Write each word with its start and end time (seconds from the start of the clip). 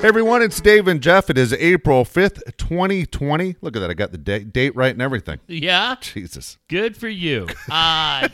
Hey 0.00 0.08
everyone, 0.08 0.40
it's 0.40 0.58
Dave 0.62 0.88
and 0.88 1.02
Jeff. 1.02 1.28
It 1.28 1.36
is 1.36 1.52
April 1.52 2.06
5th, 2.06 2.56
2020. 2.56 3.56
Look 3.60 3.76
at 3.76 3.80
that. 3.80 3.90
I 3.90 3.94
got 3.94 4.12
the 4.12 4.18
date, 4.18 4.50
date 4.50 4.74
right 4.74 4.92
and 4.92 5.02
everything. 5.02 5.40
Yeah, 5.46 5.96
Jesus. 6.00 6.56
good 6.68 6.96
for 6.96 7.08
you. 7.08 7.46
Uh, 7.70 8.28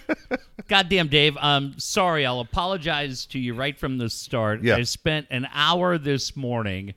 goddamn, 0.69 1.09
Dave. 1.09 1.37
I'm 1.41 1.77
sorry. 1.79 2.25
I'll 2.25 2.39
apologize 2.41 3.27
to 3.27 3.39
you 3.41 3.55
right 3.55 3.77
from 3.77 3.99
the 3.99 4.09
start. 4.09 4.63
Yeah. 4.63 4.77
I 4.77 4.83
spent 4.85 5.27
an 5.31 5.49
hour 5.53 5.99
this 5.99 6.37
morning 6.37 6.95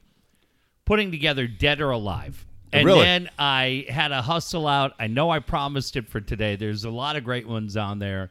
putting 0.85 1.09
together 1.11 1.47
Dead 1.47 1.81
or 1.81 1.89
Alive. 1.91 2.45
And 2.71 2.85
Really? 2.85 3.01
then 3.01 3.29
I 3.39 3.85
had 3.89 4.11
a 4.11 4.21
hustle 4.21 4.67
out. 4.67 4.93
I 4.99 5.07
know 5.07 5.31
I 5.31 5.39
promised 5.39 5.95
it 5.95 6.07
for 6.07 6.21
today. 6.21 6.55
There's 6.55 6.83
a 6.83 6.91
lot 6.91 7.15
of 7.15 7.23
great 7.23 7.47
ones 7.47 7.75
on 7.75 7.97
there. 7.97 8.29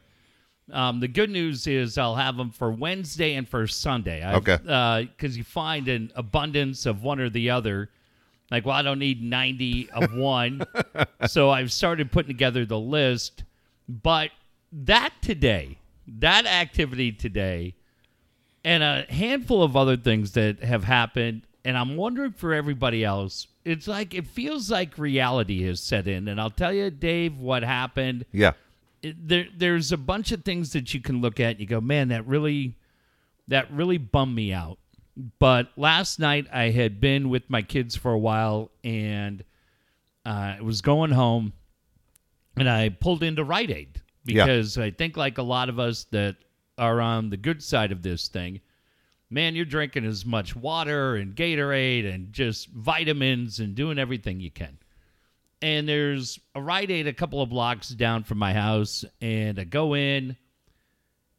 Um, 0.71 0.99
the 0.99 1.07
good 1.07 1.29
news 1.29 1.67
is 1.67 1.97
I'll 1.97 2.15
have 2.15 2.37
them 2.37 2.51
for 2.51 2.71
Wednesday 2.71 3.35
and 3.35 3.47
for 3.47 3.65
Sunday. 3.67 4.23
I've- 4.23 4.37
Okay. 4.51 5.05
Because 5.15 5.37
you 5.37 5.43
find 5.43 5.87
an 5.87 6.11
abundance 6.15 6.85
of 6.85 7.03
one 7.03 7.19
or 7.19 7.29
the 7.29 7.49
other. 7.49 7.89
Like, 8.51 8.65
well, 8.65 8.75
I 8.75 8.81
don't 8.81 8.99
need 8.99 9.21
90 9.21 9.89
of 9.91 10.13
one. 10.17 10.61
so 11.27 11.49
I've 11.49 11.71
started 11.71 12.11
putting 12.11 12.29
together 12.29 12.65
the 12.65 12.79
list. 12.79 13.43
But 13.87 14.31
that 14.71 15.13
today, 15.21 15.77
that 16.07 16.45
activity 16.45 17.11
today, 17.11 17.75
and 18.63 18.83
a 18.83 19.05
handful 19.09 19.63
of 19.63 19.75
other 19.75 19.95
things 19.97 20.31
that 20.33 20.63
have 20.63 20.83
happened, 20.83 21.43
and 21.63 21.77
I'm 21.77 21.95
wondering 21.95 22.31
for 22.33 22.53
everybody 22.53 23.03
else, 23.03 23.47
it's 23.65 23.87
like 23.87 24.13
it 24.13 24.25
feels 24.27 24.69
like 24.71 24.97
reality 24.97 25.63
has 25.63 25.79
set 25.79 26.07
in. 26.07 26.27
And 26.27 26.39
I'll 26.41 26.49
tell 26.49 26.73
you, 26.73 26.89
Dave, 26.89 27.37
what 27.37 27.63
happened 27.63 28.25
Yeah. 28.31 28.53
It- 29.01 29.27
there 29.27 29.47
there's 29.55 29.91
a 29.91 29.97
bunch 29.97 30.31
of 30.31 30.43
things 30.43 30.73
that 30.73 30.93
you 30.93 30.99
can 31.01 31.21
look 31.21 31.39
at 31.39 31.51
and 31.51 31.59
you 31.59 31.65
go, 31.65 31.81
man, 31.81 32.09
that 32.09 32.25
really 32.27 32.75
that 33.47 33.71
really 33.71 33.97
bummed 33.97 34.35
me 34.35 34.53
out. 34.53 34.77
But 35.39 35.71
last 35.75 36.19
night 36.19 36.47
I 36.53 36.69
had 36.69 36.99
been 37.01 37.29
with 37.29 37.49
my 37.49 37.61
kids 37.61 37.95
for 37.95 38.11
a 38.13 38.17
while 38.19 38.71
and 38.83 39.43
uh, 40.25 40.55
I 40.57 40.61
was 40.61 40.81
going 40.81 41.11
home 41.11 41.53
and 42.57 42.69
I 42.69 42.89
pulled 42.89 43.23
into 43.23 43.43
Rite 43.43 43.69
Aid 43.71 44.01
Yeah. 44.25 44.45
because 44.45 44.77
I 44.77 44.91
think 44.91 45.17
like 45.17 45.37
a 45.37 45.43
lot 45.43 45.69
of 45.69 45.79
us 45.79 46.05
that 46.11 46.35
are 46.77 47.01
on 47.01 47.29
the 47.29 47.37
good 47.37 47.61
side 47.63 47.91
of 47.91 48.01
this 48.01 48.27
thing, 48.29 48.61
man, 49.29 49.55
you're 49.55 49.65
drinking 49.65 50.05
as 50.05 50.25
much 50.25 50.55
water 50.55 51.15
and 51.15 51.35
Gatorade 51.35 52.05
and 52.13 52.31
just 52.31 52.67
vitamins 52.69 53.59
and 53.59 53.75
doing 53.75 53.97
everything 53.99 54.39
you 54.39 54.51
can 54.51 54.77
and 55.61 55.87
there's 55.87 56.39
a 56.55 56.61
Rite 56.61 56.89
Aid 56.91 57.07
a 57.07 57.13
couple 57.13 57.41
of 57.41 57.49
blocks 57.49 57.89
down 57.89 58.23
from 58.23 58.37
my 58.37 58.53
house, 58.53 59.03
and 59.21 59.59
I 59.59 59.63
go 59.63 59.95
in, 59.95 60.35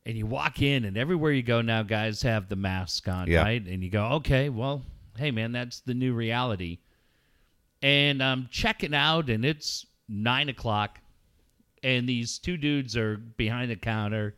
and 0.06 0.16
you 0.16 0.26
walk 0.26 0.62
in, 0.62 0.84
and 0.84 0.96
everywhere 0.96 1.32
you 1.32 1.42
go 1.42 1.60
now, 1.60 1.82
guys 1.82 2.22
have 2.22 2.48
the 2.48 2.56
mask 2.56 3.06
on, 3.08 3.28
Yeah. 3.28 3.42
right? 3.42 3.64
And 3.64 3.82
you 3.82 3.91
go, 3.91 4.04
okay, 4.14 4.48
well, 4.48 4.82
hey, 5.16 5.30
man, 5.30 5.52
that's 5.52 5.80
the 5.80 5.94
new 5.94 6.12
reality. 6.14 6.78
And 7.82 8.22
I'm 8.22 8.48
checking 8.50 8.94
out, 8.94 9.30
and 9.30 9.44
it's 9.44 9.86
nine 10.08 10.48
o'clock, 10.48 10.98
and 11.82 12.08
these 12.08 12.38
two 12.38 12.56
dudes 12.56 12.96
are 12.96 13.16
behind 13.16 13.70
the 13.70 13.76
counter, 13.76 14.34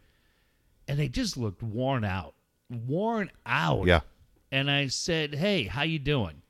and 0.86 0.98
they 0.98 1.08
just 1.08 1.36
looked 1.36 1.62
worn 1.62 2.04
out, 2.04 2.34
worn 2.68 3.30
out. 3.46 3.86
Yeah. 3.86 4.00
And 4.50 4.70
I 4.70 4.88
said, 4.88 5.34
"Hey, 5.34 5.64
how 5.64 5.82
you 5.82 5.98
doing?" 5.98 6.41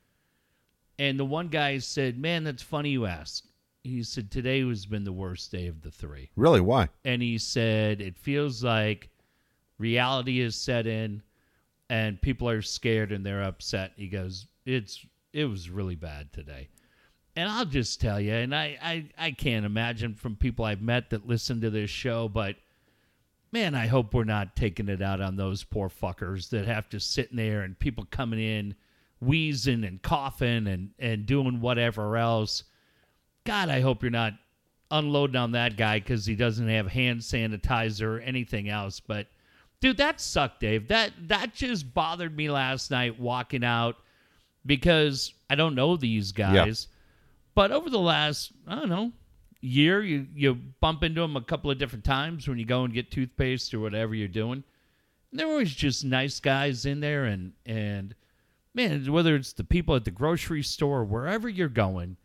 And 1.03 1.19
the 1.19 1.25
one 1.25 1.49
guy 1.49 1.79
said, 1.79 2.17
"Man, 2.17 2.45
that's 2.45 2.63
funny 2.63 2.91
you 2.91 3.07
ask." 3.07 3.45
He 3.83 4.05
said, 4.05 4.31
"Today 4.31 4.65
has 4.65 4.87
been 4.87 5.03
the 5.03 5.13
worst 5.13 5.51
day 5.51 5.67
of 5.67 5.83
the 5.83 5.91
three. 5.91 6.31
Really? 6.37 6.61
Why? 6.61 6.91
And 7.05 7.21
he 7.21 7.39
said, 7.39 8.01
"It 8.01 8.17
feels 8.17 8.63
like 8.63 9.11
reality 9.79 10.39
is 10.39 10.55
set 10.55 10.87
in, 10.87 11.25
and 11.91 12.23
people 12.23 12.49
are 12.49 12.63
scared 12.63 13.11
and 13.11 13.27
they're 13.27 13.43
upset." 13.43 13.95
He 13.97 14.07
goes, 14.07 14.47
"It's 14.65 15.05
it 15.33 15.47
was 15.47 15.69
really 15.69 15.97
bad 15.97 16.33
today." 16.33 16.69
And 17.35 17.51
I'll 17.51 17.65
just 17.65 18.01
tell 18.01 18.21
you, 18.21 18.35
and 18.35 18.55
I, 18.55 18.79
I, 18.81 19.07
I 19.19 19.31
can't 19.33 19.67
imagine 19.67 20.15
from 20.15 20.37
people 20.37 20.65
I've 20.65 20.83
met 20.83 21.11
that 21.11 21.27
listen 21.27 21.61
to 21.63 21.71
this 21.71 21.91
show, 21.91 22.29
but 22.29 22.55
man, 23.51 23.75
I 23.75 23.89
hope 23.89 24.15
we're 24.15 24.23
not 24.23 24.55
taking 24.55 24.89
it 24.89 25.03
out 25.03 25.21
on 25.21 25.35
those 25.35 25.65
poor 25.65 25.89
fuckers 25.89 26.51
that 26.51 26.67
have 26.67 26.89
to 26.91 27.01
sit 27.01 27.33
in 27.33 27.39
there 27.39 27.63
and 27.63 27.77
people 27.77 28.07
coming 28.09 28.39
in 28.39 28.77
wheezing 29.23 29.85
and 29.85 30.03
coughing 30.03 30.67
and, 30.67 30.91
and 30.99 31.27
doing 31.27 31.61
whatever 31.61 32.17
else. 32.17 32.65
God, 33.45 33.69
I 33.69 33.81
hope 33.81 34.03
you're 34.03 34.11
not 34.11 34.35
unloading 34.91 35.37
on 35.37 35.53
that 35.53 35.77
guy 35.77 35.99
because 35.99 36.27
he 36.27 36.35
doesn't 36.35 36.69
have 36.69 36.87
hand 36.89 37.21
sanitizer 37.21 38.03
or 38.03 38.21
anything 38.21 38.69
else. 38.69 39.01
But 39.01 39.29
dude, 39.81 39.97
that 39.99 40.21
sucked, 40.21 40.61
Dave. 40.61 40.89
That 40.89 41.13
that 41.29 41.55
just 41.55 41.93
bothered 41.95 42.37
me 42.37 42.51
last 42.51 42.91
night 42.91 43.19
walking 43.19 43.65
out 43.65 43.97
because 44.67 45.33
I 45.49 45.55
don't 45.55 45.75
know 45.75 45.97
these 45.97 46.33
guys. 46.33 46.89
But 47.55 47.71
over 47.71 47.91
the 47.91 47.99
last, 47.99 48.53
I 48.67 48.77
don't 48.77 48.89
know, 48.89 49.13
year, 49.61 50.03
you 50.03 50.27
you 50.35 50.55
bump 50.55 51.03
into 51.03 51.21
them 51.21 51.37
a 51.37 51.43
couple 51.43 51.71
of 51.71 51.79
different 51.79 52.05
times 52.05 52.49
when 52.49 52.59
you 52.59 52.65
go 52.65 52.85
and 52.85 52.93
get 52.93 53.11
toothpaste 53.11 53.73
or 53.73 53.81
whatever 53.81 54.15
you're 54.15 54.29
doing. 54.29 54.65
And 55.31 55.41
they're 55.41 55.49
always 55.49 55.73
just 55.73 56.05
nice 56.05 56.41
guys 56.41 56.87
in 56.87 57.01
there, 57.01 57.25
and 57.25 57.53
and 57.65 58.15
man, 58.75 59.11
whether 59.13 59.37
it's 59.37 59.53
the 59.53 59.65
people 59.65 59.95
at 59.95 60.05
the 60.05 60.11
grocery 60.11 60.63
store 60.63 61.05
wherever 61.05 61.49
you're 61.49 61.69
going, 61.69 62.17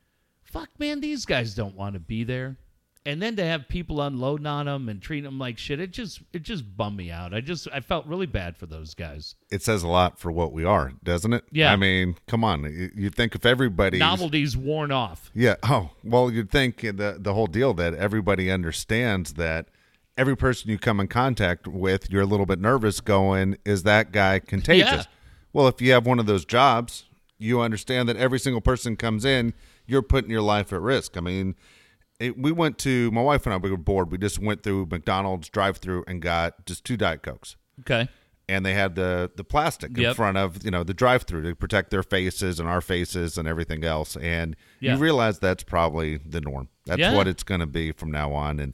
fuck, 0.43 0.69
man, 0.79 1.01
these 1.01 1.25
guys 1.25 1.53
don't 1.53 1.75
want 1.75 1.93
to 1.93 1.99
be 1.99 2.23
there. 2.23 2.57
And 3.05 3.21
then 3.21 3.37
to 3.37 3.45
have 3.45 3.69
people 3.69 4.01
unloading 4.01 4.47
on 4.47 4.65
them 4.65 4.89
and 4.89 5.01
treating 5.01 5.23
them 5.23 5.39
like 5.39 5.57
shit, 5.57 5.79
it 5.79 5.91
just 5.91 6.21
it 6.33 6.43
just 6.43 6.75
bummed 6.75 6.97
me 6.97 7.09
out. 7.09 7.33
I 7.33 7.39
just 7.39 7.65
I 7.71 7.79
felt 7.79 8.05
really 8.05 8.25
bad 8.25 8.57
for 8.57 8.65
those 8.65 8.93
guys. 8.93 9.35
It 9.49 9.63
says 9.63 9.81
a 9.81 9.87
lot 9.87 10.19
for 10.19 10.29
what 10.29 10.51
we 10.51 10.65
are, 10.65 10.91
doesn't 11.05 11.31
it? 11.31 11.45
Yeah. 11.49 11.71
I 11.71 11.77
mean, 11.77 12.17
come 12.27 12.43
on. 12.43 12.65
You, 12.93 13.09
think 13.09 13.33
if 13.33 13.45
everybody. 13.45 13.97
Novelty's 13.97 14.57
worn 14.57 14.91
off. 14.91 15.31
Yeah. 15.33 15.55
Oh, 15.63 15.91
well, 16.03 16.29
you'd 16.29 16.51
think 16.51 16.81
the 16.81 17.15
the 17.17 17.33
whole 17.33 17.47
deal 17.47 17.73
that 17.75 17.93
everybody 17.93 18.51
understands 18.51 19.35
that 19.35 19.69
every 20.17 20.35
person 20.35 20.69
you 20.69 20.77
come 20.77 20.99
in 20.99 21.07
contact 21.07 21.65
with, 21.65 22.11
you're 22.11 22.23
a 22.23 22.25
little 22.25 22.45
bit 22.45 22.59
nervous 22.59 22.99
going, 22.99 23.57
is 23.63 23.83
that 23.83 24.11
guy 24.11 24.39
contagious? 24.45 25.05
Yeah. 25.05 25.16
Well, 25.57 25.67
if 25.67 25.81
you 25.81 25.91
have 25.93 26.05
one 26.05 26.19
of 26.19 26.27
those 26.27 26.45
jobs, 26.45 27.05
you 27.39 27.61
understand 27.61 28.07
that 28.09 28.15
every 28.15 28.37
single 28.37 28.61
person 28.61 28.95
comes 28.95 29.25
in, 29.25 29.55
you're 29.87 30.03
putting 30.03 30.29
your 30.29 30.43
life 30.43 30.71
at 30.71 30.79
risk. 30.79 31.17
I 31.17 31.19
mean, 31.19 31.55
it, 32.19 32.37
we 32.37 32.51
went 32.51 32.77
to 32.79 33.09
my 33.09 33.21
wife 33.23 33.47
and 33.47 33.53
I. 33.55 33.57
We 33.57 33.71
were 33.71 33.75
bored. 33.77 34.11
We 34.11 34.19
just 34.19 34.37
went 34.37 34.61
through 34.61 34.85
McDonald's 34.91 35.49
drive-through 35.49 36.03
and 36.07 36.21
got 36.21 36.63
just 36.67 36.83
two 36.85 36.95
diet 36.95 37.23
cokes 37.23 37.55
Okay. 37.79 38.07
and 38.47 38.63
they 38.63 38.75
had 38.75 38.93
the 38.93 39.31
the 39.35 39.43
plastic 39.43 39.97
in 39.97 40.13
front 40.13 40.37
of 40.37 40.63
you 40.63 40.69
know 40.69 40.83
the 40.83 40.93
drive 40.93 41.23
through 41.23 41.41
to 41.41 41.55
protect 41.55 41.89
their 41.89 42.03
faces 42.03 42.59
and 42.59 42.69
our 42.69 42.79
faces 42.81 43.35
and 43.35 43.47
everything 43.47 43.83
else 43.83 44.15
and 44.17 44.55
Yeah. 44.79 44.93
you 44.93 44.99
realize 44.99 45.39
that's 45.39 45.63
probably 45.63 46.17
the 46.17 46.39
norm 46.41 46.69
that's 46.85 46.99
Yeah. 46.99 47.15
what 47.15 47.27
it's 47.27 47.41
going 47.41 47.61
to 47.61 47.67
be 47.67 47.91
from 47.93 48.11
now 48.11 48.31
on 48.33 48.59
and 48.59 48.73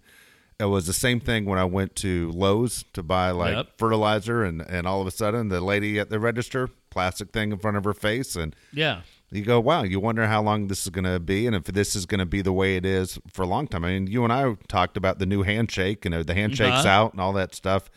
it 0.59 0.65
was 0.65 0.85
the 0.87 0.93
same 0.93 1.19
thing 1.19 1.45
when 1.45 1.59
I 1.59 1.65
went 1.65 1.95
to 1.97 2.31
Lowe's 2.31 2.85
to 2.93 3.03
buy 3.03 3.31
like 3.31 3.55
Yep. 3.55 3.67
fertilizer 3.77 4.43
and 4.43 4.61
and 4.61 4.85
all 4.87 5.01
of 5.01 5.07
a 5.07 5.11
sudden 5.11 5.49
the 5.49 5.59
lady 5.61 5.99
at 5.99 6.09
the 6.09 6.19
register 6.19 6.69
plastic 6.89 7.31
thing 7.31 7.51
in 7.51 7.57
front 7.57 7.75
of 7.77 7.83
her 7.83 7.93
face 7.93 8.35
and 8.35 8.55
Yeah. 8.71 9.01
you 9.31 9.41
go, 9.43 9.59
wow, 9.59 9.81
you 9.83 9.99
wonder 9.99 10.27
how 10.27 10.43
long 10.43 10.67
this 10.67 10.83
is 10.83 10.89
going 10.89 11.05
to 11.05 11.19
be 11.19 11.47
and 11.47 11.55
if 11.55 11.63
this 11.63 11.95
is 11.95 12.05
going 12.05 12.19
to 12.19 12.25
be 12.27 12.41
the 12.43 12.53
way 12.53 12.75
it 12.75 12.85
is 12.85 13.17
for 13.31 13.41
a 13.41 13.47
long 13.47 13.67
time. 13.67 13.83
I 13.83 13.89
mean, 13.93 14.05
you 14.07 14.23
and 14.23 14.31
I 14.31 14.55
talked 14.67 14.95
about 14.95 15.17
the 15.19 15.25
new 15.25 15.41
handshake 15.41 16.05
and 16.05 16.13
uh, 16.13 16.21
the 16.23 16.35
handshake's 16.35 16.85
Uh-huh. 16.85 16.87
out 16.89 17.13
and 17.13 17.19
all 17.21 17.33
that 17.33 17.55
stuff. 17.55 17.89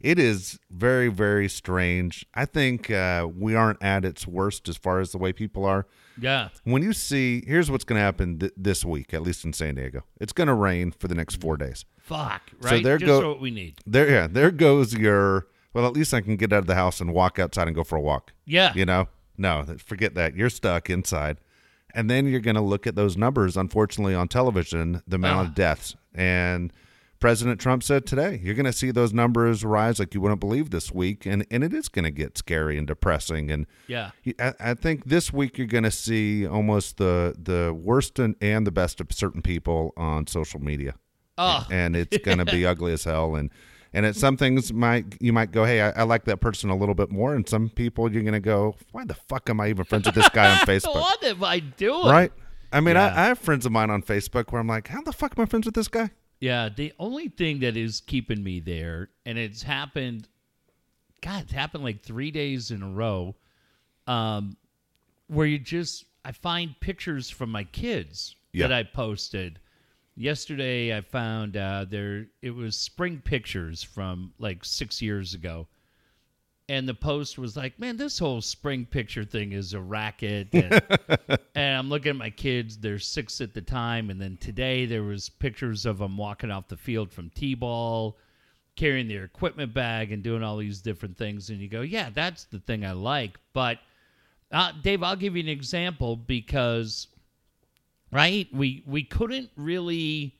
It 0.00 0.18
is 0.18 0.58
very, 0.70 1.08
very 1.08 1.48
strange. 1.48 2.26
I 2.34 2.44
think 2.44 2.90
uh, 2.90 3.26
we 3.36 3.54
aren't 3.56 3.82
at 3.82 4.04
its 4.04 4.26
worst 4.26 4.68
as 4.68 4.76
far 4.76 5.00
as 5.00 5.12
the 5.12 5.18
way 5.18 5.32
people 5.32 5.64
are. 5.64 5.86
Yeah. 6.20 6.50
When 6.62 6.82
you 6.82 6.92
see, 6.92 7.42
here's 7.46 7.70
what's 7.70 7.84
going 7.84 7.98
to 7.98 8.02
happen 8.04 8.38
th- 8.38 8.52
this 8.56 8.84
week, 8.84 9.12
at 9.14 9.22
least 9.22 9.44
in 9.44 9.52
San 9.52 9.74
Diego. 9.76 10.04
It's 10.20 10.32
going 10.34 10.46
to 10.48 10.54
rain 10.54 10.92
for 10.92 11.08
the 11.08 11.14
next 11.14 11.40
four 11.40 11.56
days. 11.56 11.84
Fuck. 12.04 12.50
Right. 12.60 12.78
So 12.78 12.80
there 12.82 12.98
just 12.98 13.08
go- 13.08 13.28
what 13.30 13.40
we 13.40 13.50
need. 13.50 13.78
There, 13.86 14.08
yeah, 14.10 14.26
there 14.26 14.50
goes 14.50 14.94
your. 14.94 15.46
Well, 15.72 15.86
at 15.86 15.92
least 15.92 16.14
I 16.14 16.20
can 16.20 16.36
get 16.36 16.52
out 16.52 16.60
of 16.60 16.66
the 16.66 16.76
house 16.76 17.00
and 17.00 17.12
walk 17.12 17.38
outside 17.40 17.66
and 17.66 17.74
go 17.74 17.82
for 17.82 17.96
a 17.96 18.00
walk. 18.00 18.32
Yeah. 18.46 18.72
You 18.76 18.84
know, 18.86 19.08
no, 19.36 19.64
forget 19.84 20.14
that. 20.14 20.36
You're 20.36 20.50
stuck 20.50 20.88
inside. 20.88 21.38
And 21.96 22.08
then 22.10 22.26
you're 22.26 22.40
going 22.40 22.54
to 22.56 22.60
look 22.60 22.86
at 22.86 22.94
those 22.94 23.16
numbers, 23.16 23.56
unfortunately, 23.56 24.14
on 24.14 24.28
television, 24.28 25.02
the 25.08 25.16
amount 25.16 25.38
Ah. 25.38 25.42
of 25.50 25.54
deaths. 25.56 25.96
And 26.14 26.72
President 27.20 27.60
Trump 27.60 27.82
said 27.82 28.04
today, 28.06 28.40
you're 28.42 28.54
going 28.54 28.66
to 28.66 28.72
see 28.72 28.90
those 28.90 29.12
numbers 29.12 29.64
rise 29.64 29.98
like 29.98 30.12
you 30.14 30.20
wouldn't 30.20 30.40
believe 30.40 30.70
this 30.70 30.92
week. 30.92 31.24
And, 31.26 31.44
and 31.50 31.64
it 31.64 31.72
is 31.72 31.88
going 31.88 32.04
to 32.04 32.10
get 32.10 32.36
scary 32.38 32.76
and 32.78 32.86
depressing. 32.86 33.50
And 33.50 33.66
Yeah. 33.88 34.10
I, 34.38 34.54
I 34.60 34.74
think 34.74 35.06
this 35.06 35.32
week 35.32 35.56
you're 35.58 35.66
going 35.66 35.84
to 35.84 35.90
see 35.90 36.46
almost 36.46 36.98
the, 36.98 37.34
the 37.40 37.72
worst 37.72 38.18
and, 38.18 38.36
and 38.40 38.66
the 38.66 38.72
best 38.72 39.00
of 39.00 39.10
certain 39.12 39.40
people 39.42 39.92
on 39.96 40.26
social 40.26 40.60
media 40.60 40.94
Oh. 41.36 41.66
and 41.70 41.96
it's 41.96 42.18
going 42.18 42.38
to 42.38 42.44
be 42.44 42.64
ugly 42.66 42.92
as 42.92 43.04
hell. 43.04 43.34
And 43.36 43.50
and 43.92 44.06
it, 44.06 44.16
some 44.16 44.36
things 44.36 44.72
might 44.72 45.20
you 45.20 45.32
might 45.32 45.52
go, 45.52 45.64
hey, 45.64 45.80
I, 45.80 45.90
I 45.90 46.02
like 46.02 46.24
that 46.24 46.38
person 46.40 46.70
a 46.70 46.76
little 46.76 46.94
bit 46.94 47.10
more, 47.10 47.34
and 47.34 47.48
some 47.48 47.68
people 47.70 48.10
you're 48.12 48.22
going 48.22 48.32
to 48.34 48.40
go, 48.40 48.76
why 48.92 49.04
the 49.04 49.14
fuck 49.14 49.48
am 49.50 49.60
I 49.60 49.68
even 49.68 49.84
friends 49.84 50.06
with 50.06 50.14
this 50.14 50.28
guy 50.30 50.50
on 50.50 50.58
Facebook? 50.66 50.94
what 50.94 51.22
am 51.24 51.42
I 51.44 51.60
doing? 51.60 52.06
right? 52.06 52.32
I 52.72 52.80
mean, 52.80 52.96
Yeah. 52.96 53.14
I, 53.14 53.22
I 53.22 53.26
have 53.26 53.38
friends 53.38 53.66
of 53.66 53.72
mine 53.72 53.90
on 53.90 54.02
Facebook 54.02 54.50
where 54.52 54.60
I'm 54.60 54.66
like, 54.66 54.88
how 54.88 55.00
the 55.02 55.12
fuck 55.12 55.34
am 55.38 55.42
I 55.42 55.46
friends 55.46 55.66
with 55.66 55.74
this 55.76 55.86
guy? 55.88 56.10
Yeah, 56.40 56.68
the 56.74 56.92
only 56.98 57.28
thing 57.28 57.60
that 57.60 57.76
is 57.76 58.00
keeping 58.00 58.42
me 58.42 58.58
there, 58.60 59.10
and 59.24 59.38
it's 59.38 59.62
happened, 59.62 60.26
God, 61.22 61.44
it's 61.44 61.52
happened 61.52 61.84
like 61.84 62.02
three 62.02 62.30
days 62.32 62.70
in 62.72 62.82
a 62.82 62.88
row. 62.88 63.36
Um, 64.06 64.56
where 65.28 65.46
you 65.46 65.58
just 65.58 66.04
I 66.24 66.32
find 66.32 66.74
pictures 66.80 67.30
from 67.30 67.50
my 67.50 67.64
kids 67.64 68.36
Yeah. 68.52 68.66
that 68.66 68.74
I 68.76 68.82
posted. 68.82 69.58
Yesterday 70.16 70.96
I 70.96 71.00
found 71.00 71.56
uh, 71.56 71.86
there 71.88 72.26
it 72.40 72.54
was 72.54 72.76
spring 72.76 73.20
pictures 73.24 73.82
from 73.82 74.32
like 74.38 74.64
six 74.64 75.02
years 75.02 75.34
ago. 75.34 75.66
And 76.68 76.88
the 76.88 76.94
post 76.94 77.36
was 77.36 77.56
like, 77.56 77.78
Man, 77.78 77.96
this 77.96 78.18
whole 78.18 78.40
spring 78.40 78.86
picture 78.86 79.24
thing 79.24 79.52
is 79.52 79.74
a 79.74 79.80
racket. 79.80 80.48
And, 80.52 80.80
and 81.54 81.78
I'm 81.78 81.90
looking 81.90 82.10
at 82.10 82.16
my 82.16 82.30
kids, 82.30 82.78
they're 82.78 82.98
six 82.98 83.40
at 83.40 83.52
the 83.52 83.60
time, 83.60 84.08
and 84.08 84.20
then 84.20 84.38
today 84.38 84.86
there 84.86 85.02
was 85.02 85.28
pictures 85.28 85.84
of 85.84 85.98
them 85.98 86.16
walking 86.16 86.50
off 86.50 86.68
the 86.68 86.76
field 86.76 87.12
from 87.12 87.30
T 87.30 87.54
ball, 87.54 88.16
carrying 88.76 89.08
their 89.08 89.24
equipment 89.24 89.74
bag 89.74 90.10
and 90.10 90.22
doing 90.22 90.42
all 90.42 90.56
these 90.56 90.80
different 90.80 91.18
things. 91.18 91.50
And 91.50 91.58
you 91.58 91.68
go, 91.68 91.82
Yeah, 91.82 92.08
that's 92.10 92.44
the 92.44 92.60
thing 92.60 92.86
I 92.86 92.92
like. 92.92 93.38
But 93.52 93.78
uh, 94.50 94.72
Dave, 94.82 95.02
I'll 95.02 95.16
give 95.16 95.36
you 95.36 95.42
an 95.42 95.48
example 95.48 96.16
because, 96.16 97.08
right, 98.12 98.48
we 98.52 98.82
we 98.86 99.04
couldn't 99.04 99.50
really 99.56 100.36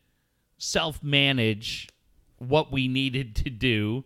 self 0.58 1.02
manage 1.02 1.88
what 2.38 2.72
we 2.72 2.88
needed 2.88 3.36
to 3.36 3.50
do, 3.50 4.04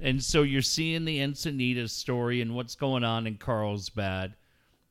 and 0.00 0.22
so 0.22 0.42
you're 0.42 0.62
seeing 0.62 1.04
the 1.04 1.18
Encinitas 1.18 1.90
story 1.90 2.40
and 2.40 2.54
what's 2.54 2.74
going 2.74 3.04
on 3.04 3.26
in 3.26 3.36
Carlsbad. 3.36 4.34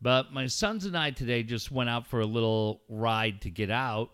But 0.01 0.33
my 0.33 0.47
sons 0.47 0.85
and 0.85 0.97
I 0.97 1.11
today 1.11 1.43
just 1.43 1.71
went 1.71 1.89
out 1.89 2.05
for 2.05 2.19
a 2.19 2.25
little 2.25 2.81
ride 2.89 3.41
to 3.41 3.49
get 3.49 3.71
out, 3.71 4.11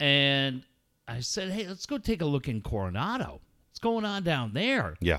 and 0.00 0.62
I 1.08 1.20
said, 1.20 1.50
"Hey, 1.50 1.66
let's 1.66 1.86
go 1.86 1.98
take 1.98 2.22
a 2.22 2.26
look 2.26 2.48
in 2.48 2.60
Coronado. 2.60 3.40
What's 3.68 3.78
going 3.78 4.04
on 4.04 4.22
down 4.22 4.52
there?" 4.52 4.96
Yeah. 5.00 5.18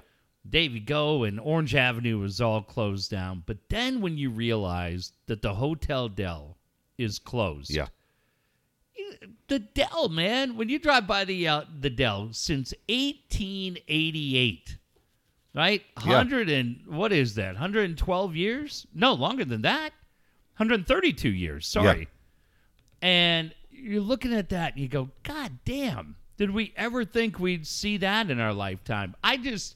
Davy 0.49 0.79
Go 0.79 1.23
and 1.23 1.39
Orange 1.39 1.75
Avenue 1.75 2.19
was 2.19 2.39
all 2.39 2.61
closed 2.61 3.11
down. 3.11 3.43
But 3.45 3.69
then 3.69 4.01
when 4.01 4.17
you 4.17 4.29
realize 4.29 5.11
that 5.25 5.41
the 5.41 5.55
Hotel 5.55 6.07
Del 6.07 6.56
is 6.97 7.19
closed, 7.19 7.69
Yeah. 7.69 7.87
the 9.47 9.59
Del, 9.59 10.09
man, 10.09 10.55
when 10.57 10.69
you 10.69 10.79
drive 10.79 11.05
by 11.07 11.23
the 11.25 11.47
uh, 11.47 11.61
the 11.79 11.89
Del 11.89 12.29
since 12.33 12.73
1888, 12.89 14.77
right? 15.53 15.83
Yeah. 15.99 16.07
100 16.07 16.49
and 16.49 16.81
what 16.87 17.11
is 17.13 17.35
that? 17.35 17.53
112 17.53 18.35
years? 18.35 18.87
No, 18.93 19.13
longer 19.13 19.45
than 19.45 19.61
that. 19.61 19.91
132 20.57 21.29
years. 21.29 21.67
Sorry. 21.67 21.99
Yeah. 21.99 23.07
And 23.07 23.53
you're 23.69 24.01
looking 24.01 24.33
at 24.33 24.49
that 24.49 24.73
and 24.73 24.81
you 24.81 24.87
go, 24.87 25.09
God 25.23 25.59
damn, 25.65 26.15
did 26.37 26.49
we 26.51 26.73
ever 26.75 27.05
think 27.05 27.39
we'd 27.39 27.67
see 27.67 27.97
that 27.97 28.31
in 28.31 28.39
our 28.39 28.53
lifetime? 28.53 29.15
I 29.23 29.37
just, 29.37 29.75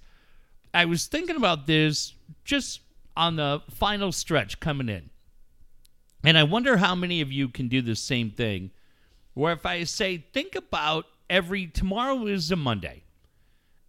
I 0.73 0.85
was 0.85 1.05
thinking 1.05 1.35
about 1.35 1.67
this 1.67 2.15
just 2.43 2.81
on 3.15 3.35
the 3.35 3.61
final 3.69 4.11
stretch 4.11 4.59
coming 4.59 4.89
in. 4.89 5.10
And 6.23 6.37
I 6.37 6.43
wonder 6.43 6.77
how 6.77 6.95
many 6.95 7.21
of 7.21 7.31
you 7.31 7.49
can 7.49 7.67
do 7.67 7.81
the 7.81 7.95
same 7.95 8.29
thing. 8.31 8.71
Where 9.33 9.53
if 9.53 9.65
I 9.65 9.83
say, 9.85 10.25
think 10.33 10.55
about 10.55 11.05
every 11.29 11.67
tomorrow 11.67 12.27
is 12.27 12.51
a 12.51 12.55
Monday. 12.55 13.03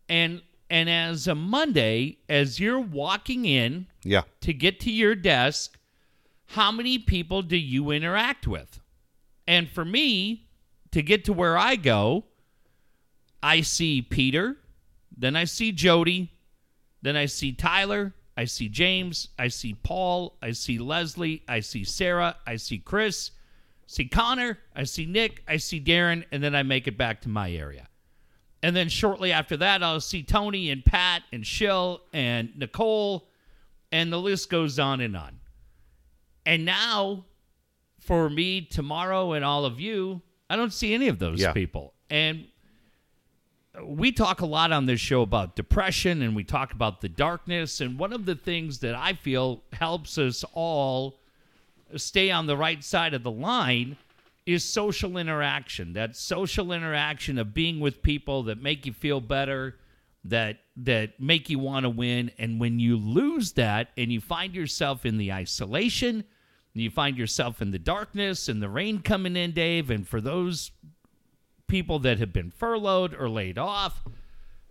And 0.08 0.42
and 0.70 0.88
as 0.88 1.28
a 1.28 1.34
Monday, 1.34 2.16
as 2.30 2.58
you're 2.58 2.80
walking 2.80 3.44
in 3.44 3.86
Yeah. 4.04 4.22
to 4.40 4.54
get 4.54 4.80
to 4.80 4.90
your 4.90 5.14
desk, 5.14 5.78
how 6.46 6.72
many 6.72 6.98
people 6.98 7.42
do 7.42 7.58
you 7.58 7.90
interact 7.90 8.46
with? 8.46 8.80
And 9.46 9.68
for 9.68 9.84
me, 9.84 10.46
to 10.90 11.02
get 11.02 11.26
to 11.26 11.32
where 11.34 11.58
I 11.58 11.76
go, 11.76 12.24
I 13.42 13.60
see 13.60 14.00
Peter, 14.00 14.56
then 15.14 15.36
I 15.36 15.44
see 15.44 15.72
Jody, 15.72 16.32
then 17.02 17.16
I 17.16 17.26
see 17.26 17.52
Tyler, 17.52 18.14
I 18.36 18.46
see 18.46 18.68
James, 18.68 19.28
I 19.38 19.48
see 19.48 19.74
Paul, 19.74 20.36
I 20.40 20.52
see 20.52 20.78
Leslie, 20.78 21.42
I 21.48 21.60
see 21.60 21.84
Sarah, 21.84 22.36
I 22.46 22.56
see 22.56 22.78
Chris, 22.78 23.30
I 23.34 23.88
see 23.88 24.04
Connor, 24.06 24.58
I 24.74 24.84
see 24.84 25.04
Nick, 25.04 25.42
I 25.46 25.58
see 25.58 25.80
Darren, 25.80 26.24
and 26.32 26.42
then 26.42 26.54
I 26.54 26.62
make 26.62 26.86
it 26.88 26.96
back 26.96 27.20
to 27.22 27.28
my 27.28 27.52
area. 27.52 27.88
And 28.62 28.74
then 28.74 28.88
shortly 28.88 29.32
after 29.32 29.56
that, 29.58 29.82
I'll 29.82 30.00
see 30.00 30.22
Tony 30.22 30.70
and 30.70 30.84
Pat 30.84 31.24
and 31.32 31.46
Shill 31.46 32.00
and 32.12 32.56
Nicole, 32.56 33.28
and 33.90 34.12
the 34.12 34.20
list 34.20 34.48
goes 34.48 34.78
on 34.78 35.00
and 35.00 35.16
on. 35.16 35.40
And 36.46 36.64
now, 36.64 37.26
for 38.00 38.30
me, 38.30 38.62
tomorrow, 38.62 39.32
and 39.32 39.44
all 39.44 39.64
of 39.64 39.78
you, 39.78 40.22
I 40.48 40.56
don't 40.56 40.72
see 40.72 40.94
any 40.94 41.08
of 41.08 41.18
those 41.18 41.40
Yeah. 41.40 41.52
people. 41.52 41.92
And 42.08 42.46
we 43.80 44.12
talk 44.12 44.40
a 44.40 44.46
lot 44.46 44.70
on 44.72 44.86
this 44.86 45.00
show 45.00 45.22
about 45.22 45.56
depression 45.56 46.22
and 46.22 46.36
we 46.36 46.44
talk 46.44 46.72
about 46.72 47.00
the 47.00 47.08
darkness. 47.08 47.80
And 47.80 47.98
one 47.98 48.12
of 48.12 48.26
the 48.26 48.34
things 48.34 48.80
that 48.80 48.94
I 48.94 49.14
feel 49.14 49.62
helps 49.72 50.18
us 50.18 50.44
all 50.52 51.18
stay 51.96 52.30
on 52.30 52.46
the 52.46 52.56
right 52.56 52.82
side 52.84 53.14
of 53.14 53.22
the 53.22 53.30
line 53.30 53.96
is 54.44 54.64
social 54.64 55.16
interaction. 55.16 55.94
That 55.94 56.16
social 56.16 56.72
interaction 56.72 57.38
of 57.38 57.54
being 57.54 57.80
with 57.80 58.02
people 58.02 58.42
that 58.44 58.60
make 58.60 58.84
you 58.84 58.92
feel 58.92 59.20
better, 59.20 59.76
that 60.24 60.58
that 60.76 61.20
make 61.20 61.48
you 61.48 61.58
want 61.58 61.84
to 61.84 61.90
win. 61.90 62.30
And 62.38 62.60
when 62.60 62.78
you 62.78 62.96
lose 62.96 63.52
that 63.52 63.88
and 63.96 64.12
you 64.12 64.20
find 64.20 64.54
yourself 64.54 65.06
in 65.06 65.16
the 65.16 65.32
isolation, 65.32 66.24
you 66.74 66.90
find 66.90 67.16
yourself 67.16 67.60
in 67.60 67.70
the 67.70 67.78
darkness 67.78 68.48
and 68.48 68.62
the 68.62 68.68
rain 68.68 69.00
coming 69.00 69.36
in, 69.36 69.52
Dave, 69.52 69.90
and 69.90 70.08
for 70.08 70.20
those 70.20 70.70
people 71.72 71.98
that 72.00 72.18
have 72.18 72.34
been 72.34 72.50
furloughed 72.50 73.14
or 73.18 73.30
laid 73.30 73.56
off. 73.56 74.04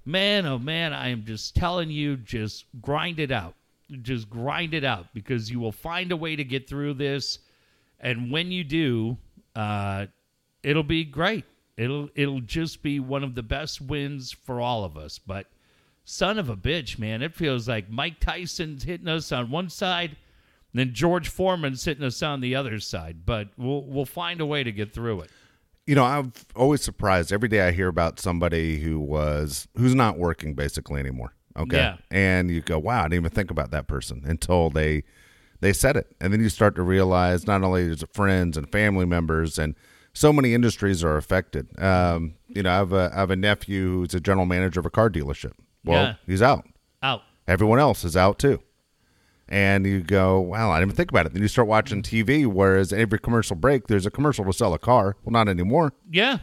Man, 0.05 0.45
oh 0.45 0.59
man, 0.59 0.93
I 0.93 1.07
am 1.07 1.25
just 1.25 1.55
telling 1.55 1.89
you, 1.89 2.15
just 2.15 2.65
grind 2.79 3.19
it 3.19 3.31
out. 3.31 3.55
Just 4.03 4.29
grind 4.29 4.75
it 4.75 4.83
out 4.83 5.07
because 5.11 5.49
you 5.49 5.59
will 5.59 5.71
find 5.71 6.11
a 6.11 6.15
way 6.15 6.35
to 6.35 6.43
get 6.43 6.69
through 6.69 6.93
this. 6.93 7.39
And 7.99 8.31
when 8.31 8.51
you 8.51 8.63
do, 8.63 9.17
uh, 9.55 10.05
it'll 10.61 10.83
be 10.83 11.03
great. 11.03 11.43
It'll 11.75 12.07
it'll 12.13 12.39
just 12.39 12.83
be 12.83 12.99
one 12.99 13.23
of 13.23 13.33
the 13.33 13.41
best 13.41 13.81
wins 13.81 14.31
for 14.31 14.61
all 14.61 14.83
of 14.83 14.95
us. 14.95 15.17
But 15.17 15.47
son 16.05 16.37
of 16.37 16.49
a 16.49 16.55
bitch, 16.55 16.99
man, 16.99 17.23
it 17.23 17.33
feels 17.33 17.67
like 17.67 17.89
Mike 17.89 18.19
Tyson's 18.19 18.83
hitting 18.83 19.07
us 19.07 19.31
on 19.31 19.49
one 19.49 19.71
side, 19.71 20.11
and 20.71 20.79
then 20.79 20.93
George 20.93 21.29
Foreman's 21.29 21.83
hitting 21.83 22.03
us 22.03 22.21
on 22.21 22.41
the 22.41 22.53
other 22.53 22.79
side. 22.79 23.25
But 23.25 23.47
we'll 23.57 23.85
we'll 23.85 24.05
find 24.05 24.39
a 24.39 24.45
way 24.45 24.63
to 24.63 24.71
get 24.71 24.93
through 24.93 25.21
it. 25.21 25.31
You 25.91 25.95
know, 25.95 26.05
I'm 26.05 26.31
always 26.55 26.81
surprised 26.81 27.33
every 27.33 27.49
day 27.49 27.67
I 27.67 27.71
hear 27.73 27.89
about 27.89 28.17
somebody 28.17 28.79
who 28.79 28.97
was 28.97 29.67
who's 29.77 29.93
not 29.93 30.17
working 30.17 30.53
basically 30.53 31.01
anymore. 31.01 31.33
Okay. 31.57 31.75
Yeah. 31.75 31.97
And 32.09 32.49
you 32.49 32.61
go, 32.61 32.79
wow, 32.79 33.01
I 33.01 33.03
didn't 33.09 33.15
even 33.25 33.31
think 33.31 33.51
about 33.51 33.71
that 33.71 33.87
person 33.89 34.21
until 34.23 34.69
they 34.69 35.03
they 35.59 35.73
said 35.73 35.97
it. 35.97 36.15
And 36.21 36.31
then 36.31 36.39
you 36.39 36.47
start 36.47 36.75
to 36.77 36.81
realize 36.81 37.45
not 37.45 37.61
only 37.61 37.81
is 37.81 38.03
it 38.03 38.13
friends 38.13 38.55
and 38.55 38.71
family 38.71 39.03
members 39.03 39.59
and 39.59 39.75
so 40.13 40.31
many 40.31 40.53
industries 40.53 41.03
are 41.03 41.17
affected. 41.17 41.67
Um, 41.77 42.35
you 42.47 42.63
know, 42.63 42.71
I 42.71 42.75
have 42.75 42.93
a 42.93 43.11
I 43.13 43.19
have 43.19 43.31
a 43.31 43.35
nephew 43.35 43.95
who's 43.95 44.13
a 44.13 44.21
general 44.21 44.45
manager 44.45 44.79
of 44.79 44.85
a 44.85 44.89
car 44.89 45.09
dealership. 45.09 45.55
Well, 45.83 46.01
Yeah. 46.03 46.13
he's 46.25 46.41
out. 46.41 46.65
Out. 47.03 47.21
Everyone 47.49 47.79
else 47.79 48.05
is 48.05 48.15
out 48.15 48.39
too. 48.39 48.61
And 49.51 49.85
you 49.85 49.99
go, 49.99 50.39
well, 50.39 50.71
I 50.71 50.79
didn't 50.79 50.91
even 50.91 50.95
think 50.95 51.11
about 51.11 51.25
it. 51.25 51.33
Then 51.33 51.41
you 51.41 51.49
start 51.49 51.67
watching 51.67 52.01
mm. 52.01 52.25
TV, 52.25 52.47
whereas 52.47 52.93
every 52.93 53.19
commercial 53.19 53.57
break, 53.57 53.87
there's 53.87 54.05
a 54.05 54.11
commercial 54.11 54.45
to 54.45 54.53
sell 54.53 54.73
a 54.73 54.79
car. 54.79 55.17
Well, 55.25 55.33
not 55.33 55.49
anymore. 55.49 55.91
Yeah. 56.09 56.37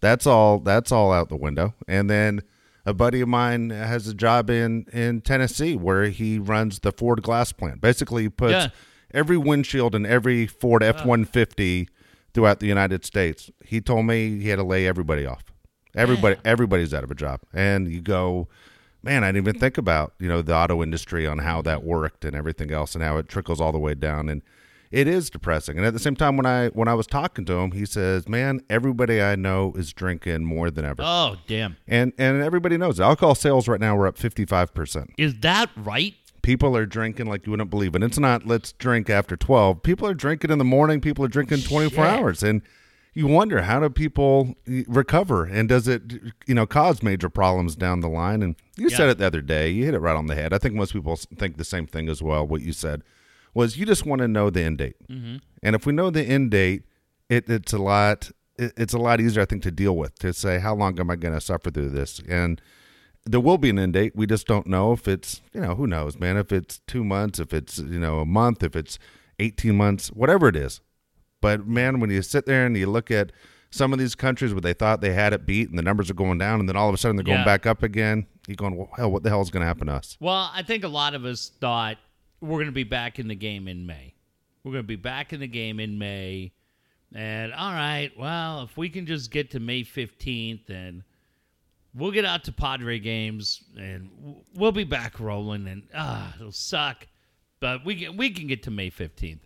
That's 0.00 0.26
all. 0.26 0.58
That's 0.58 0.90
all 0.90 1.12
out 1.12 1.28
the 1.28 1.36
window. 1.36 1.74
And 1.86 2.10
then 2.10 2.42
a 2.84 2.92
buddy 2.92 3.20
of 3.20 3.28
mine 3.28 3.70
has 3.70 4.08
a 4.08 4.14
job 4.14 4.50
in 4.50 4.86
in 4.92 5.20
Tennessee 5.20 5.76
where 5.76 6.06
he 6.06 6.40
runs 6.40 6.80
the 6.80 6.90
Ford 6.90 7.22
glass 7.22 7.52
plant. 7.52 7.80
Basically, 7.80 8.24
he 8.24 8.28
puts 8.28 8.52
Yeah. 8.52 8.68
every 9.14 9.36
windshield 9.36 9.94
in 9.94 10.04
every 10.04 10.48
Ford 10.48 10.82
F 10.82 11.06
one 11.06 11.24
fifty 11.24 11.88
throughout 12.34 12.58
the 12.58 12.66
United 12.66 13.04
States. 13.04 13.52
He 13.64 13.80
told 13.80 14.06
me 14.06 14.40
he 14.40 14.48
had 14.48 14.56
to 14.56 14.64
lay 14.64 14.84
everybody 14.88 15.24
off. 15.24 15.44
Everybody, 15.94 16.36
everybody's 16.44 16.92
out 16.92 17.04
of 17.04 17.10
a 17.12 17.14
job, 17.14 17.40
and 17.52 17.86
you 17.86 18.00
go, 18.00 18.48
man, 19.02 19.24
I 19.24 19.28
didn't 19.28 19.48
even 19.48 19.60
think 19.60 19.78
about 19.78 20.14
you 20.18 20.28
know 20.28 20.42
the 20.42 20.54
auto 20.54 20.82
industry 20.82 21.26
on 21.26 21.38
how 21.38 21.62
that 21.62 21.84
worked 21.84 22.24
and 22.24 22.36
everything 22.36 22.70
else, 22.70 22.94
and 22.94 23.02
how 23.02 23.16
it 23.18 23.28
trickles 23.28 23.60
all 23.60 23.72
the 23.72 23.78
way 23.78 23.94
down, 23.94 24.28
and 24.28 24.42
it 24.92 25.08
is 25.08 25.30
depressing. 25.30 25.78
And 25.78 25.86
at 25.86 25.94
the 25.94 25.98
same 25.98 26.14
time, 26.14 26.36
when 26.36 26.46
I 26.46 26.68
when 26.68 26.86
I 26.86 26.94
was 26.94 27.06
talking 27.06 27.44
to 27.46 27.54
him, 27.54 27.72
he 27.72 27.86
says, 27.86 28.28
man, 28.28 28.60
everybody 28.68 29.20
I 29.22 29.34
know 29.34 29.72
is 29.74 29.92
drinking 29.92 30.44
more 30.44 30.70
than 30.70 30.84
ever. 30.84 31.02
Oh, 31.04 31.36
damn. 31.46 31.78
And 31.88 32.12
and 32.18 32.42
everybody 32.42 32.76
knows 32.76 33.00
alcohol 33.00 33.34
sales 33.34 33.66
right 33.66 33.80
now 33.80 33.96
we're 33.96 34.06
up 34.06 34.18
55%. 34.18 35.08
Is 35.16 35.40
that 35.40 35.70
right? 35.76 36.14
People 36.42 36.76
are 36.76 36.86
drinking 36.86 37.26
like 37.26 37.46
you 37.46 37.52
wouldn't 37.52 37.70
believe. 37.70 37.94
And 37.94 38.04
it's 38.04 38.18
not 38.18 38.46
let's 38.46 38.72
drink 38.72 39.08
after 39.08 39.36
12. 39.36 39.82
People 39.82 40.06
are 40.06 40.14
drinking 40.14 40.50
in 40.50 40.58
the 40.58 40.64
morning, 40.64 41.00
people 41.00 41.24
are 41.24 41.28
drinking 41.28 41.62
24 41.62 42.04
hours 42.04 42.42
and 42.42 42.62
you 43.14 43.26
wonder 43.26 43.62
how 43.62 43.80
do 43.80 43.90
people 43.90 44.54
recover? 44.66 45.44
And 45.44 45.68
does 45.68 45.88
it 45.88 46.02
you 46.46 46.54
know 46.54 46.66
cause 46.66 47.02
major 47.02 47.28
problems 47.28 47.76
down 47.76 48.00
the 48.00 48.08
line? 48.08 48.42
And 48.42 48.56
you 48.76 48.88
said 48.90 49.08
it 49.08 49.18
the 49.18 49.26
other 49.26 49.42
day 49.42 49.68
you 49.68 49.84
hit 49.84 49.94
it 49.94 50.00
right 50.00 50.16
on 50.16 50.26
the 50.26 50.34
head. 50.34 50.52
I 50.52 50.58
think 50.58 50.74
most 50.74 50.92
people 50.92 51.16
think 51.16 51.56
the 51.56 51.64
same 51.64 51.86
thing 51.86 52.08
as 52.08 52.22
well 52.22 52.46
what 52.46 52.62
you 52.62 52.72
said 52.72 53.02
was 53.54 53.76
you 53.76 53.84
just 53.84 54.06
want 54.06 54.20
to 54.20 54.28
know 54.28 54.50
the 54.50 54.62
end 54.62 54.78
date. 54.78 54.96
Mm-hmm. 55.10 55.36
and 55.62 55.76
if 55.76 55.84
we 55.86 55.92
know 55.92 56.10
the 56.10 56.22
end 56.22 56.50
date 56.50 56.84
it, 57.28 57.48
it's 57.48 57.72
a 57.72 57.78
lot 57.78 58.30
it, 58.58 58.72
it's 58.76 58.94
a 58.94 58.98
lot 58.98 59.20
easier 59.20 59.42
i 59.42 59.46
think 59.46 59.62
to 59.62 59.70
deal 59.70 59.96
with 59.96 60.18
to 60.18 60.32
say 60.32 60.58
how 60.58 60.74
long 60.74 60.98
am 60.98 61.10
i 61.10 61.16
going 61.16 61.34
to 61.34 61.40
suffer 61.40 61.70
through 61.70 61.90
this? 61.90 62.20
And 62.28 62.60
there 63.24 63.40
will 63.40 63.58
be 63.58 63.70
an 63.70 63.78
end 63.78 63.92
date. 63.92 64.16
We 64.16 64.26
just 64.26 64.48
don't 64.48 64.66
know 64.66 64.92
if 64.92 65.06
it's 65.06 65.42
you 65.52 65.60
know 65.60 65.74
who 65.74 65.86
knows 65.86 66.18
man 66.18 66.36
if 66.36 66.50
it's 66.50 66.80
two 66.86 67.04
months 67.04 67.38
if 67.38 67.52
it's 67.52 67.78
you 67.78 68.00
know 68.00 68.20
a 68.20 68.26
month 68.26 68.62
if 68.62 68.74
it's 68.74 68.98
18 69.42 69.76
months, 69.76 70.08
whatever 70.08 70.48
it 70.48 70.56
is. 70.56 70.80
But 71.42 71.66
man, 71.66 72.00
when 72.00 72.08
you 72.08 72.22
sit 72.22 72.46
there 72.46 72.64
and 72.64 72.74
you 72.74 72.86
look 72.86 73.10
at 73.10 73.32
some 73.70 73.92
of 73.92 73.98
these 73.98 74.14
countries 74.14 74.52
where 74.54 74.60
they 74.60 74.72
thought 74.74 75.00
they 75.02 75.12
had 75.12 75.32
it 75.34 75.44
beat 75.44 75.68
and 75.68 75.78
the 75.78 75.82
numbers 75.82 76.10
are 76.10 76.14
going 76.14 76.38
down 76.38 76.60
and 76.60 76.68
then 76.68 76.76
all 76.76 76.88
of 76.88 76.94
a 76.94 76.98
sudden 76.98 77.16
they're 77.16 77.24
going 77.24 77.38
Yeah. 77.38 77.44
back 77.44 77.66
up 77.66 77.82
again, 77.82 78.26
you're 78.46 78.54
going, 78.56 78.76
well, 78.76 78.88
hell, 78.96 79.10
what 79.10 79.22
the 79.22 79.28
hell 79.30 79.40
is 79.42 79.50
going 79.50 79.62
to 79.62 79.66
happen 79.66 79.86
to 79.88 79.94
us? 79.94 80.16
Well, 80.20 80.50
I 80.54 80.62
think 80.62 80.84
a 80.84 80.88
lot 80.88 81.14
of 81.14 81.24
us 81.24 81.50
thought 81.60 81.96
we're 82.40 82.56
going 82.58 82.66
to 82.66 82.72
be 82.72 82.84
back 82.84 83.18
in 83.18 83.28
the 83.28 83.34
game 83.34 83.68
in 83.68 83.86
May. 83.86 84.14
We're 84.64 84.72
going 84.72 84.84
to 84.84 84.88
be 84.88 84.96
back 84.96 85.32
in 85.32 85.40
the 85.40 85.46
game 85.46 85.80
in 85.80 85.98
May. 85.98 86.52
And 87.14 87.52
all 87.52 87.72
right, 87.72 88.10
well, 88.18 88.62
if 88.62 88.76
we 88.76 88.88
can 88.88 89.04
just 89.06 89.30
get 89.30 89.50
to 89.52 89.60
May 89.60 89.82
15th 89.84 90.70
and 90.70 91.02
we'll 91.94 92.10
get 92.10 92.24
out 92.24 92.44
to 92.44 92.52
Padre 92.52 92.98
games 92.98 93.62
and 93.78 94.10
we'll 94.54 94.72
be 94.72 94.84
back 94.84 95.18
rolling 95.18 95.66
and 95.66 95.82
ah, 95.94 96.34
it'll 96.38 96.52
suck, 96.52 97.06
but 97.60 97.84
we 97.84 97.96
can 97.96 98.16
we 98.16 98.30
can 98.30 98.46
get 98.46 98.62
to 98.64 98.70
May 98.70 98.90
15th. 98.90 99.40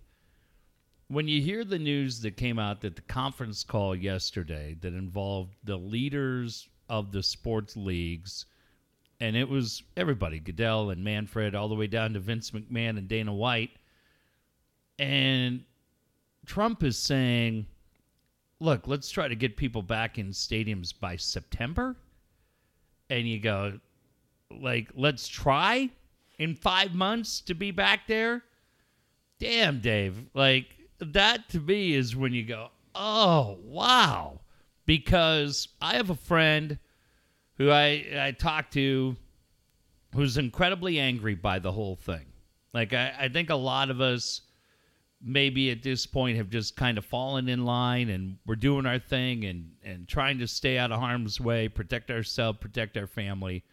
When 1.08 1.28
you 1.28 1.40
hear 1.40 1.64
the 1.64 1.78
news 1.78 2.20
that 2.22 2.36
came 2.36 2.58
out 2.58 2.80
that 2.80 2.96
the 2.96 3.02
conference 3.02 3.62
call 3.62 3.94
yesterday 3.94 4.76
that 4.80 4.92
involved 4.92 5.54
the 5.62 5.76
leaders 5.76 6.68
of 6.88 7.12
the 7.12 7.22
sports 7.22 7.76
leagues 7.76 8.46
and 9.20 9.36
it 9.36 9.48
was 9.48 9.82
everybody 9.96 10.38
Goodell 10.38 10.90
and 10.90 11.02
Manfred 11.02 11.54
all 11.54 11.68
the 11.68 11.74
way 11.74 11.86
down 11.86 12.12
to 12.12 12.20
Vince 12.20 12.50
McMahon 12.50 12.98
and 12.98 13.08
Dana 13.08 13.32
White. 13.32 13.70
And 14.98 15.64
Trump 16.44 16.82
is 16.82 16.98
saying, 16.98 17.66
look, 18.60 18.86
let's 18.86 19.10
try 19.10 19.28
to 19.28 19.34
get 19.34 19.56
people 19.56 19.82
back 19.82 20.18
in 20.18 20.28
stadiums 20.30 20.92
by 20.98 21.16
September. 21.16 21.96
And 23.08 23.26
you 23.26 23.40
go, 23.40 23.78
like, 24.50 24.90
let's 24.94 25.28
try 25.28 25.90
in 26.38 26.54
five 26.54 26.94
months 26.94 27.40
to 27.42 27.54
be 27.54 27.70
back 27.70 28.06
there. 28.06 28.42
Damn, 29.38 29.80
Dave. 29.80 30.14
Like, 30.34 30.75
that 30.98 31.48
to 31.50 31.60
me 31.60 31.94
is 31.94 32.16
when 32.16 32.32
you 32.32 32.44
go, 32.44 32.68
oh, 32.94 33.58
wow. 33.64 34.40
Because 34.86 35.68
I 35.80 35.96
have 35.96 36.10
a 36.10 36.14
friend 36.14 36.78
who 37.58 37.70
I, 37.70 38.06
I 38.18 38.34
talked 38.38 38.72
to 38.74 39.16
who's 40.14 40.38
incredibly 40.38 40.98
angry 40.98 41.34
by 41.34 41.58
the 41.58 41.72
whole 41.72 41.96
thing. 41.96 42.26
Like, 42.72 42.92
I, 42.92 43.14
I 43.20 43.28
think 43.28 43.50
a 43.50 43.56
lot 43.56 43.90
of 43.90 44.00
us 44.00 44.42
maybe 45.22 45.70
at 45.70 45.82
this 45.82 46.06
point 46.06 46.36
have 46.36 46.50
just 46.50 46.76
kind 46.76 46.98
of 46.98 47.04
fallen 47.04 47.48
in 47.48 47.64
line 47.64 48.10
and 48.10 48.36
we're 48.46 48.54
doing 48.54 48.86
our 48.86 48.98
thing 48.98 49.44
and, 49.44 49.72
and 49.84 50.06
trying 50.06 50.38
to 50.38 50.46
stay 50.46 50.78
out 50.78 50.92
of 50.92 51.00
harm's 51.00 51.40
way, 51.40 51.68
protect 51.68 52.10
ourselves, 52.10 52.58
protect 52.60 52.96
our 52.96 53.06
family. 53.06 53.64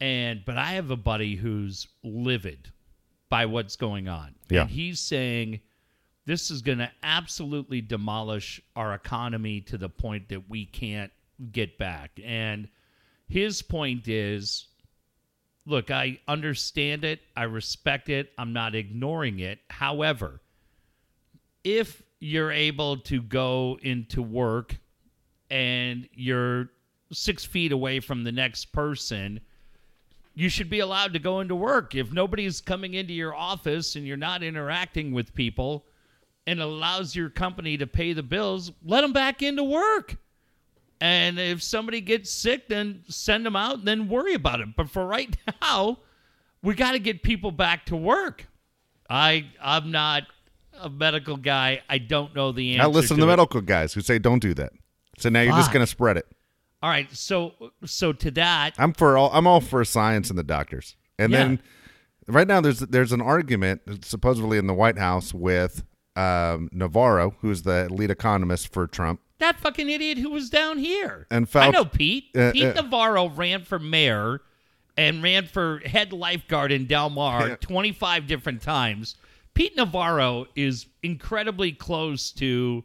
And 0.00 0.44
but 0.44 0.58
I 0.58 0.72
have 0.72 0.90
a 0.90 0.96
buddy 0.96 1.36
who's 1.36 1.86
livid 2.02 2.70
by 3.28 3.46
what's 3.46 3.76
going 3.76 4.08
on. 4.08 4.34
Yeah. 4.50 4.62
And 4.62 4.70
he's 4.70 5.00
saying 5.00 5.60
this 6.26 6.50
is 6.50 6.62
going 6.62 6.78
to 6.78 6.90
absolutely 7.02 7.80
demolish 7.80 8.60
our 8.76 8.94
economy 8.94 9.60
to 9.62 9.76
the 9.76 9.88
point 9.88 10.28
that 10.28 10.48
we 10.48 10.64
can't 10.64 11.12
get 11.52 11.76
back. 11.78 12.18
And 12.24 12.68
his 13.28 13.62
point 13.62 14.08
is 14.08 14.68
look, 15.66 15.90
I 15.90 16.18
understand 16.28 17.04
it. 17.04 17.20
I 17.36 17.44
respect 17.44 18.08
it. 18.08 18.32
I'm 18.36 18.52
not 18.52 18.74
ignoring 18.74 19.40
it. 19.40 19.60
However, 19.70 20.40
if 21.62 22.02
you're 22.20 22.52
able 22.52 22.98
to 22.98 23.22
go 23.22 23.78
into 23.82 24.22
work 24.22 24.76
and 25.50 26.08
you're 26.12 26.68
six 27.12 27.44
feet 27.44 27.72
away 27.72 28.00
from 28.00 28.24
the 28.24 28.32
next 28.32 28.72
person, 28.72 29.40
you 30.34 30.48
should 30.48 30.68
be 30.68 30.80
allowed 30.80 31.12
to 31.14 31.18
go 31.18 31.40
into 31.40 31.54
work. 31.54 31.94
If 31.94 32.12
nobody's 32.12 32.60
coming 32.60 32.94
into 32.94 33.12
your 33.14 33.34
office 33.34 33.96
and 33.96 34.06
you're 34.06 34.16
not 34.16 34.42
interacting 34.42 35.12
with 35.12 35.34
people 35.34 35.86
and 36.46 36.60
allows 36.60 37.14
your 37.16 37.30
company 37.30 37.76
to 37.78 37.86
pay 37.86 38.12
the 38.12 38.22
bills, 38.22 38.72
let 38.84 39.00
them 39.00 39.12
back 39.12 39.42
into 39.42 39.64
work. 39.64 40.16
And 41.00 41.38
if 41.38 41.62
somebody 41.62 42.00
gets 42.00 42.30
sick, 42.30 42.68
then 42.68 43.02
send 43.08 43.44
them 43.44 43.56
out, 43.56 43.78
and 43.78 43.88
then 43.88 44.08
worry 44.08 44.34
about 44.34 44.60
it. 44.60 44.68
But 44.76 44.88
for 44.90 45.06
right 45.06 45.36
now, 45.62 45.98
we 46.62 46.74
got 46.74 46.92
to 46.92 46.98
get 46.98 47.22
people 47.22 47.50
back 47.50 47.86
to 47.86 47.96
work. 47.96 48.46
I 49.10 49.46
I'm 49.60 49.90
not 49.90 50.24
a 50.80 50.88
medical 50.88 51.36
guy. 51.36 51.82
I 51.88 51.98
don't 51.98 52.34
know 52.34 52.52
the 52.52 52.74
answer. 52.74 52.82
I 52.84 52.86
listen 52.86 53.16
to 53.16 53.20
the 53.22 53.26
medical 53.26 53.60
guys 53.60 53.92
who 53.92 54.00
say 54.00 54.18
don't 54.18 54.40
do 54.40 54.54
that. 54.54 54.72
So 55.18 55.28
now 55.28 55.42
you're 55.42 55.54
just 55.54 55.72
going 55.72 55.84
to 55.84 55.90
spread 55.90 56.16
it. 56.16 56.26
All 56.82 56.90
right, 56.90 57.10
so 57.14 57.54
so 57.84 58.12
to 58.12 58.30
that, 58.32 58.74
I'm 58.78 58.92
for 58.92 59.16
all. 59.16 59.30
I'm 59.32 59.46
all 59.46 59.60
for 59.60 59.84
science 59.84 60.30
and 60.30 60.38
the 60.38 60.42
doctors. 60.42 60.96
And 61.18 61.32
Yeah. 61.32 61.38
then 61.38 61.62
right 62.26 62.46
now 62.48 62.60
there's 62.60 62.80
there's 62.80 63.12
an 63.12 63.20
argument 63.22 64.04
supposedly 64.04 64.58
in 64.58 64.66
the 64.66 64.74
White 64.74 64.98
House 64.98 65.32
with 65.34 65.82
um, 66.16 66.68
Navarro, 66.72 67.34
who's 67.40 67.62
the 67.62 67.88
lead 67.90 68.10
economist 68.10 68.72
for 68.72 68.86
Trump. 68.86 69.20
that 69.38 69.58
fucking 69.58 69.88
idiot 69.90 70.18
who 70.18 70.30
was 70.30 70.48
down 70.50 70.78
here. 70.78 71.26
And 71.30 71.48
I 71.54 71.70
know 71.70 71.84
Pete. 71.84 72.26
Uh, 72.36 72.52
Pete 72.52 72.64
uh, 72.76 72.82
Navarro 72.82 73.28
ran 73.28 73.62
for 73.64 73.78
mayor 73.78 74.40
and 74.96 75.22
ran 75.22 75.46
for 75.46 75.80
head 75.84 76.12
lifeguard 76.12 76.70
in 76.72 76.86
Del 76.86 77.10
Mar 77.10 77.48
Yeah. 77.48 77.56
25 77.56 78.26
different 78.26 78.62
times. 78.62 79.16
Pete 79.54 79.76
Navarro 79.76 80.46
is 80.56 80.86
incredibly 81.02 81.72
close 81.72 82.30
to 82.32 82.84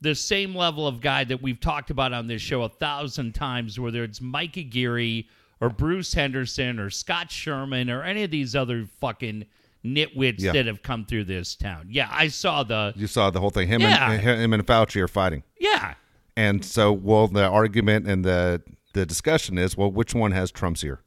the 0.00 0.14
same 0.14 0.54
level 0.54 0.86
of 0.86 1.00
guy 1.00 1.24
that 1.24 1.40
we've 1.40 1.60
talked 1.60 1.90
about 1.90 2.12
on 2.12 2.26
this 2.26 2.42
show 2.42 2.62
a 2.62 2.68
thousand 2.68 3.34
times, 3.34 3.78
whether 3.80 4.02
it's 4.04 4.20
Mike 4.20 4.56
Aguirre 4.56 5.26
or 5.60 5.70
Bruce 5.70 6.12
Henderson 6.12 6.78
or 6.78 6.90
Scott 6.90 7.30
Sherman 7.30 7.88
or 7.88 8.02
any 8.02 8.24
of 8.24 8.30
these 8.30 8.54
other 8.54 8.84
fucking 9.00 9.46
nitwits 9.84 10.40
Yeah. 10.40 10.52
that 10.52 10.66
have 10.66 10.82
come 10.82 11.04
through 11.04 11.24
this 11.24 11.54
town. 11.56 11.88
Yeah, 11.90 12.08
I 12.10 12.28
saw 12.28 12.62
the. 12.62 12.92
You 12.96 13.06
saw 13.06 13.30
the 13.30 13.40
whole 13.40 13.50
thing. 13.50 13.68
Him 13.68 13.80
Yeah. 13.82 14.12
and 14.12 14.20
him 14.22 14.52
and 14.52 14.66
Fauci 14.66 15.00
are 15.00 15.08
fighting. 15.08 15.42
Yeah. 15.60 15.94
And 16.36 16.64
so, 16.64 16.92
well, 16.92 17.28
the 17.28 17.44
argument 17.46 18.08
and 18.08 18.24
the 18.24 18.62
the 18.94 19.04
discussion 19.06 19.58
is, 19.58 19.76
well, 19.76 19.90
which 19.90 20.14
one 20.14 20.32
has 20.32 20.50
Trump's 20.50 20.82
ear? 20.84 21.00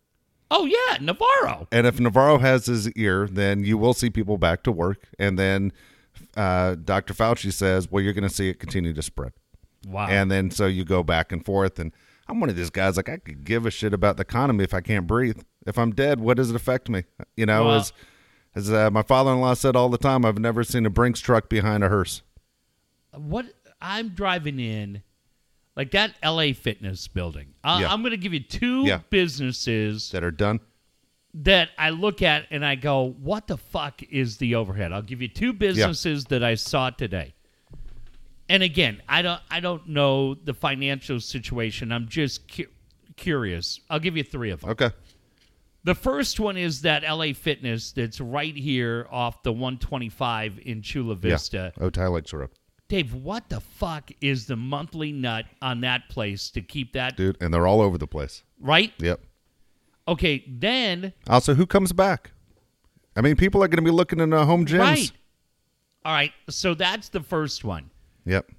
Oh, 0.51 0.65
yeah, 0.65 0.97
Navarro. 1.01 1.67
And 1.71 1.85
if 1.87 1.99
Navarro 1.99 2.37
has 2.37 2.65
his 2.67 2.89
ear, 2.93 3.27
then 3.29 3.63
you 3.65 3.77
will 3.77 3.93
see 3.93 4.09
people 4.09 4.37
back 4.37 4.63
to 4.63 4.71
work. 4.71 5.05
And 5.19 5.37
then 5.37 5.73
uh, 6.35 6.75
Dr. 6.75 7.13
Fauci 7.13 7.51
says, 7.51 7.91
well, 7.91 8.01
you're 8.03 8.13
going 8.13 8.27
to 8.27 8.33
see 8.33 8.49
it 8.49 8.59
continue 8.59 8.93
to 8.93 9.01
spread. 9.01 9.33
Wow. 9.85 10.07
And 10.09 10.31
then 10.31 10.51
so 10.51 10.65
you 10.65 10.85
go 10.85 11.03
back 11.03 11.31
and 11.33 11.43
forth. 11.45 11.79
And 11.79 11.91
I'm 12.29 12.39
one 12.39 12.49
of 12.49 12.55
these 12.55 12.69
guys, 12.69 12.95
like, 12.97 13.09
I 13.09 13.17
could 13.17 13.43
give 13.43 13.65
a 13.65 13.71
shit 13.71 13.93
about 13.93 14.15
the 14.17 14.21
economy 14.21 14.63
if 14.63 14.73
I 14.73 14.81
can't 14.81 15.05
breathe. 15.07 15.41
If 15.65 15.77
I'm 15.77 15.91
dead, 15.91 16.19
what 16.21 16.37
does 16.37 16.49
it 16.49 16.55
affect 16.55 16.87
me? 16.89 17.03
You 17.35 17.45
know, 17.45 17.65
Well- 17.65 17.75
as, 17.75 17.93
as 18.57 18.71
uh, 18.71 18.89
my 18.91 19.03
father 19.03 19.31
in 19.31 19.39
law 19.41 19.53
said 19.53 19.75
all 19.75 19.89
the 19.89 19.97
time, 19.97 20.25
I've 20.25 20.37
never 20.39 20.63
seen 20.63 20.85
a 20.85 20.89
Brinks 20.89 21.19
truck 21.19 21.47
behind 21.49 21.83
a 21.83 21.89
hearse. 21.89 22.21
what 23.13 23.45
I'm 23.81 24.09
driving 24.09 24.59
in, 24.59 25.03
like 25.75 25.91
that 25.91 26.15
LA 26.23 26.53
Fitness 26.53 27.07
building. 27.07 27.53
I, 27.63 27.81
Yeah. 27.81 27.93
I'm 27.93 28.01
going 28.01 28.11
to 28.11 28.17
give 28.17 28.33
you 28.33 28.39
two 28.39 28.85
Yeah. 28.85 28.99
businesses 29.09 30.09
that 30.11 30.23
are 30.23 30.31
done. 30.31 30.59
that 31.33 31.69
I 31.77 31.91
look 31.91 32.23
at 32.23 32.47
and 32.49 32.65
I 32.65 32.73
go, 32.75 33.13
"What 33.21 33.45
the 33.45 33.57
fuck 33.57 34.01
is 34.03 34.37
the 34.37 34.55
overhead?" 34.55 34.91
I'll 34.91 35.03
give 35.03 35.21
you 35.21 35.27
two 35.27 35.53
businesses 35.53 36.25
that 36.25 36.43
I 36.43 36.55
saw 36.55 36.89
today. 36.89 37.35
And 38.49 38.63
again, 38.63 39.03
I 39.07 39.21
don't 39.21 39.41
I 39.51 39.59
don't 39.59 39.87
know 39.87 40.33
the 40.33 40.55
financial 40.55 41.19
situation. 41.19 41.91
I'm 41.91 42.07
just 42.07 42.51
cu- 42.51 42.71
curious. 43.17 43.79
I'll 43.89 43.99
give 43.99 44.17
you 44.17 44.23
three 44.23 44.49
of 44.49 44.61
them. 44.61 44.71
Okay. 44.71 44.89
The 45.87 45.95
first 45.95 46.37
one 46.41 46.57
is 46.57 46.81
that 46.81 47.03
LA 47.03 47.31
Fitness 47.31 47.93
that's 47.93 48.19
right 48.19 48.53
here 48.53 49.07
off 49.09 49.41
the 49.43 49.53
125 49.53 50.59
in 50.65 50.81
Chula 50.81 51.15
Vista. 51.15 51.71
Yeah. 51.77 51.87
Otay 51.87 52.11
Lakes 52.11 52.33
Road. 52.33 52.49
Dave, 52.89 53.13
what 53.13 53.47
the 53.47 53.61
fuck 53.61 54.11
is 54.19 54.47
the 54.47 54.57
monthly 54.57 55.13
nut 55.13 55.45
on 55.61 55.79
that 55.79 56.09
place 56.09 56.49
to 56.49 56.61
keep 56.61 56.91
that 56.91 57.15
Dude, 57.15 57.37
and 57.39 57.53
they're 57.53 57.65
all 57.65 57.79
over 57.79 57.97
the 57.97 58.05
place. 58.05 58.43
right? 58.59 58.91
Yep. 58.99 59.21
Okay, 60.09 60.43
then 60.45 61.13
Also, 61.29 61.53
who 61.53 61.65
comes 61.65 61.93
back? 61.93 62.31
I 63.15 63.21
mean, 63.21 63.37
people 63.37 63.63
are 63.63 63.69
going 63.69 63.81
to 63.81 63.89
be 63.89 63.95
looking 63.95 64.19
in 64.19 64.33
uh, 64.33 64.43
home 64.43 64.65
gyms. 64.65 64.79
right. 64.79 65.11
All 66.03 66.13
right, 66.13 66.33
so 66.49 66.73
that's 66.73 67.07
the 67.07 67.21
first 67.21 67.63
one. 67.63 67.91
Yep. 68.25 68.51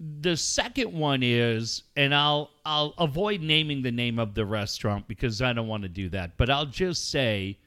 The 0.00 0.36
second 0.36 0.92
one 0.92 1.22
is, 1.22 1.84
and 1.96 2.14
I'll 2.14 2.50
I'll 2.64 2.94
avoid 2.98 3.40
naming 3.40 3.82
the 3.82 3.92
name 3.92 4.18
of 4.18 4.34
the 4.34 4.44
restaurant 4.44 5.06
because 5.06 5.40
I 5.40 5.52
don't 5.52 5.68
want 5.68 5.84
to 5.84 5.88
do 5.88 6.08
that, 6.10 6.36
but 6.36 6.50
I'll 6.50 6.66
just 6.66 7.10
say 7.10 7.58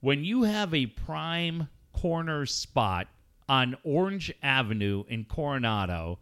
when 0.00 0.24
you 0.24 0.42
have 0.42 0.74
a 0.74 0.86
prime 0.86 1.68
corner 1.92 2.44
spot 2.46 3.08
on 3.48 3.76
Orange 3.84 4.32
Avenue 4.42 5.04
in 5.08 5.24
Coronado 5.24 6.18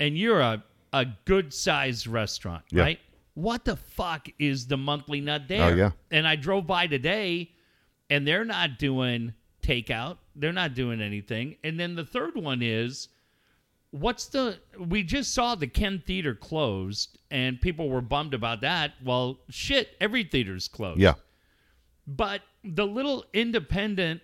and 0.00 0.18
you're 0.18 0.40
a, 0.40 0.62
a 0.92 1.06
good 1.24 1.52
sized 1.52 2.06
restaurant, 2.06 2.64
Yeah. 2.70 2.82
right? 2.82 2.98
What 3.34 3.64
the 3.64 3.76
fuck 3.76 4.28
is 4.38 4.66
the 4.66 4.76
monthly 4.76 5.20
nut 5.20 5.42
oh, 5.44 5.48
there? 5.48 5.72
Oh, 5.72 5.74
yeah. 5.74 5.90
And 6.10 6.26
I 6.26 6.36
drove 6.36 6.66
by 6.66 6.86
today 6.86 7.50
and 8.10 8.26
they're 8.26 8.44
not 8.44 8.78
doing 8.78 9.34
takeout. 9.62 10.18
They're 10.36 10.52
not 10.52 10.74
doing 10.74 11.00
anything. 11.00 11.56
And 11.64 11.78
then 11.78 11.94
the 11.94 12.04
third 12.04 12.36
one 12.36 12.62
is 12.62 13.08
what's 13.94 14.26
the 14.26 14.58
we 14.78 15.04
just 15.04 15.32
saw 15.32 15.54
the 15.54 15.68
Ken 15.68 16.02
Theater 16.04 16.34
closed 16.34 17.16
and 17.30 17.60
people 17.60 17.88
were 17.88 18.00
bummed 18.00 18.34
about 18.34 18.60
that. 18.62 18.92
Well, 19.04 19.38
shit, 19.50 19.90
every 20.00 20.24
theater's 20.24 20.66
closed. 20.66 21.00
Yeah. 21.00 21.14
But 22.06 22.42
the 22.64 22.86
little 22.86 23.24
independent 23.32 24.20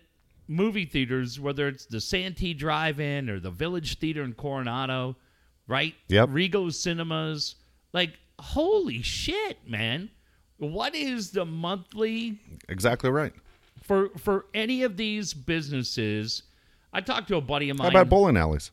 movie 0.48 0.84
theaters, 0.86 1.38
whether 1.38 1.68
it's 1.68 1.86
the 1.86 2.00
Santee 2.00 2.52
Drive-In 2.52 3.30
or 3.30 3.38
the 3.38 3.50
Village 3.50 3.98
Theater 3.98 4.24
in 4.24 4.32
Coronado, 4.34 5.16
right? 5.68 5.94
Yep. 6.08 6.30
Regal 6.32 6.70
Cinemas. 6.72 7.54
Like, 7.92 8.18
holy 8.40 9.02
shit, 9.02 9.58
man! 9.68 10.10
What 10.58 10.94
is 10.94 11.30
the 11.30 11.46
monthly 11.46 12.40
Exactly 12.68 13.10
right. 13.10 13.32
for 13.82 14.10
for 14.18 14.46
any 14.52 14.82
of 14.82 14.96
these 14.96 15.32
businesses? 15.32 16.42
I 16.92 17.00
talked 17.00 17.28
to 17.28 17.36
a 17.36 17.40
buddy 17.40 17.70
of 17.70 17.78
mine 17.78 17.92
How 17.92 18.00
about 18.00 18.10
bowling 18.10 18.36
alleys? 18.36 18.72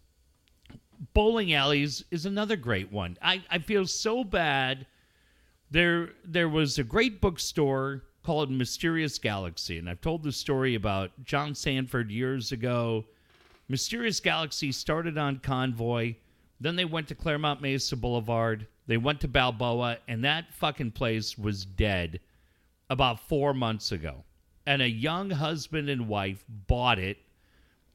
Bowling 1.13 1.53
alleys 1.53 2.03
is 2.11 2.25
another 2.25 2.55
great 2.55 2.91
one. 2.91 3.17
I, 3.21 3.43
I 3.49 3.59
feel 3.59 3.85
so 3.85 4.23
bad. 4.23 4.85
There 5.69 6.09
there 6.23 6.49
was 6.49 6.79
a 6.79 6.83
great 6.83 7.21
bookstore 7.21 8.03
called 8.23 8.51
Mysterious 8.51 9.17
Galaxy, 9.19 9.77
and 9.77 9.89
I've 9.89 10.01
told 10.01 10.23
the 10.23 10.31
story 10.31 10.75
about 10.75 11.11
John 11.23 11.55
Sandford 11.55 12.09
years 12.09 12.51
ago. 12.51 13.05
Mysterious 13.69 14.19
Galaxy 14.19 14.71
started 14.71 15.17
on 15.17 15.39
Convoy, 15.39 16.15
then 16.59 16.75
they 16.75 16.85
went 16.85 17.07
to 17.09 17.15
Clairemont 17.15 17.61
Mesa 17.61 17.95
Boulevard, 17.95 18.67
they 18.87 18.97
went 18.97 19.21
to 19.21 19.27
Balboa, 19.27 19.97
and 20.07 20.23
that 20.23 20.53
fucking 20.53 20.91
place 20.91 21.37
was 21.37 21.65
dead 21.65 22.19
about 22.89 23.19
four 23.19 23.53
months 23.53 23.91
ago. 23.91 24.23
And 24.65 24.81
a 24.81 24.89
young 24.89 25.29
husband 25.29 25.89
and 25.89 26.07
wife 26.07 26.43
bought 26.47 26.99
it 26.99 27.17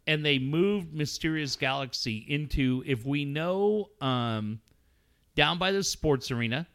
and 0.07 0.25
they 0.25 0.39
moved 0.39 0.93
Mysterious 0.93 1.57
Galaxy 1.57 2.25
into 2.29 2.83
if 2.87 3.05
we 3.05 3.25
know 3.25 3.91
um, 4.01 4.61
down 5.35 5.59
by 5.59 5.73
the 5.73 5.83
sports 5.85 6.31
arena, 6.31 6.67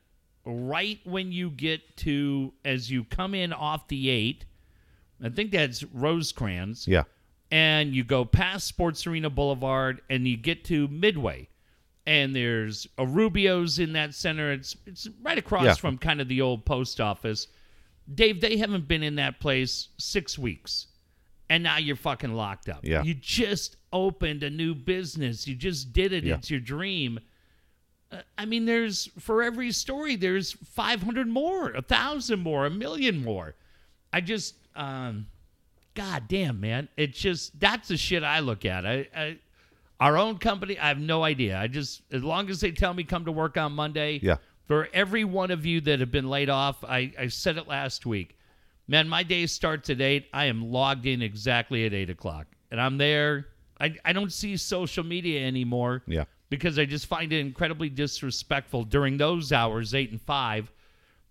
right 0.46 1.00
when 1.04 1.32
you 1.32 1.50
get 1.50 1.98
to 1.98 2.54
as 2.64 2.90
you 2.90 3.04
come 3.04 3.34
in 3.36 3.52
off 3.54 3.88
the 3.88 4.10
eight, 4.10 4.46
I 5.24 5.30
think 5.30 5.52
that's 5.52 5.84
Rosecrans, 5.84 6.88
Yeah. 6.88 7.04
and 7.52 7.94
you 7.94 8.04
go 8.04 8.24
past 8.24 8.68
Sports 8.68 9.06
Arena 9.08 9.30
Boulevard 9.30 10.02
and 10.10 10.28
you 10.28 10.38
get 10.38 10.64
to 10.66 10.88
Midway. 10.88 11.50
And 12.06 12.34
there's 12.34 12.88
a 12.98 13.06
Rubio's 13.06 13.80
in 13.80 13.92
that 13.94 14.14
center. 14.16 14.54
It's 14.54 14.78
it's 14.86 15.10
right 15.22 15.38
across 15.38 15.66
Yeah. 15.66 15.74
from 15.74 15.98
kind 15.98 16.22
of 16.22 16.30
the 16.30 16.40
old 16.40 16.64
post 16.66 17.02
office. 17.02 17.48
Dave, 18.16 18.40
they 18.40 18.56
haven't 18.56 18.88
been 18.88 19.04
in 19.04 19.16
that 19.16 19.42
place 19.42 19.90
six 19.98 20.40
weeks 20.40 20.88
and 21.50 21.64
now 21.64 21.78
you're 21.78 21.96
fucking 21.96 22.34
locked 22.34 22.70
up. 22.70 22.80
Yeah. 22.84 23.04
You 23.04 23.14
just 23.14 23.78
opened 23.94 24.44
a 24.44 24.50
new 24.50 24.76
business. 24.76 25.48
You 25.48 25.56
just 25.56 25.94
did 25.94 26.12
it. 26.14 26.24
Yeah. 26.24 26.36
It's 26.36 26.50
your 26.52 26.60
dream. 26.60 27.20
Uh, 28.12 28.18
I 28.38 28.46
mean, 28.46 28.66
there's 28.66 29.10
for 29.20 29.44
every 29.44 29.72
story, 29.72 30.16
there's 30.16 30.52
500 30.52 31.28
more, 31.28 31.72
a 31.72 31.82
thousand 31.82 32.40
more, 32.40 32.66
a 32.66 32.70
million 32.70 33.24
more. 33.24 33.56
I 34.14 34.22
just, 34.22 34.56
um, 34.76 35.28
god 35.94 36.24
damn, 36.28 36.60
man, 36.62 36.88
it's 36.96 37.20
just 37.20 37.60
that's 37.60 37.88
the 37.90 37.98
shit 37.98 38.24
I 38.24 38.40
look 38.40 38.64
at. 38.66 38.86
I, 38.86 39.08
I, 39.16 39.38
our 40.00 40.18
own 40.18 40.38
company, 40.38 40.78
I 40.80 40.88
have 40.90 41.00
no 41.00 41.24
idea. 41.24 41.58
I 41.58 41.68
just, 41.68 42.02
as 42.12 42.24
long 42.24 42.50
as 42.50 42.62
they 42.62 42.72
tell 42.72 42.94
me 42.94 43.04
come 43.04 43.26
to 43.26 43.32
work 43.32 43.58
on 43.58 43.72
Monday, 43.74 44.20
Yeah. 44.22 44.36
for 44.68 44.88
every 44.94 45.24
one 45.24 45.50
of 45.52 45.66
you 45.66 45.82
that 45.82 46.00
have 46.00 46.12
been 46.12 46.30
laid 46.30 46.50
off, 46.50 46.84
I, 46.84 47.12
I 47.20 47.28
said 47.28 47.58
it 47.58 47.68
last 47.68 48.06
week. 48.06 48.37
Man, 48.88 49.08
my 49.10 49.24
day 49.24 49.46
starts 49.48 49.90
at 49.90 50.00
8. 50.02 50.28
I 50.34 50.46
am 50.46 50.72
logged 50.72 51.06
in 51.06 51.22
exactly 51.22 51.86
at 51.86 51.94
8 51.94 52.10
o'clock. 52.10 52.48
And 52.72 52.80
I'm 52.80 52.98
there. 52.98 53.48
I, 53.80 53.96
I 54.06 54.14
don't 54.14 54.32
see 54.32 54.56
social 54.58 55.04
media 55.04 55.46
anymore 55.46 56.04
Yeah. 56.08 56.24
because 56.50 56.80
I 56.80 56.86
just 56.86 57.06
find 57.06 57.32
it 57.34 57.40
incredibly 57.40 57.90
disrespectful 57.90 58.84
during 58.86 59.18
those 59.18 59.52
hours, 59.52 59.94
8 59.94 60.12
and 60.12 60.22
5, 60.22 60.72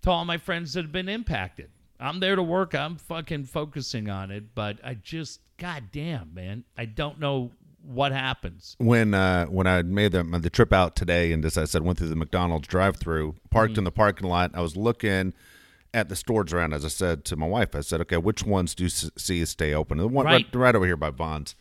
to 0.02 0.10
all 0.10 0.24
my 0.24 0.36
friends 0.38 0.74
that 0.74 0.82
have 0.84 0.92
been 0.92 1.08
impacted. 1.08 1.70
I'm 1.98 2.20
there 2.20 2.36
to 2.36 2.42
work. 2.42 2.74
I'm 2.74 2.96
fucking 2.96 3.44
focusing 3.44 4.10
on 4.10 4.30
it. 4.30 4.54
But 4.54 4.78
I 4.84 4.94
just, 4.94 5.40
god 5.56 5.84
damn, 5.92 6.34
man. 6.34 6.64
I 6.76 6.84
don't 6.84 7.18
know 7.18 7.52
what 7.82 8.12
happens. 8.12 8.74
when 8.78 9.14
uh, 9.14 9.46
when 9.46 9.66
I 9.68 9.80
made 9.82 10.10
the 10.12 10.24
the 10.24 10.50
trip 10.50 10.72
out 10.72 10.94
today, 10.96 11.32
and 11.32 11.44
as 11.44 11.56
I 11.56 11.64
said, 11.66 11.82
went 11.82 11.98
through 11.98 12.08
the 12.08 12.16
McDonald's 12.16 12.66
drive-through, 12.68 13.36
parked 13.50 13.78
in 13.78 13.84
the 13.84 13.92
parking 13.92 14.28
lot. 14.28 14.50
I 14.54 14.60
was 14.60 14.76
looking 14.76 15.32
at 15.96 16.08
the 16.10 16.14
stores 16.16 16.52
around. 16.52 16.74
As 16.74 16.84
I 16.84 16.88
said 16.88 17.24
to 17.24 17.36
my 17.36 17.46
wife, 17.46 17.74
I 17.74 17.80
said, 17.80 18.00
"Okay, 18.02 18.18
which 18.18 18.44
ones 18.44 18.74
do 18.74 18.84
you 18.84 18.90
see 18.90 19.44
stay 19.46 19.72
open?" 19.74 19.98
The 19.98 20.06
one 20.06 20.26
right. 20.26 20.44
Right. 20.52 20.54
right, 20.54 20.74
over 20.76 20.84
here 20.86 20.96
by 20.96 21.10
Bonds, 21.10 21.54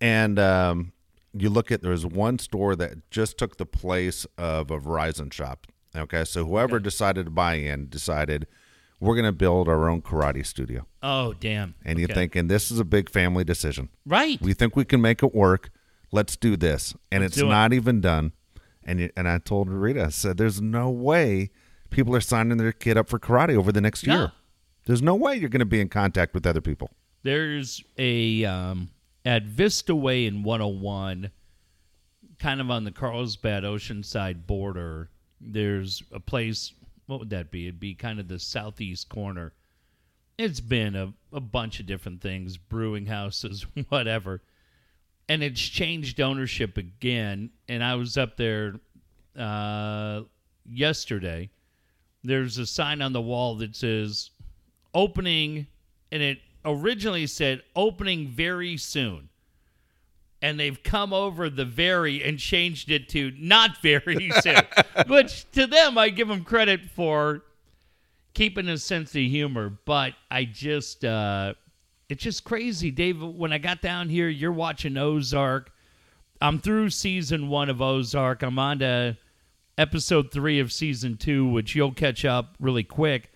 and 0.00 0.38
um, 0.38 0.92
you 1.32 1.48
look 1.48 1.70
at 1.70 1.82
there's 1.82 2.04
one 2.04 2.38
store 2.38 2.74
that 2.76 3.10
just 3.10 3.38
took 3.38 3.56
the 3.56 3.66
place 3.66 4.26
of 4.36 4.70
a 4.70 4.78
Verizon 4.78 5.32
shop. 5.32 5.66
Okay, 5.96 6.24
so 6.24 6.44
whoever 6.44 6.78
decided 6.80 7.24
to 7.26 7.30
buy 7.30 7.54
in 7.54 7.88
decided 7.88 8.46
we're 9.00 9.14
going 9.14 9.24
to 9.24 9.32
build 9.32 9.68
our 9.68 9.88
own 9.88 10.02
karate 10.02 10.44
studio, 10.44 10.84
Oh, 11.02 11.32
damn. 11.34 11.74
and 11.84 11.98
you're 12.00 12.06
Okay. 12.06 12.14
thinking 12.14 12.48
this 12.48 12.70
is 12.72 12.80
a 12.80 12.84
big 12.84 13.08
family 13.08 13.44
decision. 13.44 13.88
Right. 14.04 14.40
We 14.42 14.54
think 14.54 14.74
we 14.74 14.84
can 14.84 15.00
make 15.00 15.22
it 15.22 15.32
work. 15.34 15.70
Let's 16.10 16.36
do 16.36 16.56
this. 16.56 16.94
And 17.12 17.22
Let's 17.22 17.34
it's 17.34 17.40
do 17.42 17.46
it. 17.46 17.50
not 17.50 17.72
even 17.72 18.00
done. 18.00 18.32
And 18.84 18.98
you, 19.00 19.10
and 19.16 19.28
I 19.28 19.38
told 19.38 19.68
Rita, 19.70 20.06
I 20.06 20.08
said, 20.08 20.36
"There's 20.36 20.60
no 20.60 20.90
way 20.90 21.50
people 21.90 22.14
are 22.14 22.20
signing 22.20 22.56
their 22.58 22.72
kid 22.72 22.96
up 22.96 23.08
for 23.08 23.18
karate 23.18 23.56
over 23.56 23.72
the 23.72 23.80
next 23.80 24.06
No. 24.06 24.14
year. 24.16 24.32
There's 24.86 25.02
no 25.02 25.14
way 25.14 25.36
you're 25.36 25.48
going 25.48 25.60
to 25.60 25.66
be 25.66 25.80
in 25.80 25.88
contact 25.88 26.34
with 26.34 26.46
other 26.46 26.60
people." 26.60 26.90
There's 27.22 27.82
a 27.98 28.44
um, 28.44 28.90
at 29.24 29.42
Vista 29.44 29.94
Way 29.94 30.26
in 30.26 30.42
101, 30.42 31.30
kind 32.38 32.60
of 32.60 32.70
on 32.70 32.84
the 32.84 32.92
Carlsbad 32.92 33.64
Oceanside 33.64 34.46
border. 34.46 35.10
There's 35.40 36.02
a 36.12 36.20
place. 36.20 36.72
What 37.06 37.20
would 37.20 37.30
that 37.30 37.50
be? 37.50 37.66
It'd 37.66 37.80
be 37.80 37.94
kind 37.94 38.20
of 38.20 38.28
the 38.28 38.38
southeast 38.38 39.08
corner. 39.08 39.52
It's 40.36 40.60
been 40.60 40.94
a, 40.94 41.12
a 41.32 41.40
bunch 41.40 41.80
of 41.80 41.86
different 41.86 42.20
things, 42.20 42.56
brewing 42.56 43.06
houses, 43.06 43.66
whatever. 43.88 44.40
And 45.28 45.42
it's 45.42 45.60
changed 45.60 46.20
ownership 46.20 46.76
again. 46.78 47.50
And 47.68 47.82
I 47.82 47.96
was 47.96 48.16
up 48.16 48.36
there 48.36 48.74
uh, 49.36 50.22
yesterday. 50.70 51.50
There's 52.24 52.58
a 52.58 52.66
sign 52.66 53.00
on 53.00 53.12
the 53.12 53.20
wall 53.20 53.56
that 53.56 53.76
says 53.76 54.30
opening, 54.94 55.66
and 56.10 56.22
it 56.22 56.38
originally 56.64 57.26
said 57.26 57.62
opening 57.76 58.28
very 58.28 58.76
soon. 58.76 59.28
And 60.40 60.58
they've 60.58 60.80
come 60.82 61.12
over 61.12 61.50
the 61.50 61.64
very 61.64 62.22
and 62.22 62.38
changed 62.38 62.90
it 62.90 63.08
to 63.10 63.32
not 63.38 63.82
very 63.82 64.30
soon. 64.40 64.62
Which 65.08 65.50
to 65.52 65.66
them, 65.66 65.98
I 65.98 66.10
give 66.10 66.28
them 66.28 66.44
credit 66.44 66.80
for 66.94 67.42
keeping 68.34 68.68
a 68.68 68.78
sense 68.78 69.10
of 69.10 69.22
humor. 69.22 69.70
But 69.84 70.14
I 70.30 70.44
just, 70.44 71.04
uh, 71.04 71.54
it's 72.08 72.22
just 72.22 72.44
crazy, 72.44 72.90
Dave. 72.90 73.20
When 73.20 73.52
I 73.52 73.58
got 73.58 73.82
down 73.82 74.08
here, 74.08 74.28
you're 74.28 74.52
watching 74.52 74.96
Ozark. 74.96 75.72
I'm 76.40 76.60
through 76.60 76.90
season 76.90 77.48
one 77.48 77.68
of 77.68 77.82
Ozark. 77.82 78.42
I'm 78.42 78.58
on 78.60 78.78
to 78.78 79.16
episode 79.78 80.30
three 80.32 80.58
of 80.60 80.72
season 80.72 81.16
two, 81.16 81.46
which 81.48 81.74
you'll 81.74 81.92
catch 81.92 82.24
up 82.24 82.56
really 82.60 82.84
quick. 82.84 83.30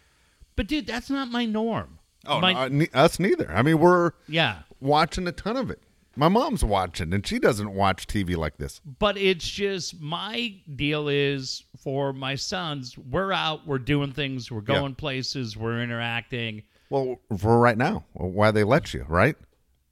But 0.56 0.66
dude, 0.66 0.86
that's 0.86 1.08
not 1.08 1.28
my 1.28 1.46
norm. 1.46 1.98
Oh, 2.26 2.40
My- 2.40 2.52
no, 2.52 2.58
uh, 2.60 2.68
ne- 2.68 2.88
us 2.92 3.18
neither. 3.18 3.50
I 3.50 3.62
mean, 3.62 3.78
we're 3.78 4.10
yeah. 4.28 4.58
watching 4.80 5.26
a 5.26 5.32
ton 5.32 5.56
of 5.56 5.70
it. 5.70 5.80
My 6.14 6.28
mom's 6.28 6.62
watching, 6.62 7.14
and 7.14 7.26
she 7.26 7.38
doesn't 7.38 7.72
watch 7.72 8.06
TV 8.06 8.36
like 8.36 8.58
this. 8.58 8.82
But 8.98 9.16
it's 9.16 9.48
just 9.48 9.98
my 9.98 10.54
deal 10.76 11.08
is 11.08 11.64
for 11.78 12.12
my 12.12 12.34
sons, 12.34 12.98
we're 12.98 13.32
out, 13.32 13.66
we're 13.66 13.78
doing 13.78 14.12
things, 14.12 14.50
we're 14.52 14.58
Yeah. 14.60 14.74
going 14.80 14.94
places, 14.94 15.56
we're 15.56 15.82
interacting. 15.82 16.64
Well, 16.90 17.16
for 17.38 17.58
right 17.58 17.78
now, 17.78 18.04
why 18.12 18.50
they 18.50 18.62
let 18.62 18.92
you, 18.92 19.06
right? 19.08 19.36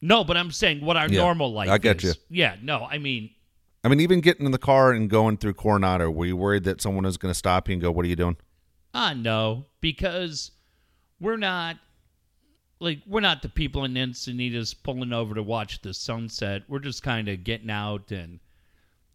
No, 0.03 0.23
but 0.23 0.37
I'm 0.37 0.51
saying 0.51 0.85
what 0.85 0.99
our 0.99 1.09
Yeah, 1.09 1.23
normal 1.23 1.53
life 1.55 1.71
I 1.71 1.79
get 1.79 2.05
is. 2.05 2.17
you. 2.29 2.39
Yeah, 2.43 2.57
no, 2.61 2.85
I 2.85 2.99
mean, 2.99 3.31
I 3.83 3.89
mean, 3.89 4.01
even 4.01 4.21
getting 4.21 4.47
in 4.47 4.53
the 4.53 4.59
car 4.59 4.93
and 4.93 5.09
going 5.09 5.39
through 5.39 5.55
Coronado, 5.55 6.11
were 6.11 6.27
you 6.27 6.37
worried 6.37 6.65
that 6.65 6.81
someone 6.81 7.05
was 7.05 7.17
going 7.17 7.31
to 7.31 7.39
stop 7.39 7.69
you 7.69 7.75
and 7.75 7.83
go, 7.83 7.91
"What 7.91 8.05
are 8.05 8.09
you 8.09 8.17
doing?" 8.17 8.37
Ah, 8.93 9.15
no, 9.15 9.67
because 9.81 10.51
we're 11.21 11.37
not 11.37 11.77
like 12.81 13.01
we're 13.07 13.21
not 13.21 13.43
the 13.43 13.49
people 13.49 13.85
in 13.85 13.95
Encinitas 13.95 14.75
pulling 14.83 15.13
over 15.13 15.35
to 15.35 15.43
watch 15.43 15.83
the 15.83 15.95
sunset. 15.95 16.63
We're 16.69 16.81
just 16.81 17.03
kind 17.03 17.29
of 17.29 17.45
getting 17.45 17.71
out 17.71 18.11
and 18.11 18.41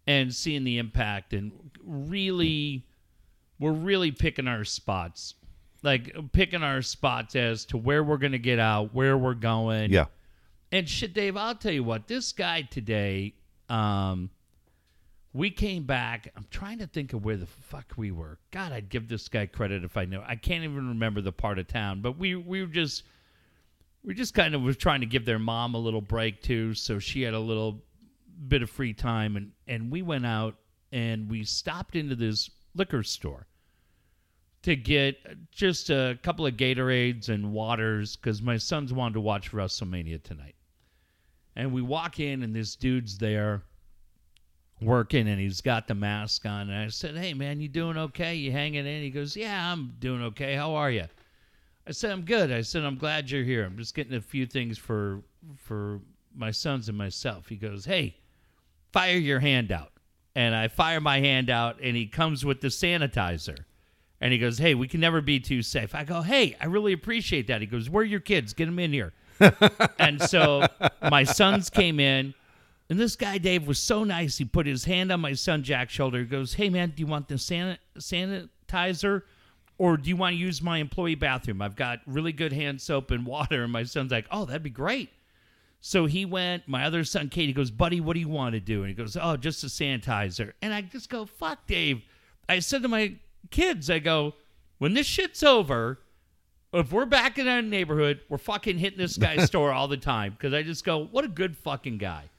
and 0.07 0.33
seeing 0.33 0.63
the 0.63 0.77
impact 0.77 1.33
and 1.33 1.51
really 1.83 2.85
we're 3.59 3.71
really 3.71 4.11
picking 4.11 4.47
our 4.47 4.63
spots. 4.63 5.33
Like 5.81 6.15
picking 6.31 6.63
our 6.63 6.81
spots 6.81 7.35
as 7.35 7.65
to 7.65 7.77
where 7.77 8.03
we're 8.03 8.17
going 8.17 8.31
to 8.31 8.39
get 8.39 8.59
out, 8.59 8.93
where 8.93 9.17
we're 9.17 9.35
going. 9.35 9.91
Yeah, 9.91 10.05
And 10.71 10.89
shit, 10.89 11.13
Dave, 11.13 11.37
I'll 11.37 11.53
tell 11.53 11.71
you 11.73 11.83
what, 11.83 12.07
this 12.07 12.31
guy 12.31 12.63
today, 12.63 13.35
um, 13.69 14.31
we 15.35 15.51
came 15.51 15.83
back. 15.83 16.31
I'm 16.37 16.45
trying 16.49 16.79
to 16.79 16.87
think 16.87 17.11
of 17.11 17.25
where 17.25 17.35
the 17.35 17.45
fuck 17.45 17.93
we 17.97 18.09
were. 18.09 18.39
God, 18.51 18.71
I'd 18.71 18.87
give 18.87 19.09
this 19.09 19.27
guy 19.27 19.45
credit 19.47 19.83
if 19.83 19.97
I 19.97 20.05
knew. 20.05 20.21
I 20.25 20.37
can't 20.37 20.63
even 20.63 20.87
remember 20.87 21.19
the 21.19 21.33
part 21.33 21.59
of 21.59 21.67
town, 21.67 22.01
but 22.01 22.17
we 22.17 22.35
we 22.35 22.61
were 22.61 22.71
just 22.71 23.03
we 24.01 24.13
just 24.13 24.33
kind 24.33 24.55
of 24.55 24.61
was 24.61 24.77
trying 24.77 25.01
to 25.01 25.05
give 25.05 25.25
their 25.25 25.37
mom 25.37 25.75
a 25.75 25.77
little 25.77 26.01
break 26.01 26.41
too, 26.41 26.73
so 26.73 26.99
she 26.99 27.21
had 27.21 27.33
a 27.33 27.39
little 27.39 27.83
bit 28.47 28.61
of 28.61 28.69
free 28.69 28.93
time, 28.93 29.35
and 29.35 29.51
and 29.67 29.91
we 29.91 30.01
went 30.01 30.25
out 30.25 30.55
and 30.93 31.29
we 31.29 31.43
stopped 31.43 31.97
into 31.97 32.15
this 32.15 32.49
liquor 32.73 33.03
store 33.03 33.45
to 34.61 34.77
get 34.77 35.17
just 35.51 35.89
a 35.89 36.17
couple 36.23 36.45
of 36.45 36.55
Gatorades 36.55 37.27
and 37.27 37.51
waters 37.51 38.15
because 38.15 38.41
my 38.41 38.55
sons 38.55 38.93
wanted 38.93 39.15
to 39.15 39.21
watch 39.21 39.51
WrestleMania 39.51 40.23
tonight. 40.23 40.55
And 41.57 41.73
we 41.73 41.81
walk 41.81 42.21
in, 42.21 42.41
and 42.41 42.55
this 42.55 42.77
dude's 42.77 43.17
there 43.17 43.63
working, 44.85 45.27
and 45.27 45.39
he's 45.39 45.61
got 45.61 45.87
the 45.87 45.95
mask 45.95 46.45
on. 46.45 46.69
And 46.69 46.85
I 46.85 46.87
said, 46.87 47.17
"Hey, 47.17 47.33
man, 47.33 47.59
you 47.59 47.67
doing 47.67 47.97
okay? 47.97 48.35
You 48.35 48.51
hanging 48.51 48.85
in?" 48.85 49.01
He 49.01 49.09
goes, 49.09 49.35
"Yeah, 49.35 49.71
I'm 49.71 49.95
doing 49.99 50.21
okay. 50.23 50.55
How 50.55 50.75
are 50.75 50.91
you?" 50.91 51.05
I 51.87 51.91
said, 51.91 52.11
"I'm 52.11 52.21
good." 52.21 52.51
I 52.51 52.61
said, 52.61 52.83
"I'm 52.83 52.97
glad 52.97 53.29
you're 53.29 53.43
here. 53.43 53.65
I'm 53.65 53.77
just 53.77 53.95
getting 53.95 54.15
a 54.15 54.21
few 54.21 54.45
things 54.45 54.77
for 54.77 55.21
for 55.57 55.99
my 56.33 56.51
sons 56.51 56.89
and 56.89 56.97
myself." 56.97 57.49
He 57.49 57.55
goes, 57.55 57.85
"Hey, 57.85 58.17
fire 58.91 59.17
your 59.17 59.39
hand 59.39 59.71
out." 59.71 59.91
And 60.35 60.53
I 60.53 60.67
fire 60.67 60.99
my 60.99 61.19
hand 61.19 61.49
out, 61.49 61.79
and 61.81 61.95
he 61.95 62.07
comes 62.07 62.43
with 62.43 62.59
the 62.59 62.67
sanitizer. 62.67 63.59
And 64.19 64.33
he 64.33 64.39
goes, 64.39 64.57
Hey, 64.57 64.75
we 64.75 64.87
can 64.87 64.99
never 64.99 65.21
be 65.21 65.39
too 65.39 65.61
safe. 65.61 65.93
I 65.93 66.03
go, 66.03 66.21
Hey, 66.21 66.55
I 66.59 66.65
really 66.65 66.93
appreciate 66.93 67.47
that. 67.47 67.61
He 67.61 67.67
goes, 67.67 67.89
Where 67.89 68.01
are 68.01 68.05
your 68.05 68.19
kids? 68.19 68.53
Get 68.53 68.65
them 68.65 68.79
in 68.79 68.91
here. 68.91 69.13
and 69.99 70.21
so 70.21 70.65
my 71.01 71.23
sons 71.23 71.69
came 71.69 71.99
in, 71.99 72.33
and 72.89 72.99
this 72.99 73.15
guy, 73.15 73.37
Dave, 73.39 73.65
was 73.67 73.79
so 73.79 74.03
nice. 74.03 74.37
He 74.37 74.45
put 74.45 74.67
his 74.67 74.85
hand 74.85 75.11
on 75.11 75.19
my 75.19 75.33
son 75.33 75.63
Jack's 75.63 75.93
shoulder. 75.93 76.19
He 76.19 76.25
goes, 76.25 76.53
Hey, 76.53 76.69
man, 76.69 76.93
do 76.95 77.01
you 77.01 77.07
want 77.07 77.27
the 77.27 77.37
san- 77.37 77.77
sanitizer? 77.97 79.23
Or 79.77 79.97
do 79.97 80.07
you 80.07 80.15
want 80.15 80.33
to 80.35 80.37
use 80.37 80.61
my 80.61 80.77
employee 80.77 81.15
bathroom? 81.15 81.61
I've 81.61 81.75
got 81.75 81.99
really 82.05 82.31
good 82.31 82.53
hand 82.53 82.79
soap 82.79 83.11
and 83.11 83.25
water. 83.25 83.63
And 83.63 83.73
my 83.73 83.83
son's 83.83 84.11
like, 84.11 84.27
Oh, 84.31 84.45
that'd 84.45 84.63
be 84.63 84.69
great. 84.69 85.09
So 85.81 86.05
he 86.05 86.25
went, 86.25 86.67
my 86.67 86.85
other 86.85 87.03
son, 87.03 87.29
Katie, 87.29 87.53
goes, 87.53 87.71
Buddy, 87.71 88.01
what 88.01 88.13
do 88.13 88.19
you 88.19 88.29
want 88.29 88.53
to 88.53 88.59
do? 88.59 88.81
And 88.81 88.89
he 88.89 88.93
goes, 88.95 89.17
Oh, 89.19 89.35
just 89.35 89.63
a 89.63 89.67
sanitizer. 89.67 90.53
And 90.61 90.73
I 90.73 90.81
just 90.81 91.09
go, 91.09 91.25
Fuck, 91.25 91.65
Dave. 91.65 92.03
I 92.47 92.59
said 92.59 92.83
to 92.83 92.87
my 92.87 93.15
kids, 93.49 93.89
I 93.89 93.97
go, 93.99 94.35
When 94.77 94.93
this 94.93 95.07
shit's 95.07 95.41
over, 95.41 95.99
if 96.71 96.91
we're 96.91 97.05
back 97.05 97.39
in 97.39 97.47
our 97.47 97.61
neighborhood, 97.63 98.21
we're 98.29 98.37
fucking 98.37 98.77
hitting 98.77 98.99
this 98.99 99.17
guy's 99.17 99.45
store 99.47 99.71
all 99.71 99.87
the 99.87 99.97
time. 99.97 100.33
Because 100.33 100.53
I 100.53 100.61
just 100.61 100.85
go, 100.85 101.05
What 101.05 101.25
a 101.25 101.29
good 101.29 101.57
fucking 101.57 101.97
guy. 101.97 102.29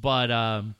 But, 0.00 0.30
um, 0.30 0.74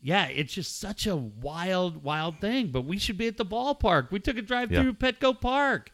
yeah, 0.00 0.26
it's 0.26 0.52
just 0.52 0.78
such 0.80 1.06
a 1.06 1.16
wild, 1.16 2.02
wild 2.04 2.40
thing. 2.40 2.68
But 2.68 2.82
we 2.84 2.98
should 2.98 3.18
be 3.18 3.26
at 3.26 3.36
the 3.36 3.46
ballpark. 3.46 4.10
We 4.10 4.20
took 4.20 4.38
a 4.38 4.42
drive 4.42 4.70
Yeah. 4.72 4.82
through 4.82 4.94
Petco 4.94 5.38
Park. 5.40 5.90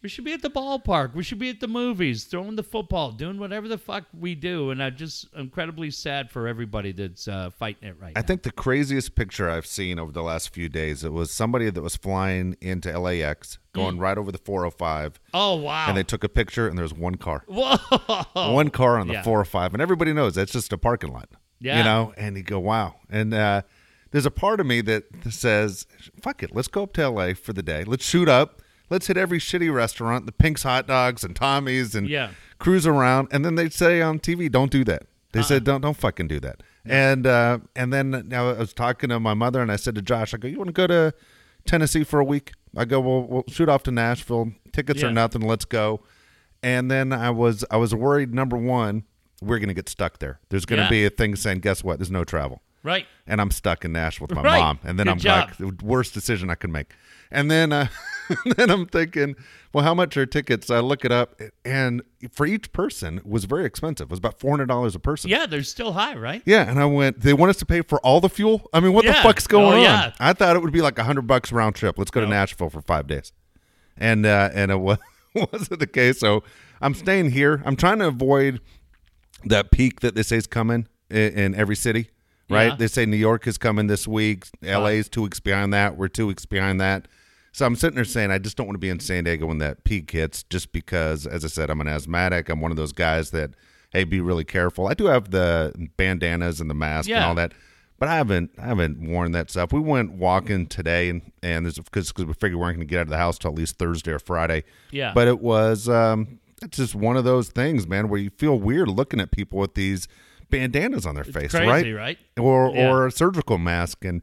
We 0.00 0.08
should 0.08 0.24
be 0.24 0.32
at 0.32 0.42
the 0.42 0.48
ballpark. 0.50 1.12
We 1.14 1.24
should 1.24 1.40
be 1.40 1.50
at 1.50 1.58
the 1.58 1.66
movies, 1.66 2.22
throwing 2.22 2.54
the 2.54 2.62
football, 2.62 3.10
doing 3.10 3.36
whatever 3.40 3.66
the 3.66 3.76
fuck 3.78 4.04
we 4.16 4.36
do. 4.36 4.70
And 4.70 4.80
I'm 4.80 4.94
just 4.94 5.26
incredibly 5.34 5.90
sad 5.90 6.30
for 6.30 6.46
everybody 6.46 6.92
that's 6.92 7.26
uh, 7.26 7.50
fighting 7.50 7.88
it 7.88 7.96
right 8.00 8.12
I 8.14 8.20
now. 8.20 8.26
think 8.28 8.44
the 8.44 8.52
craziest 8.52 9.16
picture 9.16 9.50
I've 9.50 9.66
seen 9.66 9.98
over 9.98 10.12
the 10.12 10.22
last 10.22 10.54
few 10.54 10.68
days 10.68 11.02
it 11.02 11.12
was 11.12 11.32
somebody 11.32 11.68
that 11.68 11.82
was 11.82 11.96
flying 11.96 12.56
into 12.60 12.96
LAX, 12.96 13.58
going 13.72 13.96
Mm. 13.96 14.00
right 14.00 14.16
over 14.16 14.30
the 14.30 14.38
405, 14.38 15.18
oh 15.34 15.56
wow! 15.56 15.86
and 15.88 15.96
they 15.96 16.04
took 16.04 16.22
a 16.22 16.28
picture, 16.28 16.68
and 16.68 16.78
there's 16.78 16.94
one 16.94 17.16
car, 17.16 17.42
Whoa! 17.48 17.76
one 18.34 18.70
car 18.70 19.00
on 19.00 19.08
the 19.08 19.14
yeah. 19.14 19.22
405, 19.24 19.74
and 19.74 19.82
everybody 19.82 20.12
knows 20.12 20.36
that's 20.36 20.52
just 20.52 20.72
a 20.72 20.78
parking 20.78 21.12
lot. 21.12 21.28
Yeah. 21.60 21.78
you 21.78 21.84
know, 21.84 22.12
and 22.16 22.36
you 22.36 22.42
go, 22.42 22.58
wow. 22.58 22.94
And 23.10 23.34
uh, 23.34 23.62
there's 24.10 24.26
a 24.26 24.30
part 24.30 24.60
of 24.60 24.66
me 24.66 24.80
that 24.82 25.04
says, 25.30 25.86
fuck 26.22 26.42
it, 26.42 26.54
let's 26.54 26.68
go 26.68 26.84
up 26.84 26.92
to 26.94 27.08
LA 27.08 27.34
for 27.34 27.52
the 27.52 27.62
day. 27.62 27.84
Let's 27.84 28.04
shoot 28.04 28.28
up. 28.28 28.62
Let's 28.90 29.06
hit 29.08 29.16
every 29.18 29.38
shitty 29.38 29.72
restaurant, 29.74 30.24
the 30.26 30.32
Pink's 30.32 30.62
hot 30.62 30.86
dogs 30.86 31.22
and 31.24 31.36
Tommy's, 31.36 31.94
and 31.94 32.08
Yeah. 32.08 32.30
cruise 32.58 32.86
around. 32.86 33.28
And 33.30 33.44
then 33.44 33.54
they'd 33.56 33.72
say 33.72 34.00
on 34.00 34.18
TV, 34.18 34.50
don't 34.50 34.70
do 34.70 34.82
that. 34.84 35.02
They 35.32 35.40
Uh-uh. 35.40 35.46
said, 35.46 35.64
don't 35.64 35.82
don't 35.82 35.96
fucking 35.96 36.26
do 36.28 36.40
that. 36.40 36.62
And 36.86 37.26
uh, 37.26 37.58
and 37.76 37.92
then 37.92 38.24
now 38.28 38.48
I 38.48 38.54
was 38.54 38.72
talking 38.72 39.10
to 39.10 39.20
my 39.20 39.34
mother, 39.34 39.60
and 39.60 39.70
I 39.70 39.76
said 39.76 39.94
to 39.96 40.00
Josh, 40.02 40.32
I 40.32 40.38
go, 40.38 40.48
you 40.48 40.56
want 40.56 40.68
to 40.68 40.72
go 40.72 40.86
to 40.86 41.12
Tennessee 41.66 42.02
for 42.02 42.18
a 42.18 42.24
week? 42.24 42.52
I 42.74 42.86
go, 42.86 42.98
well, 43.00 43.26
we'll 43.28 43.44
shoot 43.48 43.68
off 43.68 43.82
to 43.82 43.90
Nashville. 43.90 44.52
Tickets 44.72 45.02
Yeah. 45.02 45.08
are 45.08 45.12
nothing. 45.12 45.42
Let's 45.42 45.66
go. 45.66 46.00
And 46.62 46.90
then 46.90 47.12
I 47.12 47.28
was 47.28 47.62
I 47.70 47.76
was 47.76 47.94
worried. 47.94 48.32
Number 48.32 48.56
one, 48.56 49.02
we're 49.40 49.58
gonna 49.58 49.74
get 49.74 49.88
stuck 49.88 50.18
there. 50.18 50.40
There's 50.48 50.64
gonna 50.64 50.82
Yeah. 50.82 50.90
be 50.90 51.04
a 51.06 51.10
thing 51.10 51.36
saying, 51.36 51.60
guess 51.60 51.84
what? 51.84 51.98
There's 51.98 52.10
no 52.10 52.24
travel, 52.24 52.62
right. 52.82 53.06
and 53.26 53.40
I'm 53.40 53.50
stuck 53.50 53.84
in 53.84 53.92
Nashville 53.92 54.26
with 54.28 54.36
my 54.36 54.42
Right. 54.42 54.60
mom. 54.60 54.78
And 54.84 54.98
then 54.98 55.06
Good 55.06 55.10
I'm 55.12 55.18
job. 55.18 55.48
like, 55.48 55.56
the 55.78 55.84
worst 55.84 56.14
decision 56.14 56.50
I 56.50 56.54
could 56.54 56.70
make. 56.70 56.92
And 57.30 57.50
then 57.50 57.72
uh, 57.72 57.88
then 58.56 58.70
I'm 58.70 58.86
thinking, 58.86 59.36
well, 59.72 59.84
how 59.84 59.92
much 59.94 60.16
are 60.16 60.24
tickets? 60.24 60.70
I 60.70 60.80
look 60.80 61.04
it 61.04 61.12
up, 61.12 61.38
and 61.64 62.00
for 62.32 62.46
each 62.46 62.72
person, 62.72 63.18
it 63.18 63.26
was 63.26 63.44
very 63.44 63.66
expensive. 63.66 64.04
It 64.06 64.10
was 64.10 64.18
about 64.18 64.40
four 64.40 64.50
hundred 64.52 64.66
dollars 64.68 64.94
a 64.94 64.98
person. 64.98 65.28
Yeah, 65.28 65.44
they're 65.44 65.62
still 65.62 65.92
high, 65.92 66.14
right? 66.16 66.40
Yeah, 66.46 66.68
and 66.68 66.78
I 66.80 66.86
went. 66.86 67.20
They 67.20 67.34
want 67.34 67.50
us 67.50 67.58
to 67.58 67.66
pay 67.66 67.82
for 67.82 68.00
all 68.00 68.20
the 68.22 68.30
fuel. 68.30 68.68
I 68.72 68.80
mean, 68.80 68.94
what 68.94 69.04
the 69.04 69.12
Yeah. 69.12 69.22
fuck's 69.22 69.46
going 69.46 69.66
Oh, 69.74 69.76
on? 69.76 69.82
yeah. 69.82 70.12
I 70.18 70.32
thought 70.32 70.56
it 70.56 70.62
would 70.62 70.72
be 70.72 70.80
like 70.80 70.98
a 70.98 71.04
hundred 71.04 71.26
bucks 71.26 71.52
round 71.52 71.74
trip. 71.74 71.98
Let's 71.98 72.10
go 72.10 72.20
to 72.22 72.26
Nashville 72.26 72.70
for 72.70 72.80
five 72.80 73.06
days, 73.06 73.32
and 73.98 74.24
uh, 74.24 74.48
and 74.54 74.70
it 74.70 74.80
was, 74.80 74.96
wasn't 75.34 75.80
the 75.80 75.86
case. 75.86 76.18
So 76.18 76.42
I'm 76.80 76.94
staying 76.94 77.32
here. 77.32 77.62
I'm 77.66 77.76
trying 77.76 77.98
to 77.98 78.06
avoid 78.08 78.60
that 79.44 79.70
peak 79.70 80.00
that 80.00 80.14
they 80.14 80.22
say 80.22 80.36
is 80.36 80.46
coming 80.46 80.88
in, 81.10 81.32
in 81.32 81.54
every 81.54 81.76
city. 81.76 82.10
Right? 82.50 82.68
Yeah. 82.68 82.76
They 82.76 82.86
say 82.86 83.04
New 83.04 83.18
York 83.18 83.46
is 83.46 83.58
coming 83.58 83.88
this 83.88 84.08
week. 84.08 84.46
LA 84.62 84.86
is 84.86 85.08
two 85.10 85.22
weeks 85.22 85.38
behind 85.38 85.74
that. 85.74 85.98
We're 85.98 86.08
two 86.08 86.26
weeks 86.26 86.46
behind 86.46 86.80
that. 86.80 87.06
So 87.52 87.66
I'm 87.66 87.76
sitting 87.76 87.96
there 87.96 88.04
saying 88.04 88.30
I 88.30 88.38
just 88.38 88.56
don't 88.56 88.66
want 88.66 88.76
to 88.76 88.80
be 88.80 88.88
in 88.88 89.00
San 89.00 89.24
Diego 89.24 89.46
when 89.46 89.58
that 89.58 89.84
peak 89.84 90.10
hits, 90.10 90.44
just 90.44 90.72
because, 90.72 91.26
as 91.26 91.44
I 91.44 91.48
said, 91.48 91.70
I'm 91.70 91.80
an 91.80 91.88
asthmatic. 91.88 92.48
I'm 92.48 92.60
one 92.60 92.70
of 92.70 92.76
those 92.76 92.92
guys 92.92 93.32
that, 93.32 93.50
hey, 93.90 94.04
be 94.04 94.20
really 94.20 94.44
careful. 94.44 94.86
I 94.86 94.94
do 94.94 95.06
have 95.06 95.30
the 95.30 95.72
bandanas 95.96 96.60
and 96.60 96.70
the 96.70 96.74
mask 96.74 97.10
and 97.10 97.24
all 97.24 97.34
that, 97.34 97.52
but 97.98 98.08
I 98.08 98.16
haven't 98.16 98.52
I 98.58 98.66
haven't 98.66 99.00
worn 99.00 99.32
that 99.32 99.50
stuff. 99.50 99.72
We 99.72 99.80
went 99.80 100.12
walking 100.12 100.66
today, 100.66 101.08
and 101.08 101.32
and 101.42 101.66
there's 101.66 101.78
because 101.78 102.12
because 102.12 102.26
we 102.26 102.32
figured 102.34 102.54
we 102.54 102.60
weren't 102.60 102.76
going 102.76 102.86
to 102.86 102.90
get 102.90 103.00
out 103.00 103.02
of 103.02 103.08
the 103.08 103.16
house 103.18 103.38
till 103.38 103.50
at 103.50 103.56
least 103.56 103.76
Thursday 103.76 104.12
or 104.12 104.20
Friday. 104.20 104.64
Yeah. 104.90 105.12
But 105.14 105.28
it 105.28 105.40
was 105.40 105.88
um, 105.88 106.38
it's 106.62 106.76
just 106.78 106.94
one 106.94 107.16
of 107.16 107.24
those 107.24 107.48
things, 107.48 107.86
man, 107.86 108.08
where 108.08 108.20
you 108.20 108.30
feel 108.30 108.58
weird 108.58 108.88
looking 108.88 109.20
at 109.20 109.30
people 109.30 109.58
with 109.58 109.74
these 109.74 110.08
bandanas 110.50 111.04
on 111.06 111.14
their 111.14 111.24
face, 111.24 111.50
Crazy, 111.52 111.92
right? 111.92 111.94
right? 111.94 112.18
or 112.38 112.72
Yeah. 112.74 112.90
or 112.90 113.06
a 113.06 113.10
surgical 113.12 113.58
mask 113.58 114.04
and 114.04 114.22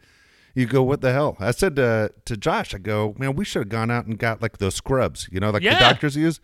you 0.56 0.66
go 0.66 0.82
what 0.82 1.02
the 1.02 1.12
hell 1.14 1.36
i 1.40 1.52
said 1.52 1.76
to, 1.76 2.12
to 2.24 2.36
josh 2.38 2.74
i 2.74 2.80
go 2.80 3.14
man 3.20 3.36
we 3.36 3.46
should 3.46 3.60
have 3.60 3.70
gone 3.70 3.92
out 3.92 4.06
and 4.08 4.18
got 4.18 4.42
like 4.42 4.58
those 4.58 4.74
scrubs 4.74 5.28
you 5.32 5.40
know 5.40 5.52
like 5.52 5.62
the 5.62 5.70
doctors 5.70 6.16
use 6.16 6.40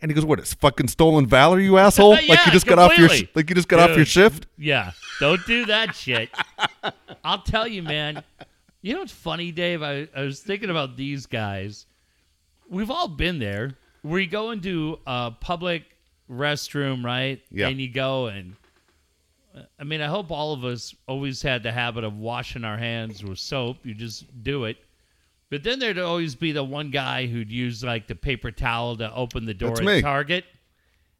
and 0.00 0.10
he 0.10 0.14
goes 0.14 0.24
what 0.26 0.38
it's 0.38 0.52
fucking 0.52 0.86
stolen 0.88 1.26
valor 1.26 1.58
you 1.60 1.78
asshole 1.78 2.10
like 2.10 2.28
Yeah, 2.28 2.44
you 2.44 2.52
just 2.52 2.66
got 2.66 2.78
off 2.78 2.98
your 2.98 3.08
sh- 3.08 3.22
like 3.34 3.48
you 3.48 3.54
just 3.54 3.68
got 3.68 3.78
off 3.88 3.96
your 3.96 4.04
shift 4.04 4.46
Yeah, 4.58 4.90
don't 5.20 5.40
do 5.46 5.64
that 5.66 5.94
shit. 5.94 6.28
I'll 7.24 7.40
tell 7.42 7.66
you, 7.68 7.82
man. 7.82 8.22
You 8.82 8.94
know 8.94 8.98
what's 9.00 9.12
funny, 9.12 9.50
Dave? 9.52 9.80
I, 9.82 10.08
I 10.14 10.22
was 10.24 10.40
thinking 10.40 10.68
about 10.70 10.96
these 10.96 11.24
guys. 11.26 11.86
We've 12.68 12.90
all 12.90 13.06
been 13.08 13.38
there 13.38 13.76
where 14.02 14.20
you 14.20 14.26
go 14.26 14.50
into 14.50 14.98
a 15.06 15.30
public 15.30 15.84
restroom, 16.30 17.04
right? 17.04 17.40
Yeah. 17.50 17.68
And 17.68 17.80
you 17.80 17.88
go 17.88 18.26
and, 18.26 18.56
I 19.78 19.84
mean, 19.84 20.00
I 20.00 20.06
hope 20.06 20.30
all 20.30 20.52
of 20.52 20.64
us 20.64 20.94
always 21.06 21.42
had 21.42 21.62
the 21.62 21.72
habit 21.72 22.04
of 22.04 22.16
washing 22.16 22.64
our 22.64 22.76
hands 22.78 23.22
with 23.22 23.38
soap. 23.38 23.78
You 23.84 23.94
just 23.94 24.24
do 24.42 24.64
it. 24.64 24.78
But 25.50 25.62
then 25.62 25.78
there'd 25.78 25.98
always 25.98 26.34
be 26.34 26.52
the 26.52 26.64
one 26.64 26.90
guy 26.90 27.26
who'd 27.26 27.50
use 27.50 27.84
like 27.84 28.06
the 28.06 28.14
paper 28.14 28.50
towel 28.50 28.96
to 28.96 29.14
open 29.14 29.44
the 29.44 29.52
door 29.54 29.70
That's 29.70 29.80
at 29.80 29.86
me. 29.86 30.00
Target. 30.00 30.44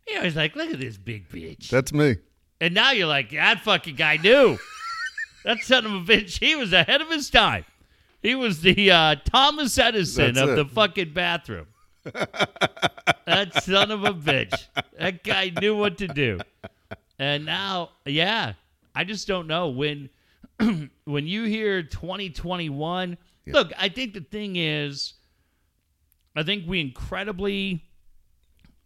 You 0.09 0.15
know, 0.17 0.23
he's 0.23 0.37
like, 0.37 0.57
look 0.57 0.71
at 0.71 0.81
this 0.81 0.97
big 0.97 1.29
bitch. 1.29 1.69
that's 1.69 1.93
me 1.93 2.17
And 2.61 2.75
now 2.75 2.91
you're 2.93 3.07
like, 3.07 3.31
that 3.31 3.61
fucking 3.61 3.95
guy 3.95 4.17
knew. 4.17 4.59
that 5.45 5.59
son 5.61 5.85
of 5.87 5.93
a 5.93 6.01
bitch, 6.01 6.39
he 6.41 6.57
was 6.57 6.73
ahead 6.73 7.01
of 7.01 7.09
his 7.11 7.31
time. 7.31 7.67
He 8.23 8.35
was 8.35 8.63
the 8.63 8.91
uh, 8.91 9.17
Thomas 9.25 9.77
Edison 9.79 10.35
That's 10.35 10.41
of 10.41 10.51
it. 10.51 10.57
the 10.57 10.65
fucking 10.65 11.13
bathroom. 11.13 11.67
That 12.05 13.63
son 13.63 13.91
of 13.91 14.05
a 14.05 14.13
bitch. 14.13 14.67
That 14.99 15.23
guy 15.25 15.53
knew 15.61 15.77
what 15.77 15.99
to 15.99 16.09
do. 16.09 16.39
And 17.19 17.45
now, 17.45 17.91
yeah, 18.05 18.55
I 18.95 19.05
just 19.05 19.29
don't 19.29 19.47
know 19.47 19.69
when 19.69 20.11
when 21.05 21.27
you 21.27 21.45
hear 21.45 21.83
2021. 21.83 23.17
Yeah. 23.45 23.53
Look, 23.53 23.73
I 23.79 23.89
think 23.89 24.15
the 24.15 24.21
thing 24.21 24.57
is, 24.57 25.15
I 26.37 26.43
think 26.43 26.65
we 26.67 26.81
incredibly 26.81 27.85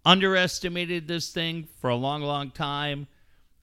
underestimated 0.05 1.09
this 1.09 1.31
thing 1.31 1.69
for 1.81 1.91
a 1.91 1.97
long, 1.97 2.23
long 2.23 2.51
time. 2.51 3.07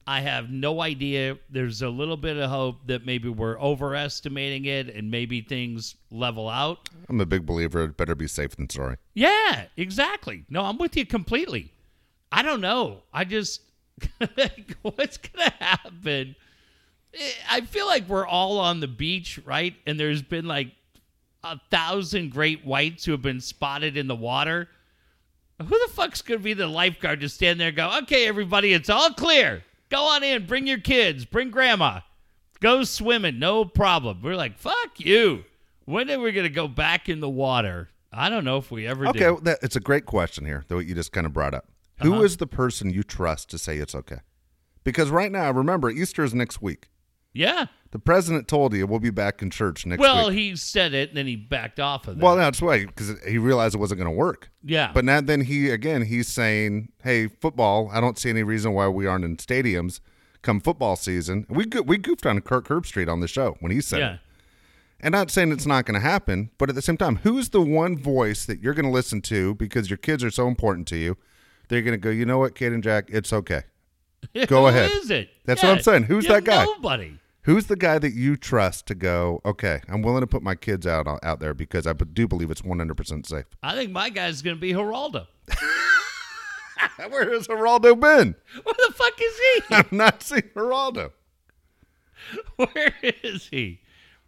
I 0.05 0.19
have 0.21 0.49
no 0.49 0.81
idea. 0.81 1.37
There's 1.49 1.81
a 1.81 1.89
little 1.89 2.17
bit 2.17 2.35
of 2.37 2.49
hope 2.49 2.87
that 2.87 3.05
maybe 3.05 3.29
we're 3.29 3.57
overestimating 3.59 4.65
it 4.65 4.93
and 4.93 5.09
maybe 5.09 5.41
things 5.41 5.95
level 6.11 6.49
out. 6.49 6.89
i'm 7.09 7.21
a 7.21 7.25
big 7.25 7.45
believer 7.45 7.83
it 7.85 7.95
better 7.97 8.13
be 8.15 8.27
safe 8.27 8.55
than 8.55 8.69
sorry 8.69 8.97
Yeah, 9.13 9.65
exactly. 9.77 10.43
No, 10.49 10.63
I'm 10.63 10.77
with 10.77 10.97
you 10.97 11.05
completely. 11.05 11.71
I 12.31 12.41
don't 12.41 12.61
know. 12.61 13.03
I 13.13 13.23
just 13.23 13.61
what's 14.81 15.17
gonna 15.17 15.53
happen? 15.59 16.35
Eh, 17.13 17.31
I 17.49 17.61
feel 17.61 17.85
like 17.85 18.07
we're 18.09 18.25
all 18.25 18.57
on 18.59 18.79
the 18.79 18.87
beach, 18.87 19.39
right? 19.45 19.75
And 19.87 19.99
there's 19.99 20.21
been 20.21 20.45
like 20.47 20.71
a 21.43 21.59
thousand 21.71 22.31
great 22.31 22.65
whites 22.65 23.05
who 23.05 23.11
have 23.11 23.21
been 23.21 23.39
spotted 23.41 23.95
in 23.97 24.07
the 24.07 24.15
water. 24.15 24.67
Who 25.61 25.67
the 25.87 25.93
fuck's 25.93 26.21
gonna 26.21 26.39
be 26.39 26.53
the 26.53 26.67
lifeguard 26.67 27.21
to 27.21 27.29
stand 27.29 27.59
there 27.59 27.67
and 27.69 27.77
go, 27.77 27.99
okay, 28.03 28.27
everybody, 28.27 28.73
it's 28.73 28.89
all 28.89 29.11
clear. 29.11 29.63
Go 29.93 30.05
on 30.07 30.23
in, 30.23 30.47
bring 30.47 30.65
your 30.65 30.79
kids, 30.79 31.23
bring 31.23 31.51
grandma. 31.51 31.99
Go 32.61 32.83
swimming, 32.83 33.37
no 33.37 33.63
problem. 33.63 34.21
We're 34.23 34.35
like, 34.35 34.57
fuck 34.57 34.99
you. 34.99 35.43
When 35.85 36.09
are 36.09 36.19
we 36.19 36.31
gonna 36.31 36.49
go 36.49 36.67
back 36.67 37.09
in 37.09 37.19
the 37.19 37.29
water? 37.29 37.89
I 38.11 38.29
don't 38.29 38.43
know 38.43 38.57
if 38.57 38.71
we 38.71 38.87
ever 38.87 39.05
okay 39.09 39.19
do. 39.19 39.39
well, 39.43 39.55
it's 39.61 39.75
a 39.75 39.79
great 39.79 40.07
question 40.07 40.45
here 40.45 40.65
that 40.67 40.83
you 40.85 40.95
just 40.95 41.11
kind 41.11 41.27
of 41.27 41.33
brought 41.33 41.53
up 41.53 41.65
Who 42.01 42.23
is 42.23 42.33
Uh-huh. 42.33 42.37
the 42.39 42.47
person 42.47 42.89
you 42.89 43.03
trust 43.03 43.51
to 43.51 43.59
say 43.59 43.77
it's 43.77 43.93
okay 43.93 44.21
Because 44.83 45.11
right 45.11 45.31
now, 45.31 45.51
remember, 45.51 45.91
Easter 45.91 46.23
is 46.23 46.33
next 46.33 46.59
week. 46.59 46.89
Yeah. 47.31 47.67
The 47.93 47.99
president 47.99 48.47
told 48.47 48.73
you 48.73 48.87
we'll 48.87 48.99
be 48.99 49.11
back 49.11 49.43
in 49.43 49.51
church 49.51 49.85
next 49.85 49.99
Well, 49.99 50.15
week. 50.15 50.23
Well, 50.23 50.29
he 50.31 50.55
said 50.55 50.95
it, 50.95 51.09
and 51.09 51.17
then 51.17 51.27
he 51.27 51.35
backed 51.35 51.79
off 51.79 52.07
of 52.07 52.17
that. 52.17 52.23
well, 52.23 52.35
that's 52.35 52.59
why 52.59 52.85
because 52.87 53.13
he 53.23 53.37
realized 53.37 53.75
it 53.75 53.77
wasn't 53.77 53.99
going 54.01 54.11
to 54.11 54.17
work. 54.17 54.49
yeah. 54.63 54.91
But 54.91 55.05
now 55.05 55.21
then 55.21 55.41
he 55.41 55.69
again 55.69 56.01
he's 56.05 56.27
saying, 56.27 56.89
"Hey, 57.03 57.27
football. 57.27 57.89
I 57.93 58.01
don't 58.01 58.17
see 58.17 58.31
any 58.31 58.41
reason 58.41 58.73
why 58.73 58.87
we 58.87 59.05
aren't 59.05 59.23
in 59.25 59.37
stadiums 59.37 59.99
come 60.41 60.59
football 60.59 60.95
season." 60.95 61.45
We 61.49 61.65
go- 61.65 61.83
we 61.83 61.97
goofed 61.99 62.25
on 62.25 62.41
Kirk 62.41 62.67
Herbstreit 62.67 63.07
on 63.07 63.19
the 63.19 63.27
show 63.27 63.57
when 63.59 63.71
he 63.71 63.79
said 63.79 63.99
yeah. 63.99 64.13
it. 64.15 64.19
And 64.99 65.11
not 65.11 65.29
saying 65.29 65.51
it's 65.51 65.67
not 65.67 65.85
going 65.85 65.93
to 66.01 66.05
happen, 66.07 66.49
but 66.57 66.69
at 66.69 66.75
the 66.75 66.81
same 66.81 66.97
time, 66.97 67.17
who's 67.17 67.49
the 67.49 67.61
one 67.61 67.95
voice 67.97 68.45
that 68.45 68.59
you're 68.63 68.73
going 68.73 68.85
to 68.85 68.91
listen 68.91 69.21
to 69.23 69.53
because 69.55 69.89
your 69.89 69.97
kids 69.97 70.23
are 70.23 70.31
so 70.31 70.47
important 70.47 70.87
to 70.87 70.95
you? 70.97 71.15
They're 71.67 71.81
going 71.83 71.91
to 71.93 71.97
go, 71.99 72.09
you 72.09 72.25
know 72.25 72.39
what, 72.39 72.55
Kate 72.55 72.71
and 72.73 72.81
Jack, 72.81 73.09
it's 73.09 73.31
okay. 73.33 73.63
Go 74.47 74.61
Who 74.61 74.67
ahead. 74.67 74.89
is 74.91 75.11
it? 75.11 75.29
That's 75.45 75.61
what 75.61 75.73
I'm 75.73 75.81
saying. 75.81 76.03
Who's 76.03 76.23
You 76.23 76.31
that 76.33 76.45
guy? 76.45 76.63
Nobody. 76.63 77.19
Who's 77.43 77.65
the 77.67 77.75
guy 77.75 77.99
that 77.99 78.13
you 78.13 78.35
trust 78.37 78.85
to 78.87 78.95
go? 78.95 79.41
Okay, 79.45 79.81
I'm 79.89 80.01
willing 80.01 80.21
to 80.21 80.27
put 80.27 80.41
my 80.43 80.55
kids 80.55 80.87
out 80.87 81.07
uh, 81.07 81.17
out 81.23 81.39
there 81.39 81.53
because 81.53 81.85
I 81.85 81.93
do 81.93 82.27
believe 82.27 82.49
it's 82.51 82.63
100 82.63 82.95
percent 82.95 83.27
safe. 83.27 83.45
I 83.61 83.73
think 83.75 83.91
my 83.91 84.09
guy's 84.09 84.41
going 84.41 84.55
to 84.55 84.61
be 84.61 84.73
Geraldo. 84.73 85.27
Where 87.09 87.33
has 87.33 87.47
Geraldo 87.47 87.99
been? 87.99 88.35
Where 88.63 88.75
the 88.87 88.93
fuck 88.93 89.13
is 89.21 89.37
he? 89.37 89.61
I've 89.75 89.91
not 89.91 90.23
seen 90.23 90.43
Geraldo. 90.55 91.11
Where 92.55 92.93
is 93.01 93.47
he? 93.47 93.81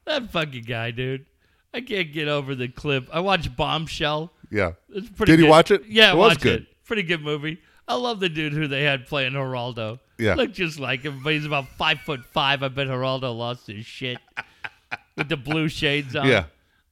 That 0.05 0.29
fucking 0.31 0.63
guy, 0.63 0.91
dude. 0.91 1.25
I 1.73 1.81
can't 1.81 2.11
get 2.13 2.27
over 2.27 2.55
the 2.55 2.67
clip. 2.67 3.07
I 3.11 3.19
watched 3.19 3.55
Bombshell. 3.55 4.31
Yeah. 4.51 4.73
It's 4.89 5.09
pretty 5.09 5.33
Did 5.33 5.43
you 5.43 5.49
watch 5.49 5.71
it? 5.71 5.83
Yeah, 5.87 6.13
It 6.13 6.17
was 6.17 6.37
good. 6.37 6.61
it. 6.63 6.85
Pretty 6.85 7.03
good 7.03 7.21
movie. 7.21 7.59
I 7.87 7.95
love 7.95 8.19
the 8.19 8.29
dude 8.29 8.53
who 8.53 8.67
they 8.67 8.83
had 8.83 9.05
playing 9.07 9.33
Geraldo. 9.33 9.99
Yeah. 10.17 10.35
Looked 10.35 10.53
just 10.53 10.79
like 10.79 11.01
him, 11.01 11.21
but 11.23 11.33
he's 11.33 11.45
about 11.45 11.67
five 11.77 11.99
foot 12.01 12.25
five. 12.25 12.63
I 12.63 12.69
bet 12.69 12.87
Geraldo 12.87 13.35
lost 13.37 13.67
his 13.67 13.85
shit 13.85 14.17
with 15.17 15.29
the 15.29 15.37
blue 15.37 15.67
shades 15.69 16.15
on. 16.15 16.27
Yeah. 16.27 16.45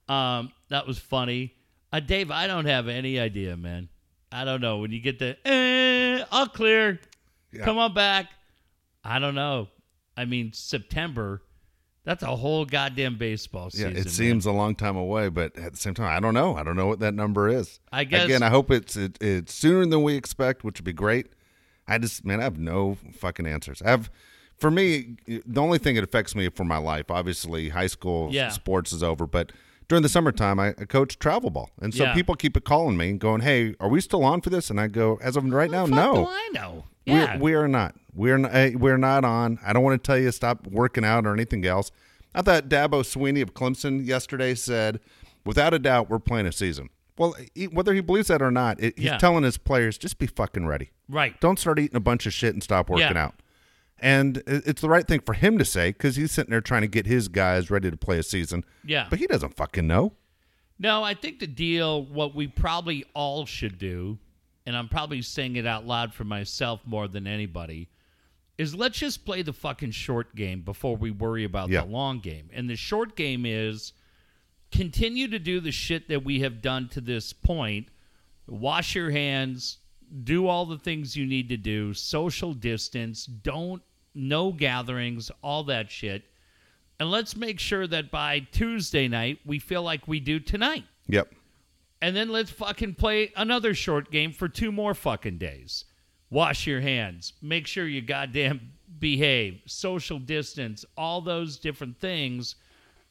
Um, 0.10 0.51
that 0.69 0.86
was 0.86 0.99
funny. 0.99 1.53
Uh, 1.91 1.99
Dave, 1.99 2.32
I 2.32 2.47
don't 2.47 2.65
have 2.65 2.88
any 2.88 3.19
idea, 3.19 3.56
man. 3.56 3.89
I 4.32 4.45
don't 4.45 4.62
know. 4.62 4.77
When 4.79 4.91
you 4.91 4.99
get 4.99 5.19
the, 5.19 5.38
eh, 5.47 6.23
all 6.32 6.47
clear, 6.47 6.99
Yeah. 7.51 7.63
come 7.65 7.77
on 7.77 7.93
back. 7.93 8.27
I 9.03 9.19
don't 9.19 9.36
know. 9.36 9.69
I 10.17 10.25
mean, 10.25 10.53
September, 10.53 11.41
that's 12.05 12.23
a 12.23 12.35
whole 12.35 12.65
goddamn 12.65 13.17
baseball 13.17 13.69
season. 13.69 13.91
Yeah, 13.93 13.99
it 14.01 14.05
man. 14.05 14.13
seems 14.13 14.45
a 14.45 14.51
long 14.51 14.75
time 14.75 14.95
away, 14.97 15.29
but 15.29 15.57
at 15.57 15.71
the 15.73 15.77
same 15.77 15.93
time, 15.93 16.07
I 16.07 16.19
don't 16.19 16.33
know. 16.33 16.55
I 16.55 16.63
don't 16.63 16.75
know 16.75 16.87
what 16.87 16.99
that 16.99 17.13
number 17.13 17.47
is. 17.49 17.79
I 17.91 18.03
guess- 18.03 18.25
again, 18.25 18.43
I 18.43 18.49
hope 18.49 18.71
it's 18.71 18.95
it, 18.95 19.17
it's 19.21 19.53
sooner 19.53 19.85
than 19.85 20.03
we 20.03 20.15
expect, 20.15 20.63
which 20.63 20.79
would 20.79 20.85
be 20.85 20.93
great. 20.93 21.27
I 21.87 21.97
just, 21.97 22.25
man, 22.25 22.39
I 22.39 22.43
have 22.43 22.57
no 22.57 22.97
fucking 23.17 23.45
answers. 23.45 23.81
I 23.81 23.89
have, 23.89 24.09
for 24.57 24.71
me, 24.71 25.17
the 25.27 25.59
only 25.61 25.77
thing 25.77 25.95
that 25.95 26.03
affects 26.03 26.33
me 26.35 26.47
for 26.49 26.63
my 26.63 26.77
life, 26.77 27.11
obviously, 27.11 27.69
high 27.69 27.87
school 27.87 28.29
Yeah. 28.31 28.49
sports 28.49 28.93
is 28.93 29.03
over, 29.03 29.27
but 29.27 29.51
during 29.89 30.01
the 30.01 30.07
summertime, 30.09 30.59
I, 30.61 30.69
I 30.69 30.85
coach 30.85 31.19
travel 31.19 31.49
ball, 31.49 31.69
and 31.81 31.93
so 31.93 32.03
Yeah. 32.05 32.13
people 32.13 32.35
keep 32.35 32.61
calling 32.63 32.95
me, 32.95 33.13
going, 33.13 33.41
"Hey, 33.41 33.75
are 33.81 33.89
we 33.89 33.99
still 33.99 34.23
on 34.23 34.39
for 34.39 34.49
this?" 34.49 34.69
And 34.69 34.79
I 34.79 34.87
go, 34.87 35.19
"As 35.21 35.35
of 35.35 35.43
right 35.51 35.69
now, 35.69 35.85
no." 35.85 36.13
do 36.15 36.25
I 36.29 36.49
know? 36.53 36.85
Yeah. 37.05 37.35
We're, 37.35 37.41
we 37.43 37.53
are 37.55 37.67
not. 37.67 37.95
We're 38.15 38.38
not, 38.38 38.76
we're 38.76 38.97
not 38.97 39.26
on. 39.26 39.60
I 39.65 39.73
don't 39.73 39.84
want 39.84 40.02
to 40.02 40.06
tell 40.08 40.17
you 40.17 40.26
to 40.26 40.32
stop 40.32 40.67
working 40.67 41.04
out 41.06 41.26
or 41.26 41.34
anything 41.34 41.65
else. 41.65 41.91
I 42.36 42.41
thought 42.41 42.69
Dabo 42.69 43.02
Swinney 43.04 43.41
of 43.41 43.54
Clemson 43.54 44.06
yesterday 44.06 44.56
said, 44.56 44.99
without 45.45 45.73
a 45.73 45.80
doubt, 45.80 46.10
we're 46.10 46.19
playing 46.19 46.45
a 46.47 46.52
season. 46.52 46.89
Well, 47.17 47.36
he, 47.54 47.67
whether 47.67 47.93
he 47.93 48.02
believes 48.02 48.30
that 48.30 48.41
or 48.41 48.49
not, 48.52 48.80
it, 48.82 48.95
he's 48.97 49.06
Yeah. 49.06 49.17
telling 49.17 49.43
his 49.43 49.58
players 49.58 49.97
just 49.97 50.17
be 50.17 50.28
fucking 50.28 50.65
ready. 50.65 50.89
right. 51.10 51.39
Don't 51.41 51.60
start 51.60 51.78
eating 51.80 51.95
a 51.95 51.99
bunch 51.99 52.26
of 52.26 52.34
shit 52.34 52.54
and 52.54 52.63
stop 52.63 52.89
working 52.89 53.15
Yeah. 53.15 53.26
out. 53.26 53.36
And 53.99 54.41
it's 54.47 54.82
the 54.82 54.89
right 54.89 55.08
thing 55.08 55.21
for 55.21 55.34
him 55.34 55.58
to 55.60 55.65
say 55.65 55.91
because 55.91 56.15
he's 56.15 56.32
sitting 56.32 56.49
there 56.52 56.60
trying 56.60 56.82
to 56.82 56.88
get 56.88 57.06
his 57.06 57.28
guys 57.30 57.69
ready 57.71 57.89
to 57.91 57.95
play 57.97 58.17
a 58.17 58.23
season. 58.23 58.65
Yeah. 58.84 59.08
But 59.10 59.19
he 59.19 59.28
doesn't 59.28 59.56
fucking 59.56 59.86
know. 59.88 60.13
No, 60.80 61.04
I 61.04 61.13
think 61.13 61.39
the 61.39 61.47
deal, 61.47 62.04
what 62.04 62.34
we 62.36 62.47
probably 62.47 63.06
all 63.13 63.45
should 63.45 63.78
do, 63.78 64.17
and 64.65 64.76
I'm 64.76 64.89
probably 64.89 65.21
saying 65.21 65.56
it 65.56 65.65
out 65.67 65.86
loud 65.86 66.13
for 66.13 66.23
myself 66.23 66.82
more 66.86 67.08
than 67.08 67.28
anybody, 67.28 67.89
is 68.57 68.75
let's 68.75 68.97
just 68.99 69.25
play 69.25 69.41
the 69.41 69.53
fucking 69.53 69.91
short 69.91 70.35
game 70.35 70.61
before 70.61 70.95
we 70.95 71.11
worry 71.11 71.43
about 71.43 71.69
Yeah. 71.69 71.81
the 71.81 71.87
long 71.87 72.19
game. 72.19 72.49
And 72.53 72.69
the 72.69 72.75
short 72.75 73.15
game 73.15 73.45
is 73.45 73.93
continue 74.71 75.27
to 75.27 75.39
do 75.39 75.59
the 75.59 75.71
shit 75.71 76.07
that 76.09 76.23
we 76.23 76.39
have 76.41 76.61
done 76.61 76.87
to 76.89 77.01
this 77.01 77.33
point. 77.33 77.87
Wash 78.47 78.95
your 78.95 79.11
hands, 79.11 79.77
do 80.23 80.47
all 80.47 80.65
the 80.65 80.77
things 80.77 81.15
you 81.15 81.25
need 81.25 81.49
to 81.49 81.57
do, 81.57 81.93
social 81.93 82.53
distance, 82.53 83.25
don't 83.25 83.81
no 84.13 84.51
gatherings, 84.51 85.31
all 85.41 85.63
that 85.63 85.89
shit. 85.89 86.23
And 86.99 87.09
let's 87.09 87.35
make 87.35 87.59
sure 87.59 87.87
that 87.87 88.11
by 88.11 88.39
Tuesday 88.51 89.07
night 89.07 89.39
we 89.45 89.57
feel 89.59 89.81
like 89.81 90.07
we 90.07 90.19
do 90.19 90.39
tonight. 90.39 90.85
Yep. 91.07 91.33
And 92.01 92.15
then 92.15 92.29
let's 92.29 92.51
fucking 92.51 92.95
play 92.95 93.31
another 93.35 93.73
short 93.73 94.11
game 94.11 94.31
for 94.31 94.47
two 94.47 94.71
more 94.71 94.93
fucking 94.93 95.37
days. 95.37 95.85
Wash 96.33 96.65
your 96.65 96.81
hands. 96.81 97.33
Make 97.43 97.67
sure 97.67 97.85
you 97.85 98.01
goddamn 98.01 98.71
behave. 98.97 99.61
Social 99.67 100.17
distance. 100.17 100.83
All 100.97 101.21
those 101.21 101.59
different 101.59 101.99
things. 101.99 102.55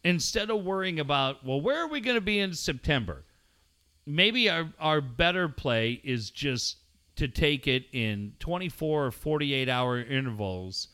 Instead 0.03 0.51
of 0.51 0.65
worrying 0.65 0.99
about, 0.99 1.47
well, 1.47 1.61
where 1.61 1.81
are 1.85 1.87
we 1.87 2.01
going 2.01 2.17
to 2.17 2.21
be 2.21 2.41
in 2.41 2.53
September? 2.53 3.23
Maybe 4.07 4.51
our, 4.51 4.73
our 4.81 5.01
better 5.01 5.49
play 5.49 6.01
is 6.03 6.31
just 6.31 6.79
to 7.15 7.29
take 7.29 7.69
it 7.69 7.85
in 7.93 8.33
24 8.41 9.07
or 9.07 9.11
48 9.13 9.69
hour 9.69 10.01
intervals 10.01 10.89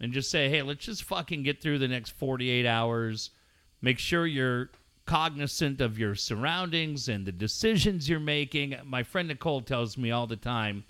and 0.00 0.12
just 0.12 0.30
say, 0.30 0.50
hey, 0.50 0.60
let's 0.60 0.84
just 0.84 1.04
fucking 1.04 1.44
get 1.44 1.62
through 1.62 1.78
the 1.78 1.88
next 1.88 2.10
48 2.10 2.66
hours. 2.66 3.30
Make 3.80 3.98
sure 3.98 4.26
you're 4.26 4.68
cognizant 5.06 5.80
of 5.80 5.98
your 5.98 6.14
surroundings 6.14 7.08
and 7.08 7.24
the 7.24 7.32
decisions 7.32 8.06
you're 8.06 8.20
making. 8.20 8.76
My 8.84 9.02
friend 9.02 9.28
Nicole 9.28 9.62
tells 9.62 9.96
me 9.96 10.10
all 10.10 10.26
the 10.26 10.36
time, 10.36 10.84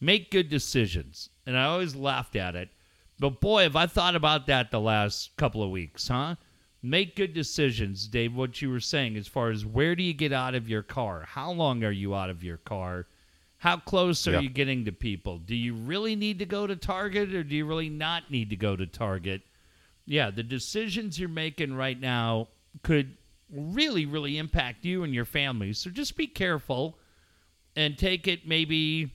make 0.00 0.30
good 0.30 0.48
decisions. 0.48 1.30
And 1.46 1.56
I 1.56 1.64
always 1.64 1.94
laughed 1.94 2.36
at 2.36 2.54
it. 2.56 2.70
But 3.18 3.40
boy, 3.40 3.62
have 3.62 3.76
I 3.76 3.86
thought 3.86 4.14
about 4.16 4.46
that 4.46 4.70
the 4.70 4.80
last 4.80 5.36
couple 5.36 5.62
of 5.62 5.70
weeks, 5.70 6.08
huh? 6.08 6.36
Make 6.82 7.16
good 7.16 7.32
decisions, 7.32 8.06
Dave. 8.06 8.34
What 8.34 8.60
you 8.60 8.70
were 8.70 8.80
saying 8.80 9.16
as 9.16 9.26
far 9.26 9.50
as 9.50 9.64
where 9.64 9.96
do 9.96 10.02
you 10.02 10.12
get 10.12 10.32
out 10.32 10.54
of 10.54 10.68
your 10.68 10.82
car? 10.82 11.24
How 11.26 11.50
long 11.50 11.82
are 11.82 11.90
you 11.90 12.14
out 12.14 12.30
of 12.30 12.44
your 12.44 12.58
car? 12.58 13.06
How 13.58 13.78
close 13.78 14.28
are 14.28 14.32
Yeah. 14.32 14.40
you 14.40 14.50
getting 14.50 14.84
to 14.84 14.92
people? 14.92 15.38
Do 15.38 15.54
you 15.56 15.74
really 15.74 16.14
need 16.14 16.38
to 16.40 16.46
go 16.46 16.66
to 16.66 16.76
Target 16.76 17.34
or 17.34 17.42
do 17.42 17.56
you 17.56 17.64
really 17.64 17.88
not 17.88 18.30
need 18.30 18.50
to 18.50 18.56
go 18.56 18.76
to 18.76 18.86
Target? 18.86 19.42
Yeah, 20.04 20.30
the 20.30 20.42
decisions 20.42 21.18
you're 21.18 21.28
making 21.28 21.74
right 21.74 21.98
now 21.98 22.48
could 22.82 23.16
really, 23.50 24.04
really 24.04 24.36
impact 24.38 24.84
you 24.84 25.02
and 25.02 25.14
your 25.14 25.24
family. 25.24 25.72
So 25.72 25.90
just 25.90 26.16
be 26.16 26.26
careful 26.26 26.98
and 27.74 27.96
take 27.96 28.28
it 28.28 28.46
maybe 28.46 29.10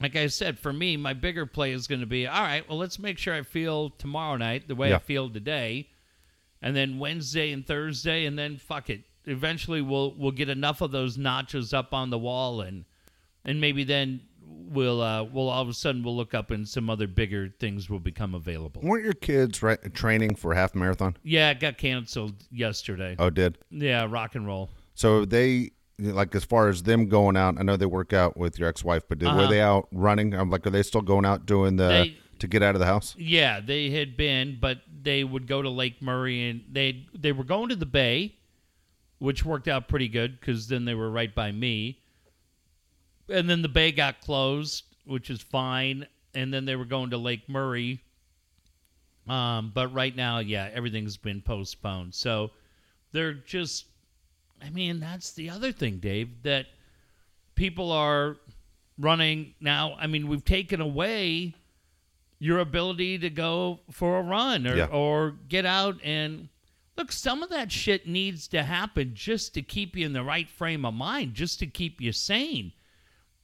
like 0.00 0.16
I 0.16 0.26
said, 0.26 0.58
for 0.58 0.72
me, 0.72 0.96
my 0.96 1.14
bigger 1.14 1.46
play 1.46 1.72
is 1.72 1.86
going 1.86 2.00
to 2.00 2.06
be 2.06 2.26
all 2.26 2.42
right, 2.42 2.68
well, 2.68 2.78
let's 2.78 2.98
make 2.98 3.18
sure 3.18 3.34
I 3.34 3.42
feel 3.42 3.90
tomorrow 3.90 4.36
night 4.36 4.68
the 4.68 4.74
way 4.74 4.90
Yeah. 4.90 4.96
I 4.96 4.98
feel 5.00 5.30
today. 5.30 5.88
And 6.62 6.74
then 6.74 6.98
Wednesday 6.98 7.52
and 7.52 7.66
Thursday, 7.66 8.24
and 8.26 8.38
then 8.38 8.56
fuck 8.56 8.90
it. 8.90 9.02
Eventually, 9.26 9.82
we'll 9.82 10.14
we'll 10.16 10.30
get 10.32 10.48
enough 10.48 10.80
of 10.80 10.90
those 10.90 11.18
notches 11.18 11.74
up 11.74 11.92
on 11.92 12.10
the 12.10 12.18
wall, 12.18 12.60
and 12.62 12.84
and 13.44 13.60
maybe 13.60 13.84
then 13.84 14.20
we'll 14.42 15.02
uh, 15.02 15.22
we'll 15.22 15.48
all 15.48 15.62
of 15.62 15.68
a 15.68 15.74
sudden 15.74 16.02
we'll 16.02 16.16
look 16.16 16.32
up 16.32 16.50
and 16.50 16.66
some 16.66 16.88
other 16.88 17.06
bigger 17.06 17.52
things 17.60 17.90
will 17.90 18.00
become 18.00 18.34
available. 18.34 18.80
Weren't 18.82 19.04
your 19.04 19.12
kids 19.12 19.62
right, 19.62 19.94
training 19.94 20.36
for 20.36 20.54
half 20.54 20.74
marathon? 20.74 21.16
Yeah, 21.22 21.50
it 21.50 21.60
got 21.60 21.76
canceled 21.78 22.34
yesterday. 22.50 23.16
Oh, 23.18 23.30
did? 23.30 23.58
Yeah, 23.70 24.06
rock 24.08 24.34
and 24.34 24.46
roll. 24.46 24.70
So 24.94 25.24
they 25.24 25.72
like 25.98 26.34
as 26.34 26.44
far 26.44 26.68
as 26.68 26.82
them 26.82 27.06
going 27.08 27.36
out. 27.36 27.56
I 27.58 27.62
know 27.62 27.76
they 27.76 27.86
work 27.86 28.12
out 28.12 28.36
with 28.36 28.58
your 28.58 28.68
ex-wife, 28.68 29.04
but 29.08 29.18
did, 29.18 29.26
were 29.26 29.32
Uh-huh. 29.32 29.46
they 29.48 29.60
out 29.60 29.88
running? 29.92 30.34
I'm 30.34 30.50
like, 30.50 30.66
are 30.66 30.70
they 30.70 30.82
still 30.82 31.00
going 31.02 31.24
out 31.24 31.46
doing 31.46 31.76
the 31.76 31.88
They- 31.88 32.16
to 32.40 32.46
get 32.48 32.62
out 32.62 32.74
of 32.74 32.80
the 32.80 32.86
house? 32.86 33.14
Yeah, 33.18 33.60
they 33.60 33.90
had 33.90 34.16
been, 34.16 34.58
but 34.60 34.82
they 35.02 35.24
would 35.24 35.46
go 35.46 35.62
to 35.62 35.70
Lake 35.70 36.02
Murray 36.02 36.50
and 36.50 36.64
they 36.70 37.06
they 37.14 37.32
were 37.32 37.44
going 37.44 37.70
to 37.70 37.76
the 37.76 37.86
bay, 37.86 38.36
which 39.18 39.44
worked 39.44 39.68
out 39.68 39.88
pretty 39.88 40.08
good 40.08 40.38
because 40.38 40.68
then 40.68 40.84
they 40.84 40.94
were 40.94 41.10
right 41.10 41.34
by 41.34 41.50
me. 41.52 42.00
And 43.28 43.48
then 43.48 43.62
the 43.62 43.68
bay 43.68 43.90
got 43.90 44.20
closed, 44.20 44.84
which 45.06 45.30
is 45.30 45.40
fine. 45.40 46.06
And 46.34 46.52
then 46.52 46.66
they 46.66 46.76
were 46.76 46.84
going 46.84 47.10
to 47.10 47.16
Lake 47.18 47.48
Murray. 47.48 48.02
Um, 49.26 49.72
but 49.74 49.92
right 49.92 50.14
now, 50.14 50.38
yeah, 50.38 50.68
everything's 50.72 51.16
been 51.16 51.40
postponed. 51.40 52.14
So 52.14 52.52
they're 53.12 53.34
just, 53.34 53.86
I 54.62 54.70
mean, 54.70 55.00
that's 55.00 55.32
the 55.32 55.50
other 55.50 55.72
thing, 55.72 55.98
Dave, 55.98 56.42
that 56.42 56.66
people 57.54 57.92
are 57.92 58.36
running 58.98 59.54
now. 59.60 59.96
I 59.98 60.06
mean, 60.06 60.28
we've 60.28 60.44
taken 60.44 60.80
away 60.80 61.54
your 62.38 62.58
ability 62.58 63.18
to 63.18 63.30
go 63.30 63.80
for 63.90 64.18
a 64.18 64.22
run 64.22 64.66
or, 64.66 64.76
Yeah. 64.76 64.86
or 64.86 65.34
get 65.48 65.64
out 65.66 65.96
and 66.02 66.48
look 66.96 67.12
some 67.12 67.42
of 67.42 67.50
that 67.50 67.70
shit 67.72 68.06
needs 68.06 68.48
to 68.48 68.62
happen 68.62 69.12
just 69.14 69.54
to 69.54 69.62
keep 69.62 69.96
you 69.96 70.04
in 70.06 70.12
the 70.12 70.22
right 70.24 70.48
frame 70.48 70.84
of 70.84 70.94
mind 70.94 71.34
just 71.34 71.58
to 71.60 71.66
keep 71.66 72.00
you 72.00 72.12
sane 72.12 72.72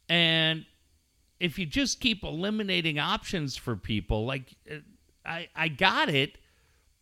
and 0.09 0.67
if 1.41 1.59
you 1.59 1.67
just 1.67 2.01
keep 2.01 2.23
eliminating 2.23 2.99
options 3.01 3.57
for 3.57 3.75
people, 3.77 4.25
like 4.27 4.55
uh, 4.71 4.77
I 5.25 5.49
I 5.57 5.69
got 5.69 6.09
it, 6.09 6.39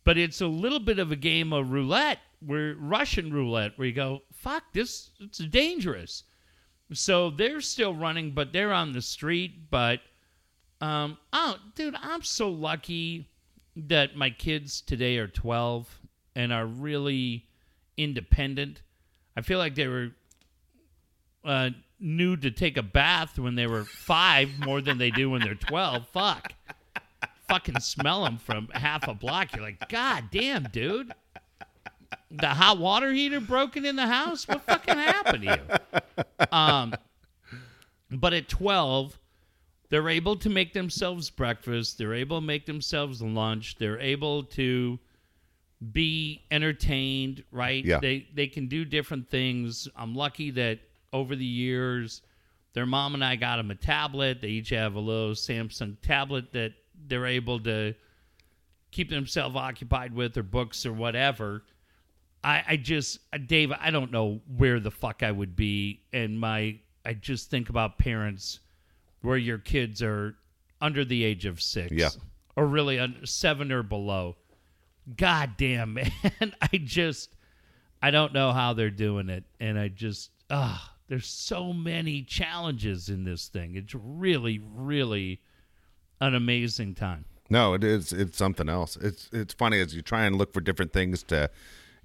but 0.03 0.17
it's 0.17 0.41
a 0.41 0.47
little 0.47 0.79
bit 0.79 0.97
of 0.97 1.11
a 1.11 1.15
game 1.15 1.53
of 1.53 1.71
roulette, 1.71 2.19
where 2.45 2.75
Russian 2.75 3.33
roulette, 3.33 3.77
where 3.77 3.87
you 3.87 3.93
go, 3.93 4.21
fuck 4.33 4.63
this, 4.73 5.11
it's 5.19 5.37
dangerous. 5.37 6.23
So 6.93 7.29
they're 7.29 7.61
still 7.61 7.93
running, 7.93 8.31
but 8.31 8.51
they're 8.51 8.73
on 8.73 8.91
the 8.91 9.01
street. 9.01 9.69
But 9.69 10.01
um, 10.81 11.17
oh, 11.31 11.57
dude, 11.75 11.95
I'm 12.01 12.23
so 12.23 12.49
lucky 12.49 13.29
that 13.75 14.15
my 14.15 14.29
kids 14.29 14.81
today 14.81 15.17
are 15.17 15.27
12 15.27 15.99
and 16.35 16.51
are 16.51 16.65
really 16.65 17.45
independent. 17.97 18.81
I 19.37 19.41
feel 19.41 19.59
like 19.59 19.75
they 19.75 19.87
were 19.87 20.11
uh, 21.45 21.69
to 21.99 22.51
take 22.51 22.77
a 22.77 22.83
bath 22.83 23.39
when 23.39 23.55
they 23.55 23.67
were 23.67 23.83
five 23.85 24.49
more 24.59 24.81
than 24.81 24.97
they 24.97 25.11
do 25.11 25.29
when 25.29 25.41
they're 25.41 25.55
12. 25.55 26.07
Fuck. 26.07 26.53
Fucking 27.47 27.79
smell 27.79 28.23
them 28.23 28.37
from 28.37 28.69
half 28.73 29.07
a 29.07 29.13
block. 29.13 29.53
You're 29.53 29.63
like, 29.63 29.89
God 29.89 30.25
damn, 30.31 30.63
dude. 30.63 31.13
The 32.31 32.47
hot 32.47 32.77
water 32.77 33.11
heater 33.11 33.39
broken 33.39 33.85
in 33.85 33.95
the 33.95 34.07
house? 34.07 34.47
What 34.47 34.61
fucking 34.63 34.97
happened 34.97 35.43
to 35.43 35.59
you? 36.17 36.45
Um, 36.51 36.93
but 38.09 38.33
at 38.33 38.49
12, 38.49 39.19
they're 39.89 40.09
able 40.09 40.37
to 40.37 40.49
make 40.49 40.73
themselves 40.73 41.29
breakfast. 41.29 41.97
They're 41.97 42.13
able 42.13 42.39
to 42.39 42.45
make 42.45 42.65
themselves 42.65 43.21
lunch. 43.21 43.75
They're 43.77 43.99
able 43.99 44.43
to 44.43 44.99
be 45.91 46.43
entertained, 46.51 47.43
right? 47.51 47.83
Yeah. 47.83 47.99
They 47.99 48.27
they 48.33 48.47
can 48.47 48.67
do 48.67 48.85
different 48.85 49.29
things. 49.29 49.87
I'm 49.95 50.15
lucky 50.15 50.51
that 50.51 50.79
over 51.11 51.35
the 51.35 51.45
years, 51.45 52.21
their 52.73 52.85
mom 52.85 53.15
and 53.15 53.23
I 53.23 53.35
got 53.35 53.57
them 53.57 53.71
a 53.71 53.75
tablet. 53.75 54.41
They 54.41 54.49
each 54.49 54.69
have 54.69 54.95
a 54.95 54.99
little 54.99 55.31
Samsung 55.31 55.97
tablet 56.01 56.53
that 56.53 56.73
they're 57.07 57.25
able 57.25 57.59
to 57.61 57.93
keep 58.91 59.09
themselves 59.09 59.55
occupied 59.55 60.13
with, 60.13 60.37
or 60.37 60.43
books, 60.43 60.85
or 60.85 60.93
whatever. 60.93 61.63
I, 62.43 62.63
I 62.69 62.75
just, 62.77 63.19
uh, 63.33 63.37
Dave, 63.37 63.71
I 63.79 63.91
don't 63.91 64.11
know 64.11 64.41
where 64.57 64.79
the 64.79 64.91
fuck 64.91 65.21
I 65.23 65.31
would 65.31 65.55
be, 65.55 66.01
and 66.11 66.39
my, 66.39 66.79
I 67.05 67.13
just 67.13 67.49
think 67.49 67.69
about 67.69 67.97
parents 67.99 68.59
where 69.21 69.37
your 69.37 69.57
kids 69.59 70.01
are 70.01 70.35
under 70.81 71.05
the 71.05 71.23
age 71.23 71.45
of 71.45 71.61
six, 71.61 71.91
Yeah. 71.91 72.09
or 72.55 72.65
really 72.65 72.97
un- 72.99 73.19
seven 73.25 73.71
or 73.71 73.83
below. 73.83 74.35
God 75.15 75.51
damn, 75.57 75.93
man, 75.95 76.11
I 76.61 76.77
just, 76.77 77.35
I 78.01 78.09
don't 78.11 78.33
know 78.33 78.51
how 78.51 78.73
they're 78.73 78.89
doing 78.89 79.29
it, 79.29 79.43
and 79.59 79.77
I 79.77 79.89
just, 79.89 80.31
ah, 80.49 80.95
there's 81.07 81.27
so 81.27 81.73
many 81.73 82.23
challenges 82.23 83.09
in 83.09 83.23
this 83.23 83.47
thing. 83.49 83.75
It's 83.75 83.93
really, 83.93 84.59
really 84.73 85.41
an 86.19 86.33
amazing 86.33 86.95
time. 86.95 87.25
No, 87.49 87.73
it 87.73 87.83
is. 87.83 88.13
It's 88.13 88.37
something 88.37 88.69
else. 88.69 88.95
It's 88.95 89.29
it's 89.33 89.53
funny 89.53 89.81
as 89.81 89.93
you 89.93 90.01
try 90.01 90.23
and 90.23 90.37
look 90.37 90.53
for 90.53 90.61
different 90.61 90.93
things 90.93 91.21
to 91.23 91.49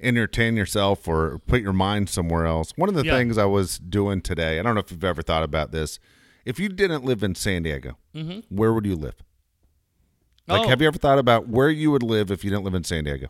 entertain 0.01 0.57
yourself 0.57 1.09
or 1.09 1.39
put 1.47 1.63
your 1.63 1.73
mind 1.73 2.09
somewhere 2.09 2.47
else. 2.47 2.73
One 2.77 2.89
of 2.89 2.95
the 2.95 3.05
Yeah. 3.05 3.17
things 3.17 3.39
I 3.39 3.45
was 3.47 3.79
doing 3.79 4.21
today, 4.21 4.59
I 4.59 4.63
don't 4.63 4.75
know 4.75 4.81
if 4.81 4.91
you've 4.91 5.05
ever 5.05 5.23
thought 5.23 5.43
about 5.43 5.73
this. 5.73 5.99
If 6.45 6.61
you 6.61 6.69
didn't 6.69 7.05
live 7.05 7.23
in 7.23 7.35
San 7.35 7.63
Diego, 7.63 7.97
mm-hmm. 8.15 8.41
where 8.55 8.73
would 8.73 8.87
you 8.87 8.95
live? 8.97 9.17
Like, 10.47 10.67
Oh. 10.67 10.69
have 10.69 10.81
you 10.81 10.87
ever 10.87 10.99
thought 10.99 11.19
about 11.19 11.49
where 11.49 11.71
you 11.71 11.91
would 11.91 12.03
live 12.03 12.31
if 12.31 12.45
you 12.45 12.51
didn't 12.51 12.65
live 12.65 12.75
in 12.75 12.85
San 12.85 13.05
Diego? 13.05 13.29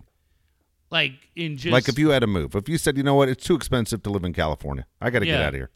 Like 0.90 1.12
in 1.34 1.56
just 1.56 1.72
like, 1.72 1.88
if 1.88 1.98
you 1.98 2.10
had 2.10 2.20
to 2.20 2.26
move, 2.26 2.54
if 2.54 2.68
you 2.68 2.78
said, 2.78 2.96
you 2.96 3.02
know 3.02 3.14
what, 3.14 3.28
it's 3.28 3.44
too 3.44 3.54
expensive 3.56 4.02
to 4.04 4.10
live 4.10 4.24
in 4.24 4.32
California, 4.32 4.86
I 5.00 5.10
got 5.10 5.20
to 5.20 5.26
get 5.26 5.40
out 5.40 5.48
of 5.48 5.54
here. 5.54 5.70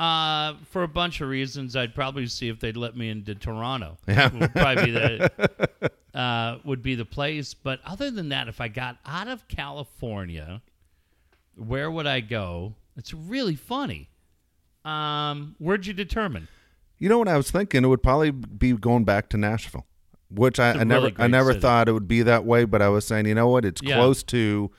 Uh, 0.00 0.54
for 0.70 0.82
a 0.82 0.88
bunch 0.88 1.20
of 1.20 1.28
reasons, 1.28 1.76
I'd 1.76 1.94
probably 1.94 2.26
see 2.26 2.48
if 2.48 2.58
they'd 2.58 2.76
let 2.76 2.96
me 2.96 3.10
into 3.10 3.34
Toronto. 3.34 3.98
Yeah. 4.08 4.30
would 4.34 4.52
probably 4.54 4.84
be 4.86 4.90
the 4.92 5.90
uh, 6.18 6.58
would 6.64 6.82
be 6.82 6.94
the 6.94 7.04
place. 7.04 7.52
But 7.52 7.80
other 7.84 8.10
than 8.10 8.30
that, 8.30 8.48
if 8.48 8.60
I 8.62 8.68
got 8.68 8.96
out 9.04 9.28
of 9.28 9.46
California, 9.48 10.62
where 11.54 11.90
would 11.90 12.06
I 12.06 12.20
go? 12.20 12.74
It's 12.96 13.12
really 13.12 13.56
funny. 13.56 14.08
Um, 14.86 15.54
where'd 15.58 15.84
you 15.84 15.92
determine? 15.92 16.48
You 16.98 17.08
know 17.10 17.18
what 17.18 17.28
I 17.28 17.36
was 17.36 17.50
thinking? 17.50 17.84
It 17.84 17.88
would 17.88 18.02
probably 18.02 18.30
be 18.30 18.72
going 18.72 19.04
back 19.04 19.28
to 19.30 19.36
Nashville, 19.36 19.84
which 20.30 20.58
I, 20.58 20.70
I 20.72 20.84
never, 20.84 21.10
I 21.18 21.26
never 21.26 21.50
city. 21.50 21.60
thought 21.60 21.88
it 21.88 21.92
would 21.92 22.08
be 22.08 22.22
that 22.22 22.44
way. 22.46 22.64
But 22.64 22.80
I 22.80 22.88
was 22.88 23.06
saying, 23.06 23.26
you 23.26 23.34
know 23.34 23.48
what? 23.48 23.64
It's 23.66 23.82
Yeah. 23.82 23.96
close 23.96 24.22
to. 24.24 24.70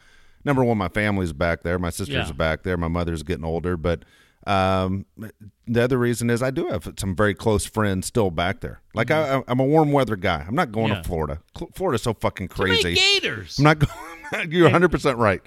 Number 0.43 0.63
one, 0.63 0.79
my 0.79 0.87
family's 0.89 1.33
back 1.33 1.61
there. 1.61 1.77
My 1.77 1.91
sisters 1.91 2.15
Yeah. 2.15 2.29
are 2.29 2.33
back 2.33 2.63
there. 2.63 2.75
My 2.77 2.87
mother's 2.87 3.21
getting 3.21 3.45
older. 3.45 3.77
But 3.77 4.03
um, 4.47 5.05
the 5.67 5.83
other 5.83 5.97
reason 5.97 6.29
is 6.29 6.41
I 6.41 6.51
do 6.51 6.67
have 6.67 6.91
some 6.97 7.15
very 7.15 7.33
close 7.33 7.65
friends 7.65 8.07
still 8.07 8.31
back 8.31 8.61
there. 8.61 8.81
Like 8.95 9.11
I, 9.11 9.43
I'm 9.47 9.59
a 9.59 9.63
warm 9.65 9.91
weather 9.91 10.15
guy. 10.15 10.43
I'm 10.47 10.55
not 10.55 10.71
going 10.71 10.87
Mm-hmm. 10.87 10.95
Yeah. 10.97 11.01
to 11.01 11.07
Florida. 11.07 11.41
Florida's 11.75 12.01
so 12.03 12.13
fucking 12.13 12.47
crazy. 12.47 12.95
Gators. 12.95 13.57
I'm 13.59 13.63
not 13.65 13.79
going. 14.31 14.51
You're 14.51 14.63
100 14.63 14.89
percent 14.91 15.17
right. 15.17 15.41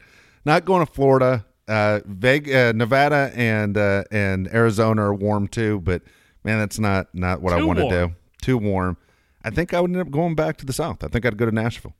Not 0.44 0.64
going 0.64 0.86
to 0.86 0.92
Florida. 0.92 1.44
Uh, 1.66 2.00
Veg, 2.04 2.52
uh, 2.52 2.72
Nevada 2.74 3.32
and 3.34 3.76
uh, 3.78 4.04
and 4.10 4.46
Arizona 4.54 5.02
are 5.02 5.14
warm 5.14 5.48
too, 5.48 5.80
but 5.80 6.02
man, 6.44 6.58
that's 6.58 6.78
not 6.78 7.08
not 7.14 7.40
what 7.40 7.54
I 7.54 7.58
Too 7.60 7.66
want 7.66 7.78
to 7.78 7.88
do. 7.88 8.14
Too 8.42 8.58
warm. 8.58 8.96
I 9.42 9.50
think 9.50 9.72
I 9.74 9.80
would 9.80 9.90
end 9.90 10.00
up 10.00 10.10
going 10.10 10.34
back 10.34 10.58
to 10.58 10.66
the 10.66 10.72
south. 10.74 11.02
I 11.02 11.08
think 11.08 11.24
I'd 11.24 11.36
go 11.38 11.46
to 11.46 11.52
Nashville. 11.52 11.94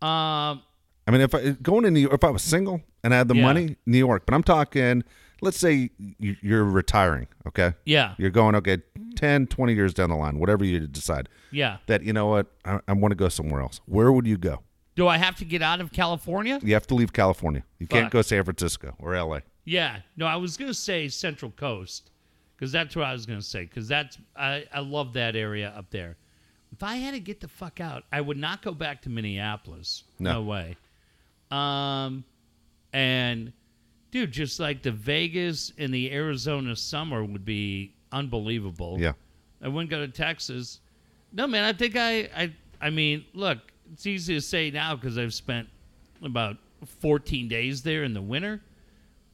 Um, 0.00 0.62
I 1.06 1.10
mean, 1.10 1.20
if 1.20 1.34
I 1.34 1.50
going 1.62 1.82
to 1.84 1.90
New 1.90 2.00
York, 2.00 2.14
if 2.14 2.24
I 2.24 2.30
was 2.30 2.42
single 2.42 2.80
and 3.02 3.12
I 3.12 3.18
had 3.18 3.28
the 3.28 3.34
Yeah. 3.34 3.42
money, 3.42 3.76
New 3.86 3.98
York. 3.98 4.24
But 4.26 4.34
I'm 4.34 4.42
talking. 4.44 5.02
Let's 5.44 5.58
say 5.58 5.90
you- 6.18 6.36
you're 6.42 6.64
retiring. 6.64 7.28
Okay. 7.46 7.74
yeah, 7.84 8.14
You're 8.18 8.30
going 8.30 8.54
okay 8.56 8.78
10, 9.16 9.46
20 9.46 9.74
years 9.74 9.92
down 9.94 10.08
the 10.10 10.16
line, 10.16 10.38
whatever 10.38 10.64
you 10.64 10.86
decide. 10.86 11.28
yeah. 11.52 11.76
That 11.86 12.02
you 12.02 12.12
know 12.12 12.26
what, 12.26 12.46
I, 12.64 12.80
I 12.88 12.92
want 12.94 13.12
to 13.12 13.16
go 13.16 13.28
somewhere 13.28 13.60
else. 13.60 13.80
Where 13.86 14.10
would 14.10 14.26
you 14.26 14.38
go? 14.38 14.60
Do 14.96 15.06
I 15.08 15.18
have 15.18 15.36
to 15.36 15.44
get 15.44 15.60
out 15.60 15.80
of 15.80 15.92
California? 15.92 16.58
You 16.62 16.74
have 16.74 16.86
to 16.88 16.94
leave 16.94 17.12
California. 17.12 17.62
You 17.78 17.86
can't 17.86 18.10
go 18.10 18.22
San 18.22 18.42
Francisco 18.44 18.94
or 18.98 19.14
L.A. 19.14 19.42
Yeah. 19.64 19.98
No, 20.16 20.26
I 20.26 20.36
was 20.36 20.56
gonna 20.56 20.72
say 20.74 21.08
Central 21.08 21.50
Coast 21.50 22.10
because 22.56 22.70
that's 22.72 22.94
what 22.96 23.04
I 23.04 23.12
was 23.12 23.26
gonna 23.26 23.42
say 23.42 23.64
because 23.64 23.86
that's 23.88 24.18
I 24.36 24.64
I 24.72 24.80
love 24.80 25.12
that 25.14 25.36
area 25.36 25.72
up 25.76 25.90
there. 25.90 26.16
If 26.72 26.82
I 26.82 26.96
had 26.96 27.12
to 27.14 27.20
get 27.20 27.40
the 27.40 27.48
fuck 27.48 27.80
out, 27.80 28.04
I 28.12 28.20
would 28.20 28.36
not 28.36 28.62
go 28.62 28.72
back 28.72 29.02
to 29.02 29.10
Minneapolis. 29.10 30.04
No. 30.18 30.32
no 30.34 30.42
way. 30.42 30.76
Um, 31.50 32.24
and 32.92 33.52
dude, 34.14 34.30
just 34.30 34.60
like 34.60 34.80
the 34.80 34.92
Vegas 34.92 35.72
and 35.76 35.92
the 35.92 36.12
Arizona 36.12 36.76
summer 36.76 37.24
would 37.24 37.44
be 37.44 37.92
unbelievable. 38.12 38.96
Yeah. 38.96 39.14
I 39.60 39.66
wouldn't 39.66 39.90
go 39.90 40.06
to 40.06 40.06
Texas. 40.06 40.78
No, 41.32 41.48
man. 41.48 41.64
I 41.64 41.72
think 41.72 41.96
I, 41.96 42.30
I, 42.36 42.54
I 42.80 42.90
mean, 42.90 43.24
look, 43.34 43.58
it's 43.92 44.06
easy 44.06 44.34
to 44.34 44.40
say 44.40 44.70
now 44.70 44.94
because 44.94 45.18
I've 45.18 45.34
spent 45.34 45.68
about 46.22 46.58
14 47.00 47.48
days 47.48 47.82
there 47.82 48.04
in 48.04 48.14
the 48.14 48.22
winter. 48.22 48.62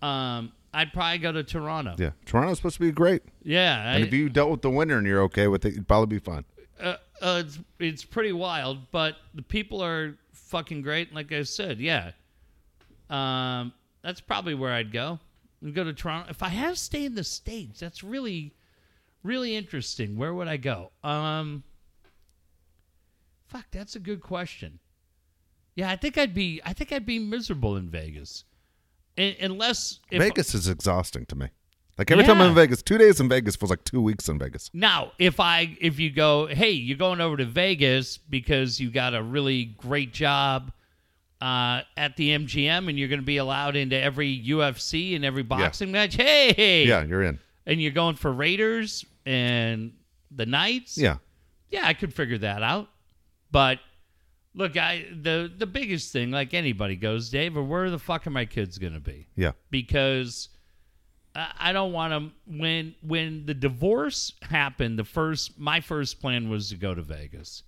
Um, 0.01 0.51
I'd 0.73 0.95
probably 0.95 1.19
go 1.19 1.31
to 1.33 1.45
Toronto. 1.45 1.97
Yeah, 1.99 2.13
Toronto's 2.25 2.57
supposed 2.57 2.77
to 2.77 2.81
be 2.81 2.91
great. 2.91 3.21
Yeah, 3.43 3.83
I, 3.85 3.97
And 3.97 4.05
if 4.05 4.15
you 4.15 4.31
dealt 4.31 4.51
with 4.51 4.63
the 4.63 4.71
winter 4.71 4.97
and 4.97 5.07
you're 5.07 5.25
okay 5.25 5.47
with 5.47 5.67
it, 5.67 5.75
it'd 5.75 5.89
probably 5.89 6.19
be 6.19 6.25
fun. 6.25 6.47
uh, 6.81 6.97
uh, 7.21 7.43
it's 7.45 7.59
it's 7.79 8.03
pretty 8.03 8.33
wild, 8.33 8.91
but 8.93 9.17
the 9.35 9.43
people 9.43 9.85
are 9.85 10.17
fucking 10.33 10.81
great. 10.81 11.13
Like 11.13 11.33
I 11.33 11.43
said, 11.43 11.81
yeah, 11.81 12.13
um, 13.11 13.75
that's 14.03 14.21
probably 14.21 14.55
where 14.55 14.73
I'd 14.73 14.93
go. 14.93 15.19
I'd 15.65 15.75
go 15.75 15.85
to 15.85 15.93
Toronto. 15.93 16.31
If 16.31 16.43
I 16.43 16.49
had 16.49 16.71
to 16.71 16.77
stay 16.77 17.05
in 17.05 17.15
the 17.15 17.25
states, 17.25 17.81
that's 17.81 18.03
really, 18.03 18.55
really 19.23 19.57
interesting. 19.57 20.17
Where 20.17 20.33
would 20.35 20.49
I 20.49 20.57
go? 20.57 20.91
Um, 21.05 21.65
fuck, 23.47 23.67
that's 23.71 23.97
a 23.97 24.01
good 24.01 24.21
question. 24.21 24.79
Yeah, 25.75 25.91
I 25.91 25.97
think 25.97 26.19
I'd 26.19 26.35
be. 26.35 26.61
I 26.65 26.73
think 26.73 26.93
I'd 26.93 27.07
be 27.07 27.19
miserable 27.19 27.77
in 27.77 27.89
Vegas, 27.89 28.45
Un- 29.17 29.37
unless 29.41 30.01
if, 30.11 30.21
Vegas 30.21 30.55
is 30.55 30.69
exhausting 30.69 31.27
to 31.27 31.37
me. 31.37 31.49
Like 31.97 32.11
every 32.11 32.25
time 32.25 32.41
I'm 32.41 32.49
in 32.49 32.55
Vegas, 32.55 32.83
two 32.83 32.97
days 32.97 33.21
in 33.21 33.29
Vegas 33.29 33.57
feels 33.57 33.69
like 33.69 33.85
two 33.85 34.01
weeks 34.01 34.29
in 34.29 34.39
Vegas. 34.39 34.71
Now, 34.73 35.13
if 35.19 35.39
I 35.39 35.77
if 35.83 36.01
you 36.01 36.11
go, 36.11 36.47
hey, 36.47 36.71
you're 36.71 36.97
going 36.97 37.21
over 37.21 37.37
to 37.37 37.45
Vegas 37.45 38.17
because 38.17 38.81
you 38.81 38.91
got 38.91 39.15
a 39.15 39.23
really 39.23 39.67
great 39.67 40.13
job 40.15 40.73
uh, 41.41 41.83
at 41.97 42.17
the 42.17 42.31
MGM 42.39 42.89
and 42.89 42.99
you're 42.99 43.09
going 43.09 43.21
to 43.21 43.27
be 43.27 43.39
allowed 43.39 43.77
into 43.77 43.97
every 43.97 44.43
UFC 44.47 45.17
and 45.17 45.25
every 45.25 45.43
boxing 45.43 45.91
match. 45.93 46.15
Hey, 46.17 46.85
Yeah, 46.87 47.05
you're 47.05 47.23
in. 47.23 47.39
and 47.67 47.81
you're 47.81 47.93
going 47.93 48.17
for 48.17 48.33
Raiders 48.33 49.05
and 49.25 49.93
the 50.31 50.47
Knights. 50.47 50.99
Yeah, 50.99 51.17
yeah, 51.71 51.87
I 51.87 51.95
could 51.95 52.13
figure 52.15 52.39
that 52.39 52.63
out. 52.63 52.89
But 53.51 53.79
look, 54.55 54.77
I 54.77 55.07
the 55.11 55.51
the 55.57 55.67
biggest 55.67 56.13
thing, 56.13 56.31
like 56.31 56.53
anybody 56.55 56.97
goes, 56.97 57.31
Dave, 57.31 57.57
or 57.57 57.63
where 57.63 57.91
the 57.91 57.99
fuck 57.99 58.27
are 58.27 58.31
my 58.31 58.45
kids 58.45 58.79
going 58.79 58.95
to 58.95 59.01
be? 59.01 59.27
yeah, 59.37 59.53
because 59.71 60.49
I 61.35 61.51
I 61.59 61.73
don't 61.73 61.93
want 61.93 62.13
to. 62.13 62.59
When 62.59 62.95
when 63.03 63.47
the 63.47 63.55
divorce 63.55 64.33
happened, 64.43 64.99
the 64.99 65.05
first 65.05 65.59
my 65.59 65.81
first 65.81 66.21
plan 66.21 66.49
was 66.51 66.69
to 66.71 66.77
go 66.77 66.95
to 66.95 67.03
Vegas, 67.03 67.63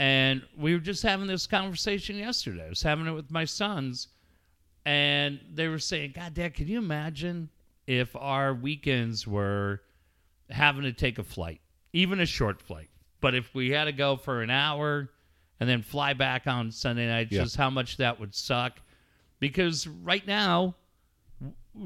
and 0.00 0.42
we 0.56 0.72
were 0.72 0.80
just 0.80 1.02
having 1.02 1.26
this 1.26 1.46
conversation 1.46 2.16
yesterday. 2.16 2.64
I 2.64 2.68
was 2.70 2.82
having 2.82 3.06
it 3.06 3.12
with 3.12 3.30
my 3.30 3.44
sons, 3.44 4.08
and 4.86 5.38
they 5.52 5.68
were 5.68 5.78
saying, 5.78 6.12
"God, 6.16 6.32
Dad, 6.32 6.54
can 6.54 6.68
you 6.68 6.78
imagine 6.78 7.50
if 7.86 8.16
our 8.16 8.54
weekends 8.54 9.26
were 9.26 9.82
having 10.48 10.82
to 10.84 10.92
take 10.92 11.18
a 11.18 11.24
flight 11.24 11.60
even 11.92 12.20
a 12.20 12.26
short 12.26 12.62
flight. 12.62 12.88
But 13.20 13.34
if 13.34 13.52
we 13.52 13.70
had 13.70 13.84
to 13.84 13.92
go 13.92 14.16
for 14.16 14.42
an 14.42 14.50
hour 14.50 15.10
and 15.58 15.68
then 15.68 15.82
fly 15.82 16.12
back 16.14 16.46
on 16.46 16.70
Sunday 16.70 17.08
night, 17.08 17.28
Yeah. 17.32 17.42
just 17.42 17.56
how 17.56 17.68
much 17.68 17.96
that 17.96 18.20
would 18.20 18.32
suck. 18.34 18.80
Because 19.40 19.86
right 19.88 20.24
now, 20.26 20.76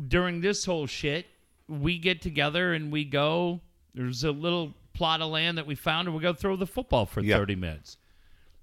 during 0.09 0.41
this 0.43 0.65
whole 0.67 0.87
shit, 0.87 1.27
we 1.69 1.99
get 1.99 2.21
together 2.21 2.75
and 2.75 2.93
we 2.93 3.05
go. 3.05 3.63
There's 3.95 4.25
a 4.25 4.31
little 4.33 4.75
plot 4.93 5.23
of 5.23 5.31
land 5.31 5.57
that 5.59 5.67
we 5.67 5.75
found, 5.75 6.07
and 6.07 6.15
we 6.17 6.23
go 6.23 6.33
throw 6.35 6.55
the 6.57 6.67
football 6.67 7.07
for 7.07 7.23
Yeah. 7.23 7.39
30 7.39 7.55
minutes. 7.57 7.97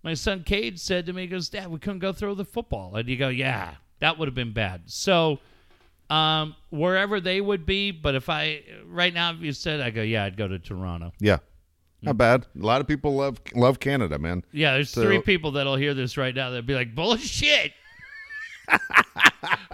My 0.03 0.13
son 0.15 0.43
Cade 0.43 0.79
said 0.79 1.05
to 1.05 1.13
me, 1.13 1.21
he 1.23 1.27
goes, 1.27 1.49
Dad, 1.49 1.69
we 1.69 1.77
couldn't 1.79 1.99
go 1.99 2.11
throw 2.11 2.33
the 2.33 2.45
football. 2.45 2.95
And 2.95 3.07
you 3.07 3.17
go, 3.17 3.29
Yeah, 3.29 3.75
that 3.99 4.17
would 4.17 4.27
have 4.27 4.35
been 4.35 4.53
bad. 4.53 4.81
So, 4.87 5.39
um, 6.09 6.55
wherever 6.71 7.21
they 7.21 7.39
would 7.39 7.65
be, 7.65 7.91
but 7.91 8.15
if 8.15 8.27
I, 8.29 8.63
right 8.85 9.13
now, 9.13 9.31
if 9.33 9.39
you 9.41 9.53
said, 9.53 9.79
I 9.79 9.91
go, 9.91 10.01
Yeah, 10.01 10.25
I'd 10.25 10.37
go 10.37 10.47
to 10.47 10.57
Toronto. 10.59 11.11
Yeah. 11.19 11.37
Not 12.01 12.17
bad. 12.17 12.47
A 12.59 12.65
lot 12.65 12.81
of 12.81 12.87
people 12.87 13.13
love 13.15 13.39
love 13.53 13.79
Canada, 13.79 14.17
man. 14.17 14.43
Yeah, 14.51 14.73
there's 14.73 14.89
So- 14.89 15.03
three 15.03 15.21
people 15.21 15.51
that'll 15.51 15.75
hear 15.75 15.93
this 15.93 16.17
right 16.17 16.33
now 16.33 16.49
that'll 16.49 16.65
be 16.65 16.73
like, 16.73 16.95
Bullshit. 16.95 17.73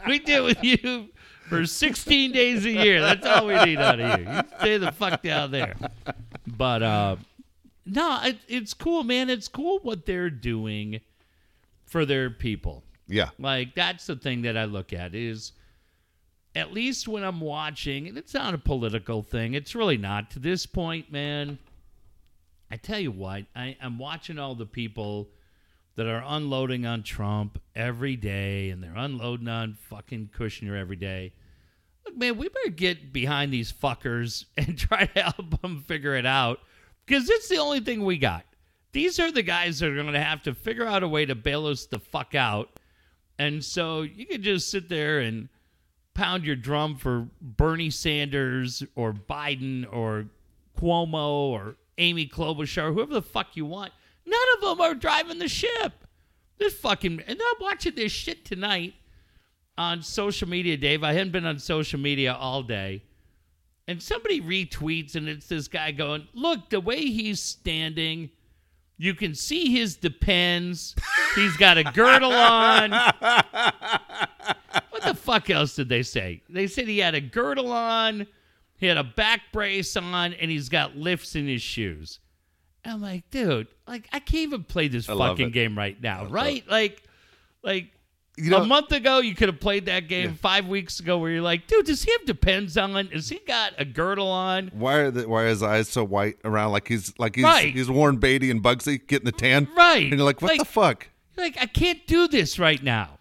we 0.07 0.19
deal 0.19 0.43
with 0.43 0.61
you 0.63 1.09
for 1.47 1.65
16 1.65 2.31
days 2.33 2.65
a 2.65 2.71
year. 2.71 2.99
That's 3.01 3.25
all 3.25 3.47
we 3.47 3.55
need 3.63 3.77
out 3.79 3.99
of 3.99 4.19
here. 4.19 4.29
You 4.33 4.57
stay 4.59 4.77
the 4.77 4.91
fuck 4.91 5.21
down 5.21 5.51
there. 5.51 5.75
But 6.45 6.83
uh, 6.83 7.15
no, 7.87 8.19
it, 8.23 8.37
it's 8.47 8.73
cool, 8.73 9.03
man. 9.03 9.29
It's 9.29 9.47
cool 9.47 9.79
what 9.79 10.05
they're 10.05 10.29
doing 10.29 11.01
for 11.85 12.05
their 12.05 12.29
people. 12.29 12.83
Yeah. 13.07 13.29
Like 13.39 13.75
that's 13.75 14.05
the 14.05 14.15
thing 14.15 14.41
that 14.43 14.57
I 14.57 14.65
look 14.65 14.93
at 14.93 15.15
is 15.15 15.53
at 16.55 16.73
least 16.73 17.07
when 17.07 17.23
I'm 17.23 17.39
watching, 17.39 18.07
and 18.07 18.17
it's 18.17 18.33
not 18.33 18.53
a 18.53 18.57
political 18.57 19.21
thing. 19.21 19.53
It's 19.53 19.75
really 19.75 19.97
not 19.97 20.31
to 20.31 20.39
this 20.39 20.65
point, 20.65 21.11
man. 21.11 21.59
I 22.69 22.75
tell 22.75 22.99
you 22.99 23.11
what, 23.11 23.45
I, 23.55 23.77
I'm 23.81 23.97
watching 23.97 24.37
all 24.37 24.55
the 24.55 24.65
people 24.65 25.29
that 25.95 26.07
are 26.07 26.23
unloading 26.25 26.85
on 26.85 27.03
Trump 27.03 27.61
every 27.75 28.15
day, 28.15 28.69
and 28.69 28.83
they're 28.83 28.95
unloading 28.95 29.47
on 29.47 29.77
fucking 29.89 30.31
Kushner 30.37 30.77
every 30.77 30.95
day. 30.95 31.33
Look, 32.05 32.17
man, 32.17 32.37
we 32.37 32.49
better 32.49 32.69
get 32.69 33.13
behind 33.13 33.53
these 33.53 33.71
fuckers 33.71 34.45
and 34.57 34.77
try 34.77 35.05
to 35.05 35.21
help 35.21 35.61
them 35.61 35.83
figure 35.87 36.15
it 36.15 36.25
out 36.25 36.59
because 37.07 37.29
it's 37.29 37.47
the 37.47 37.57
only 37.57 37.79
thing 37.79 38.03
we 38.03 38.17
got. 38.17 38.43
These 38.91 39.19
are 39.19 39.31
the 39.31 39.41
guys 39.41 39.79
that 39.79 39.89
are 39.89 39.95
going 39.95 40.13
to 40.13 40.19
have 40.19 40.43
to 40.43 40.53
figure 40.53 40.85
out 40.85 41.03
a 41.03 41.07
way 41.07 41.25
to 41.25 41.35
bail 41.35 41.65
us 41.67 41.85
the 41.85 41.99
fuck 41.99 42.35
out. 42.35 42.79
And 43.39 43.63
so 43.63 44.01
you 44.01 44.25
can 44.25 44.43
just 44.43 44.69
sit 44.69 44.89
there 44.89 45.19
and 45.19 45.49
pound 46.13 46.43
your 46.43 46.55
drum 46.55 46.97
for 46.97 47.27
Bernie 47.41 47.89
Sanders 47.89 48.83
or 48.95 49.13
Biden 49.13 49.85
or 49.91 50.25
Cuomo 50.79 51.49
or 51.49 51.77
Amy 51.97 52.27
Klobuchar, 52.27 52.93
whoever 52.93 53.13
the 53.13 53.21
fuck 53.21 53.55
you 53.55 53.65
want. 53.65 53.93
None 54.25 54.39
of 54.55 54.61
them 54.61 54.81
are 54.81 54.93
driving 54.93 55.39
the 55.39 55.47
ship. 55.47 55.93
This 56.57 56.73
fucking 56.73 57.21
and 57.27 57.39
I'm 57.39 57.61
watching 57.61 57.95
this 57.95 58.11
shit 58.11 58.43
tonight 58.43 58.95
on 59.77 60.01
social 60.01 60.49
media, 60.49 60.75
Dave. 60.75 61.03
I 61.03 61.13
hadn't 61.13 61.31
been 61.31 61.45
on 61.45 61.59
social 61.59 61.99
media 61.99 62.33
all 62.33 62.63
day. 62.63 63.03
And 63.87 64.03
somebody 64.03 64.41
retweets 64.41 65.15
and 65.15 65.29
it's 65.29 65.47
this 65.47 65.67
guy 65.67 65.91
going, 65.91 66.27
Look, 66.33 66.69
the 66.69 66.81
way 66.81 67.05
he's 67.05 67.41
standing, 67.41 68.29
you 68.97 69.13
can 69.13 69.33
see 69.33 69.71
his 69.71 69.95
depends. 69.95 70.95
He's 71.35 71.55
got 71.57 71.77
a 71.77 71.83
girdle 71.83 72.33
on. 72.33 72.91
What 74.89 75.03
the 75.03 75.13
fuck 75.15 75.49
else 75.49 75.75
did 75.75 75.89
they 75.89 76.03
say? 76.03 76.41
They 76.49 76.67
said 76.67 76.87
he 76.87 76.97
had 76.99 77.15
a 77.15 77.21
girdle 77.21 77.71
on, 77.71 78.25
he 78.77 78.87
had 78.87 78.97
a 78.97 79.03
back 79.03 79.41
brace 79.53 79.95
on, 79.95 80.33
and 80.33 80.49
he's 80.49 80.69
got 80.69 80.95
lifts 80.97 81.35
in 81.35 81.47
his 81.47 81.61
shoes. 81.61 82.19
And 82.83 82.95
I'm 82.95 83.01
like, 83.01 83.29
dude, 83.29 83.67
like 83.87 84.07
I 84.11 84.19
can't 84.19 84.43
even 84.43 84.63
play 84.63 84.87
this 84.87 85.07
I 85.07 85.15
fucking 85.15 85.51
game 85.51 85.77
right 85.77 86.01
now, 86.01 86.25
right? 86.25 86.67
Like, 86.67 87.03
like 87.63 87.91
You 88.39 88.51
know, 88.51 88.61
a 88.61 88.65
month 88.67 88.91
ago 88.91 89.19
you 89.19 89.33
could 89.33 89.49
have 89.49 89.59
played 89.59 89.87
that 89.87 90.07
game. 90.07 90.35
Five 90.35 90.67
weeks 90.67 90.99
ago, 90.99 91.17
where 91.17 91.31
you're 91.31 91.41
like, 91.41 91.65
dude, 91.65 91.87
does 91.87 92.03
he 92.03 92.11
have 92.11 92.25
depends 92.25 92.77
on? 92.77 92.93
Has 93.07 93.29
he 93.29 93.39
got 93.47 93.73
a 93.79 93.85
girdle 93.85 94.27
on? 94.27 94.69
why 94.75 94.93
are 94.95 95.11
the, 95.11 95.27
why 95.27 95.43
are 95.43 95.47
his 95.47 95.63
eyes 95.63 95.89
so 95.89 96.03
white 96.03 96.37
around 96.45 96.71
like 96.71 96.87
he's 96.87 97.13
like 97.17 97.35
he's 97.35 97.43
Right. 97.43 97.73
he's 97.73 97.89
Warren 97.89 98.17
Beatty 98.17 98.51
and 98.51 98.61
Bugsy 98.63 99.05
getting 99.07 99.25
the 99.25 99.31
tan? 99.31 99.67
Right. 99.75 100.03
And 100.03 100.13
you're 100.13 100.23
like, 100.25 100.41
what 100.41 100.49
Like- 100.51 100.59
the 100.59 100.65
fuck? 100.65 101.09
Like, 101.35 101.57
I 101.59 101.65
can't 101.67 102.05
do 102.07 102.27
this 102.27 102.57
right 102.59 102.81
now. 102.81 103.19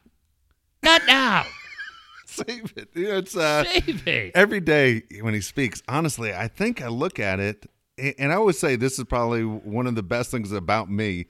Not 0.83 1.03
now. 1.07 1.45
Save 2.27 2.73
it. 2.77 2.89
You 2.95 3.09
know, 3.09 3.19
it's 3.19 3.37
uh 3.37 3.65
Save 3.65 4.07
it. 4.07 4.33
every 4.35 4.61
day 4.61 5.03
when 5.23 5.33
he 5.35 5.41
speaks, 5.41 5.83
honestly, 5.89 6.35
I 6.35 6.49
think 6.49 6.83
I 6.83 6.89
look 6.89 7.19
at 7.19 7.41
it, 7.41 7.67
and 7.99 8.33
I 8.33 8.37
always 8.37 8.59
say 8.59 8.77
this 8.77 8.99
is 8.99 9.05
probably 9.05 9.45
one 9.45 9.87
of 9.87 9.95
the 9.95 10.03
best 10.03 10.31
things 10.31 10.53
about 10.53 10.91
me. 10.91 11.27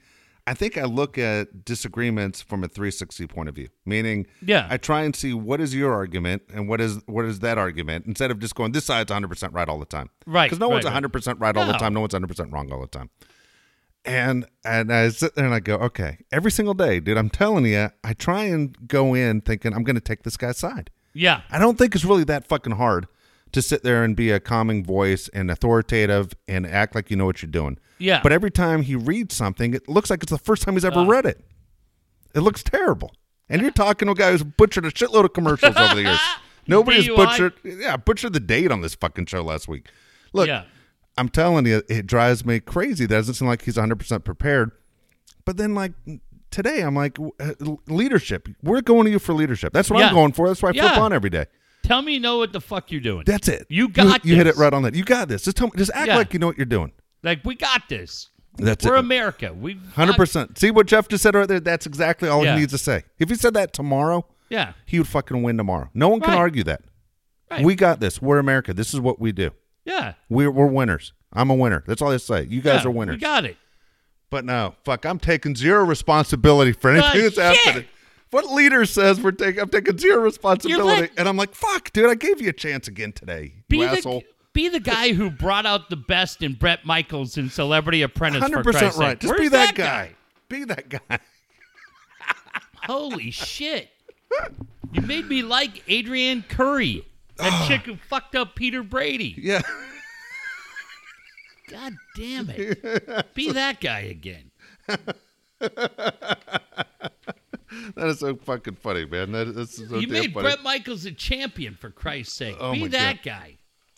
I 0.47 0.53
think 0.53 0.77
I 0.77 0.85
look 0.85 1.17
at 1.17 1.65
disagreements 1.65 2.41
from 2.41 2.63
a 2.63 2.67
360 2.69 3.27
point 3.27 3.49
of 3.49 3.55
view, 3.55 3.67
meaning 3.85 4.25
Yeah. 4.41 4.65
I 4.69 4.77
try 4.77 5.01
and 5.03 5.13
see 5.15 5.33
what 5.33 5.59
is 5.59 5.75
your 5.75 5.93
argument 5.93 6.43
and 6.53 6.69
what 6.69 6.79
is 6.81 6.99
what 7.05 7.25
is 7.25 7.39
that 7.41 7.57
argument 7.57 8.05
instead 8.07 8.31
of 8.31 8.39
just 8.39 8.55
going 8.55 8.71
this 8.71 8.85
side's 8.85 9.11
100 9.11 9.27
percent 9.27 9.51
right 9.53 9.67
all 9.67 9.77
the 9.77 9.85
time, 9.85 10.09
Right, 10.25 10.45
Because 10.45 10.59
no 10.59 10.67
right, 10.67 10.73
one's 10.75 10.85
right. 10.85 10.91
100 10.91 11.09
percent 11.13 11.39
right 11.39 11.55
all 11.57 11.67
the 11.67 11.73
time, 11.73 11.93
no 11.93 11.99
one's 11.99 12.13
100 12.13 12.27
percent 12.27 12.51
wrong 12.53 12.71
all 12.71 12.79
the 12.81 12.87
time. 12.87 13.09
And 14.05 14.45
and 14.63 14.93
I 14.93 15.09
sit 15.09 15.35
there 15.35 15.43
and 15.45 15.53
I 15.53 15.59
go, 15.59 15.75
okay, 15.75 16.19
every 16.31 16.51
single 16.51 16.73
day, 16.73 16.99
dude. 17.01 17.17
I'm 17.17 17.29
telling 17.29 17.65
you, 17.65 17.89
I 18.03 18.13
try 18.13 18.43
and 18.43 18.87
go 18.87 19.13
in 19.13 19.41
thinking 19.41 19.73
I'm 19.73 19.83
going 19.83 19.95
to 19.95 20.01
take 20.01 20.23
this 20.23 20.37
guy's 20.37 20.57
side. 20.57 20.91
Yeah. 21.13 21.41
I 21.51 21.59
don't 21.59 21.77
think 21.77 21.93
it's 21.93 22.05
really 22.05 22.23
that 22.25 22.47
fucking 22.47 22.73
hard 22.73 23.07
to 23.51 23.61
sit 23.61 23.83
there 23.83 24.03
and 24.03 24.15
be 24.15 24.31
a 24.31 24.39
calming 24.39 24.83
voice 24.83 25.29
and 25.29 25.49
authoritative 25.49 26.33
and 26.47 26.65
act 26.67 26.95
like 26.95 27.09
you 27.09 27.17
know 27.17 27.25
what 27.25 27.41
you're 27.41 27.51
doing. 27.51 27.77
Yeah. 27.97 28.19
But 28.21 28.31
every 28.31 28.51
time 28.51 28.81
he 28.83 28.95
reads 28.95 29.35
something, 29.35 29.73
it 29.73 29.87
looks 29.87 30.09
like 30.09 30.23
it's 30.23 30.31
the 30.31 30.37
first 30.37 30.63
time 30.63 30.73
he's 30.75 30.85
ever 30.85 30.99
Uh. 30.99 31.05
read 31.05 31.25
it. 31.25 31.43
It 32.35 32.41
looks 32.41 32.63
terrible. 32.63 33.13
And 33.49 33.61
you're 33.61 33.71
talking 33.71 34.07
to 34.07 34.11
a 34.11 34.15
guy 34.15 34.31
who's 34.31 34.43
butchered 34.43 34.85
a 34.85 34.91
shitload 34.91 35.23
of 35.25 35.33
commercials 35.33 35.75
over 35.77 35.95
the 35.95 36.01
years. 36.03 36.19
Nobody 36.67 36.97
has 36.97 37.07
DUI? 37.07 37.15
butchered 37.15 37.53
yeah, 37.63 37.95
butchered 37.97 38.33
the 38.33 38.41
date 38.41 38.71
on 38.71 38.81
this 38.81 38.93
fucking 38.95 39.27
show 39.27 39.41
last 39.41 39.67
week. 39.67 39.87
Look, 40.33 40.47
Yeah. 40.47 40.63
I'm 41.17 41.29
telling 41.29 41.65
you, 41.65 41.81
it 41.89 42.05
drives 42.05 42.45
me 42.45 42.59
crazy. 42.59 43.05
That 43.07 43.15
doesn't 43.15 43.35
seem 43.35 43.47
like 43.47 43.63
he's 43.63 43.77
100% 43.77 44.23
prepared. 44.23 44.71
But 45.45 45.57
then, 45.57 45.73
like 45.73 45.93
today, 46.51 46.81
I'm 46.81 46.93
like, 46.95 47.17
uh, 47.39 47.53
leadership. 47.87 48.49
We're 48.61 48.81
going 48.81 49.05
to 49.05 49.11
you 49.11 49.17
for 49.19 49.33
leadership. 49.33 49.73
That's 49.73 49.89
what 49.89 49.99
Yeah. 49.99 50.09
I'm 50.09 50.13
going 50.13 50.33
for. 50.33 50.47
That's 50.47 50.61
why 50.61 50.69
I 50.69 50.73
flip 50.73 50.97
on 50.97 51.13
every 51.13 51.29
day. 51.31 51.45
Tell 51.87 52.01
me 52.01 52.13
you 52.13 52.19
know 52.19 52.37
what 52.37 52.51
the 52.53 52.59
fuck 52.61 52.91
you're 52.91 53.01
doing. 53.01 53.23
That's 53.25 53.47
it. 53.47 53.65
You 53.69 53.87
got 53.87 54.25
you, 54.25 54.35
hit 54.35 54.45
it 54.47 54.57
right 54.57 54.73
on 54.73 54.83
that. 54.83 54.93
You 54.93 55.03
got 55.05 55.29
this. 55.29 55.43
Just 55.45 55.57
tell 55.57 55.67
me. 55.67 55.73
Just 55.77 55.91
act 55.93 56.07
Yeah. 56.07 56.17
like 56.17 56.33
you 56.33 56.39
know 56.39 56.47
what 56.47 56.57
you're 56.57 56.65
doing. 56.65 56.91
like 57.23 57.39
we 57.45 57.55
got 57.55 57.83
this. 57.89 58.29
That's 58.57 58.83
We're 58.85 58.95
it. 58.95 58.99
America. 58.99 59.53
We 59.53 59.79
Hundred 59.95 60.15
percent. 60.17 60.57
See 60.57 60.71
what 60.71 60.87
Jeff 60.87 61.07
just 61.07 61.23
said 61.23 61.35
right 61.35 61.47
there. 61.47 61.59
That's 61.59 61.85
exactly 61.85 62.27
all 62.27 62.43
Yeah. 62.43 62.55
he 62.55 62.61
needs 62.61 62.71
to 62.73 62.77
say. 62.77 63.03
If 63.19 63.29
he 63.29 63.35
said 63.35 63.53
that 63.53 63.71
tomorrow, 63.71 64.25
Yeah. 64.49 64.73
he 64.85 64.97
would 64.99 65.07
fucking 65.07 65.41
win 65.43 65.57
tomorrow. 65.57 65.89
No 65.93 66.09
one 66.09 66.19
can 66.21 66.31
Right. 66.31 66.37
argue 66.39 66.63
that. 66.63 66.81
Right. 67.51 67.63
We 67.63 67.75
got 67.75 67.99
this. 67.99 68.21
We're 68.21 68.39
America. 68.39 68.73
This 68.73 68.93
is 68.93 68.99
what 68.99 69.19
we 69.21 69.31
do. 69.31 69.51
Yeah. 69.85 70.13
We're 70.27 70.51
we're 70.51 70.65
winners. 70.67 71.13
I'm 71.31 71.49
a 71.49 71.55
winner. 71.55 71.83
That's 71.87 72.01
all 72.01 72.11
I 72.11 72.17
say. 72.17 72.47
You 72.49 72.61
guys 72.61 72.81
Yeah, 72.83 72.89
are 72.89 72.91
winners. 72.91 73.15
We 73.15 73.19
got 73.21 73.45
it. 73.45 73.57
But 74.29 74.43
no, 74.43 74.75
fuck, 74.83 75.05
I'm 75.05 75.19
taking 75.19 75.55
zero 75.55 75.85
responsibility 75.85 76.73
for 76.73 76.89
anything 76.91 77.21
that's 77.21 77.35
shit. 77.35 77.57
happening. 77.65 77.85
What 78.31 78.45
leader 78.47 78.85
says 78.85 79.21
we're 79.21 79.31
taking? 79.31 79.61
I'm 79.61 79.69
taking 79.69 79.97
zero 79.97 80.21
responsibility, 80.21 81.01
let- 81.01 81.11
and 81.17 81.29
I'm 81.29 81.37
like, 81.37 81.55
fuck, 81.55 81.93
dude, 81.93 82.09
I 82.09 82.15
gave 82.15 82.41
you 82.41 82.49
a 82.49 82.53
chance 82.53 82.87
again 82.87 83.13
today, 83.13 83.53
Be 83.69 83.77
you 83.77 83.87
the 83.87 83.97
asshole. 83.97 84.23
be 84.53 84.67
the 84.67 84.81
guy 84.81 85.13
who 85.13 85.29
brought 85.29 85.65
out 85.65 85.89
the 85.89 85.95
best 85.95 86.43
in 86.43 86.53
Bret 86.53 86.85
Michaels 86.85 87.37
in 87.37 87.49
Celebrity 87.49 88.01
Apprentice. 88.01 88.41
Hundred 88.41 88.63
percent 88.63 88.95
right. 88.95 89.11
sake. 89.11 89.19
Just 89.19 89.31
Where's 89.31 89.41
be 89.41 89.47
that, 89.49 89.75
guy. 89.75 90.11
Be 90.49 90.65
that 90.65 90.89
guy. 90.89 91.19
Holy 92.83 93.31
shit! 93.31 93.89
You 94.91 95.01
made 95.01 95.27
me 95.27 95.41
like 95.41 95.85
Adrianne 95.87 96.47
Curry, 96.47 97.05
that 97.37 97.51
ah. 97.51 97.65
chick 97.67 97.81
who 97.81 97.95
fucked 97.95 98.35
up 98.35 98.55
Peter 98.55 98.83
Brady. 98.83 99.35
Yeah. 99.37 99.61
God 101.69 101.93
damn 102.15 102.49
it! 102.49 103.33
Be 103.33 103.51
that 103.51 103.81
guy 103.81 103.99
again. 103.99 104.51
That 107.95 108.07
is 108.07 108.19
so 108.19 108.35
fucking 108.35 108.75
funny, 108.75 109.05
man. 109.05 109.31
That 109.31 109.47
is 109.47 109.75
so 109.87 109.97
you 109.97 110.07
made 110.07 110.33
funny. 110.33 110.43
Bret 110.47 110.63
Michaels 110.63 111.05
a 111.05 111.11
champion 111.11 111.75
for 111.75 111.89
Christ's 111.89 112.35
sake. 112.35 112.57
Oh 112.59 112.73
Be 112.73 112.87
that 112.87 113.23
guy. 113.23 113.57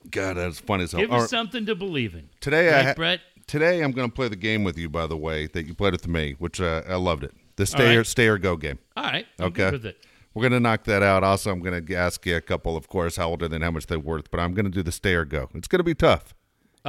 God, 0.09 0.38
that 0.38 0.47
is 0.47 0.59
funny 0.59 0.84
as 0.84 0.91
hell. 0.93 1.01
Give 1.01 1.11
us 1.11 1.21
right, 1.21 1.30
something 1.30 1.65
to 1.65 1.75
believe 1.75 2.15
in. 2.15 2.30
Today, 2.39 2.73
I 2.73 2.84
ha- 2.84 2.93
Brett. 2.95 3.19
Today, 3.47 3.82
I'm 3.82 3.91
going 3.91 4.09
to 4.09 4.13
play 4.13 4.27
the 4.30 4.36
game 4.36 4.63
with 4.63 4.77
you. 4.77 4.89
By 4.89 5.07
the 5.07 5.17
way, 5.17 5.47
that 5.47 5.65
you 5.65 5.73
played 5.73 5.93
with 5.93 6.07
me, 6.07 6.36
which 6.39 6.61
uh, 6.61 6.84
I 6.88 6.95
loved 6.95 7.23
it. 7.23 7.34
The 7.57 7.65
stay 7.65 7.88
right. 7.89 7.97
or 7.97 8.03
stay 8.03 8.27
or 8.27 8.38
go 8.38 8.55
game. 8.55 8.80
All 8.95 9.03
right. 9.03 9.25
I'm 9.39 9.47
Okay. 9.47 9.63
good 9.63 9.73
with 9.73 9.86
it. 9.88 9.97
We're 10.34 10.43
going 10.43 10.53
to 10.53 10.59
knock 10.59 10.84
that 10.86 11.01
out. 11.03 11.23
Also, 11.23 11.51
I'm 11.51 11.59
going 11.59 11.86
to 11.86 11.95
ask 11.95 12.25
you 12.25 12.36
a 12.38 12.41
couple, 12.41 12.77
of 12.77 12.88
course, 12.88 13.17
how 13.17 13.30
old 13.30 13.41
are 13.43 13.47
they 13.47 13.55
and 13.55 13.63
how 13.63 13.71
much 13.71 13.88
they're 13.88 13.99
worth. 13.99 14.30
But 14.32 14.39
I'm 14.39 14.53
going 14.53 14.65
to 14.65 14.71
do 14.71 14.84
the 14.84 14.91
stay 14.91 15.13
or 15.15 15.25
go. 15.25 15.49
It's 15.55 15.67
going 15.67 15.80
to 15.80 15.84
be 15.84 15.95
tough. 15.95 16.34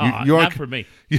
You- 0.07 0.27
you 0.27 0.33
not 0.37 0.43
aren't- 0.45 0.55
for 0.55 0.67
me. 0.67 0.87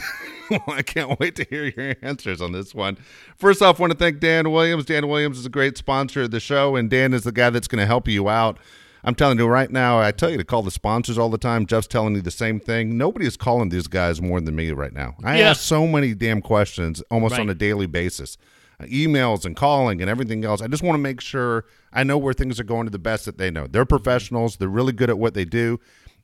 well, 0.49 0.63
I 0.67 0.81
can't 0.81 1.19
wait 1.19 1.35
to 1.37 1.45
hear 1.49 1.65
your 1.75 1.95
answers 2.01 2.41
on 2.41 2.51
this 2.51 2.73
one. 2.75 2.97
First 3.37 3.61
off, 3.61 3.79
want 3.79 3.91
to 3.93 3.97
thank 3.97 4.19
Dan 4.19 4.51
Williams. 4.51 4.85
Dan 4.85 5.07
Williams 5.07 5.37
is 5.39 5.45
a 5.45 5.49
great 5.49 5.77
sponsor 5.77 6.23
of 6.23 6.31
the 6.31 6.39
show, 6.39 6.75
and 6.75 6.89
Dan 6.89 7.13
is 7.13 7.23
the 7.23 7.31
guy 7.31 7.49
that's 7.49 7.67
going 7.67 7.79
to 7.79 7.85
help 7.85 8.07
you 8.07 8.29
out 8.29 8.57
I'm 9.03 9.15
telling 9.15 9.39
you 9.39 9.47
right 9.47 9.71
now, 9.71 9.99
I 9.99 10.11
tell 10.11 10.29
you 10.29 10.37
to 10.37 10.43
call 10.43 10.61
the 10.61 10.69
sponsors 10.69 11.17
all 11.17 11.29
the 11.31 11.39
time. 11.39 11.65
Jeff's 11.65 11.87
telling 11.87 12.13
you 12.13 12.21
the 12.21 12.29
same 12.29 12.59
thing. 12.59 12.99
Nobody 12.99 13.25
is 13.25 13.35
calling 13.35 13.69
these 13.69 13.87
guys 13.87 14.21
more 14.21 14.39
than 14.39 14.55
me 14.55 14.69
right 14.73 14.93
now. 14.93 15.15
I 15.23 15.39
Yeah. 15.39 15.49
ask 15.49 15.61
so 15.61 15.87
many 15.87 16.13
damn 16.13 16.39
questions 16.39 17.01
almost 17.09 17.33
on 17.39 17.49
a 17.49 17.55
daily 17.55 17.87
basis. 17.87 18.37
Uh, 18.79 18.83
emails 18.85 19.43
and 19.43 19.55
calling 19.55 20.01
and 20.01 20.09
everything 20.09 20.45
else. 20.45 20.61
I 20.61 20.67
just 20.67 20.83
want 20.83 20.93
to 20.93 21.01
make 21.01 21.19
sure 21.19 21.65
I 21.91 22.03
know 22.03 22.19
where 22.19 22.33
things 22.35 22.59
are 22.59 22.63
going 22.63 22.85
to 22.85 22.91
the 22.91 22.99
best 22.99 23.25
that 23.25 23.39
they 23.39 23.49
know. 23.49 23.65
They're 23.65 23.85
professionals. 23.85 24.57
They're 24.57 24.67
really 24.69 24.93
good 24.93 25.09
at 25.09 25.17
what 25.17 25.33
they 25.33 25.45
do. 25.45 25.79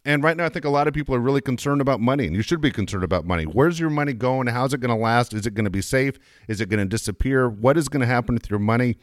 And 0.05 0.23
right 0.23 0.37
now, 0.37 0.45
I 0.45 0.49
think 0.49 0.63
a 0.63 0.69
lot 0.69 0.87
of 0.87 0.93
people 0.93 1.13
are 1.15 1.19
really 1.19 1.41
concerned 1.41 1.81
about 1.81 1.99
money, 1.99 2.25
and 2.25 2.35
you 2.35 2.41
should 2.41 2.61
be 2.61 2.71
concerned 2.71 3.03
about 3.03 3.25
money. 3.25 3.43
Where's 3.43 3.79
your 3.79 3.89
money 3.89 4.13
going? 4.13 4.47
How's 4.47 4.73
it 4.73 4.79
going 4.79 4.95
to 4.95 5.01
last? 5.01 5.33
Is 5.33 5.45
it 5.45 5.53
going 5.53 5.65
to 5.65 5.71
be 5.71 5.81
safe? 5.81 6.17
Is 6.47 6.61
it 6.61 6.69
going 6.69 6.79
to 6.79 6.85
disappear? 6.85 7.49
What 7.49 7.77
is 7.77 7.89
going 7.89 8.01
to 8.01 8.07
happen 8.07 8.35
with 8.35 8.49
your 8.49 8.59
money? 8.59 8.97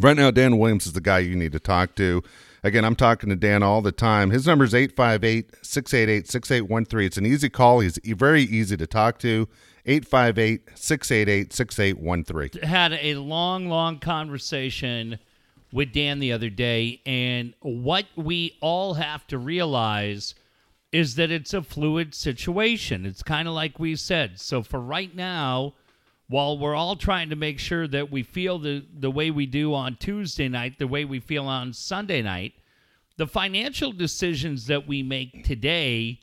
Right 0.00 0.16
now, 0.16 0.30
Dan 0.30 0.58
Williams 0.58 0.86
is 0.86 0.94
the 0.94 1.02
guy 1.02 1.18
you 1.18 1.36
need 1.36 1.52
to 1.52 1.60
talk 1.60 1.94
to. 1.96 2.22
Again, 2.64 2.84
I'm 2.84 2.96
talking 2.96 3.28
to 3.28 3.36
Dan 3.36 3.62
all 3.62 3.82
the 3.82 3.92
time. 3.92 4.30
His 4.30 4.46
number 4.46 4.64
is 4.64 4.74
858 4.74 5.54
688 5.62 6.30
6813. 6.30 7.06
It's 7.06 7.16
an 7.18 7.26
easy 7.26 7.50
call. 7.50 7.80
He's 7.80 7.98
very 8.04 8.42
easy 8.42 8.76
to 8.76 8.86
talk 8.86 9.18
to. 9.18 9.48
858 9.84 10.70
688 10.74 11.52
6813. 11.52 12.62
had 12.62 12.92
a 12.92 13.16
long, 13.16 13.68
long 13.68 13.98
conversation 13.98 15.18
with 15.72 15.92
Dan 15.92 16.18
the 16.18 16.32
other 16.32 16.50
day, 16.50 17.00
and 17.06 17.54
what 17.60 18.06
we 18.16 18.58
all 18.60 18.94
have 18.94 19.26
to 19.28 19.38
realize 19.38 20.34
is 20.92 21.14
that 21.14 21.30
it's 21.30 21.54
a 21.54 21.62
fluid 21.62 22.14
situation. 22.14 23.06
It's 23.06 23.22
kind 23.22 23.48
of 23.48 23.54
like 23.54 23.78
we 23.78 23.96
said. 23.96 24.38
So 24.38 24.62
for 24.62 24.78
right 24.78 25.14
now, 25.14 25.74
while 26.28 26.58
we're 26.58 26.74
all 26.74 26.96
trying 26.96 27.30
to 27.30 27.36
make 27.36 27.58
sure 27.58 27.88
that 27.88 28.10
we 28.10 28.22
feel 28.22 28.58
the 28.58 28.84
the 28.92 29.10
way 29.10 29.30
we 29.30 29.46
do 29.46 29.74
on 29.74 29.96
Tuesday 29.96 30.48
night, 30.48 30.78
the 30.78 30.86
way 30.86 31.04
we 31.04 31.20
feel 31.20 31.46
on 31.46 31.72
Sunday 31.72 32.22
night, 32.22 32.54
the 33.16 33.26
financial 33.26 33.92
decisions 33.92 34.66
that 34.66 34.86
we 34.86 35.02
make 35.02 35.44
today 35.44 36.20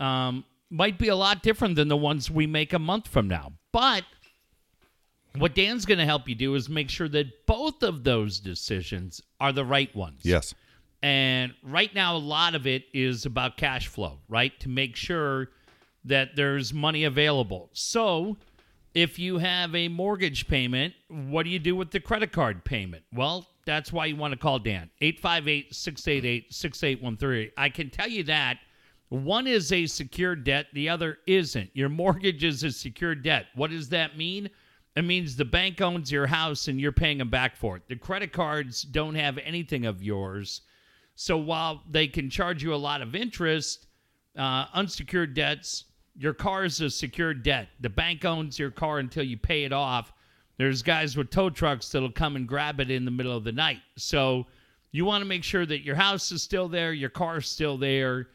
um, 0.00 0.44
might 0.70 0.98
be 0.98 1.08
a 1.08 1.16
lot 1.16 1.42
different 1.42 1.76
than 1.76 1.88
the 1.88 1.96
ones 1.96 2.30
we 2.30 2.46
make 2.46 2.72
a 2.72 2.78
month 2.78 3.08
from 3.08 3.28
now. 3.28 3.52
But 3.72 4.04
what 5.36 5.54
Dan's 5.54 5.84
going 5.84 5.98
to 5.98 6.04
help 6.04 6.28
you 6.28 6.34
do 6.34 6.54
is 6.54 6.68
make 6.68 6.90
sure 6.90 7.08
that 7.08 7.46
both 7.46 7.82
of 7.82 8.04
those 8.04 8.40
decisions 8.40 9.20
are 9.40 9.52
the 9.52 9.64
right 9.64 9.94
ones. 9.94 10.20
Yes. 10.22 10.54
And 11.02 11.54
right 11.62 11.94
now, 11.94 12.16
a 12.16 12.18
lot 12.18 12.54
of 12.54 12.66
it 12.66 12.84
is 12.92 13.24
about 13.24 13.56
cash 13.56 13.86
flow, 13.86 14.18
right? 14.28 14.58
To 14.60 14.68
make 14.68 14.96
sure 14.96 15.50
that 16.04 16.34
there's 16.34 16.72
money 16.72 17.04
available. 17.04 17.70
So, 17.72 18.36
if 18.94 19.18
you 19.18 19.38
have 19.38 19.74
a 19.74 19.88
mortgage 19.88 20.48
payment, 20.48 20.94
what 21.08 21.44
do 21.44 21.50
you 21.50 21.58
do 21.58 21.76
with 21.76 21.92
the 21.92 22.00
credit 22.00 22.32
card 22.32 22.64
payment? 22.64 23.04
Well, 23.12 23.46
that's 23.64 23.92
why 23.92 24.06
you 24.06 24.16
want 24.16 24.32
to 24.32 24.38
call 24.38 24.58
Dan. 24.58 24.90
858 25.00 25.74
688 25.74 26.52
6813. 26.52 27.52
I 27.56 27.68
can 27.68 27.90
tell 27.90 28.08
you 28.08 28.24
that 28.24 28.58
one 29.10 29.46
is 29.46 29.72
a 29.72 29.86
secured 29.86 30.44
debt, 30.44 30.66
the 30.72 30.88
other 30.88 31.18
isn't. 31.26 31.70
Your 31.74 31.88
mortgage 31.88 32.44
is 32.44 32.62
a 32.62 32.72
secured 32.72 33.22
debt. 33.22 33.46
What 33.54 33.70
does 33.70 33.88
that 33.90 34.16
mean? 34.16 34.50
It 34.96 35.02
means 35.04 35.36
the 35.36 35.44
bank 35.44 35.80
owns 35.80 36.10
your 36.10 36.26
house 36.26 36.68
and 36.68 36.80
you're 36.80 36.92
paying 36.92 37.18
them 37.18 37.30
back 37.30 37.56
for 37.56 37.76
it. 37.76 37.82
The 37.88 37.96
credit 37.96 38.32
cards 38.32 38.82
don't 38.82 39.14
have 39.14 39.38
anything 39.38 39.86
of 39.86 40.02
yours. 40.02 40.62
So 41.14 41.36
while 41.36 41.82
they 41.88 42.08
can 42.08 42.30
charge 42.30 42.62
you 42.62 42.74
a 42.74 42.76
lot 42.76 43.02
of 43.02 43.14
interest, 43.14 43.86
uh, 44.36 44.66
unsecured 44.72 45.34
debts, 45.34 45.84
your 46.16 46.34
car 46.34 46.64
is 46.64 46.80
a 46.80 46.90
secured 46.90 47.42
debt. 47.42 47.68
The 47.80 47.88
bank 47.88 48.24
owns 48.24 48.58
your 48.58 48.70
car 48.70 48.98
until 48.98 49.22
you 49.22 49.36
pay 49.36 49.64
it 49.64 49.72
off. 49.72 50.12
There's 50.56 50.82
guys 50.82 51.16
with 51.16 51.30
tow 51.30 51.50
trucks 51.50 51.90
that'll 51.90 52.10
come 52.10 52.34
and 52.34 52.48
grab 52.48 52.80
it 52.80 52.90
in 52.90 53.04
the 53.04 53.10
middle 53.12 53.36
of 53.36 53.44
the 53.44 53.52
night. 53.52 53.80
So 53.96 54.46
you 54.90 55.04
want 55.04 55.22
to 55.22 55.28
make 55.28 55.44
sure 55.44 55.66
that 55.66 55.84
your 55.84 55.94
house 55.94 56.32
is 56.32 56.42
still 56.42 56.68
there, 56.68 56.92
your 56.92 57.10
car's 57.10 57.48
still 57.48 57.78
there, 57.78 58.28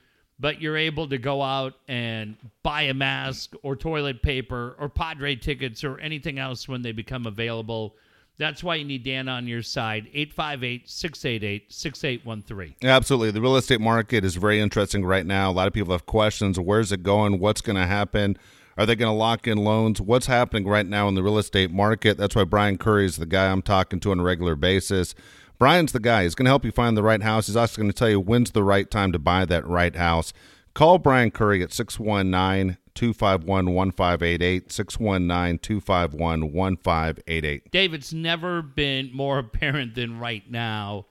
but 0.44 0.62
you're 0.62 0.76
able 0.76 1.08
to 1.08 1.18
go 1.18 1.42
out 1.42 1.74
and 1.88 2.36
buy 2.64 2.82
a 2.82 2.94
mask 2.94 3.54
or 3.64 3.78
toilet 3.78 4.22
paper 4.22 4.76
or 4.78 4.90
Padre 4.90 5.38
tickets 5.38 5.86
or 5.86 5.98
anything 6.00 6.38
else 6.38 6.68
when 6.68 6.82
they 6.82 6.92
become 6.92 7.26
available. 7.26 7.96
That's 8.38 8.62
why 8.62 8.76
you 8.76 8.84
need 8.84 9.06
Dan 9.06 9.30
on 9.30 9.48
your 9.48 9.62
side. 9.62 10.10
858 10.14 10.90
688 10.90 11.72
6813. 11.72 12.76
Absolutely. 12.84 13.32
The 13.32 13.40
real 13.40 13.56
estate 13.56 13.80
market 13.80 14.26
is 14.26 14.36
very 14.36 14.60
interesting 14.60 15.06
right 15.06 15.26
now. 15.26 15.50
A 15.50 15.54
lot 15.54 15.68
of 15.68 15.74
people 15.74 15.94
have 15.94 16.06
questions. 16.06 16.60
Where's 16.60 16.92
it 16.92 17.04
going? 17.04 17.40
What's 17.40 17.62
going 17.62 17.78
to 17.78 17.88
happen? 17.88 18.38
Are 18.78 18.86
they 18.86 18.98
going 18.98 19.12
to 19.12 19.18
lock 19.18 19.48
in 19.48 19.60
loans? 19.60 20.02
What's 20.02 20.26
happening 20.26 20.68
right 20.68 20.86
now 20.86 21.08
in 21.08 21.16
the 21.16 21.24
real 21.24 21.38
estate 21.38 21.72
market? 21.72 22.18
That's 22.18 22.36
why 22.36 22.44
Brian 22.44 22.78
Curry 22.78 23.06
is 23.06 23.16
the 23.16 23.26
guy 23.26 23.50
I'm 23.50 23.62
talking 23.62 24.02
to 24.02 24.12
on 24.12 24.20
a 24.20 24.24
regular 24.24 24.58
basis. 24.58 25.16
Brian's 25.58 25.92
the 25.92 26.00
guy. 26.00 26.24
He's 26.24 26.36
going 26.36 26.46
to 26.46 26.52
help 26.52 26.66
you 26.66 26.72
find 26.72 26.98
the 26.98 27.04
right 27.04 27.22
house. 27.22 27.48
He's 27.48 27.56
also 27.56 27.82
going 27.82 27.92
to 27.92 27.98
tell 27.98 28.10
you 28.10 28.20
when's 28.20 28.52
the 28.52 28.64
right 28.64 28.90
time 28.90 29.12
to 29.12 29.20
buy 29.20 29.46
that 29.46 29.68
right 29.68 29.96
house. 29.96 30.34
Call 30.74 30.98
Brian 30.98 31.32
Curry 31.32 31.62
at 31.62 31.72
619 31.72 32.78
251 32.96 33.74
1588. 33.74 34.72
619 34.72 35.60
251 35.60 36.54
1588. 36.54 37.72
Dave, 37.72 37.94
it's 37.94 38.14
never 38.14 38.62
been 38.62 39.12
more 39.14 39.40
apparent 39.40 39.96
than 39.96 40.20
right 40.20 40.50
now 40.50 41.06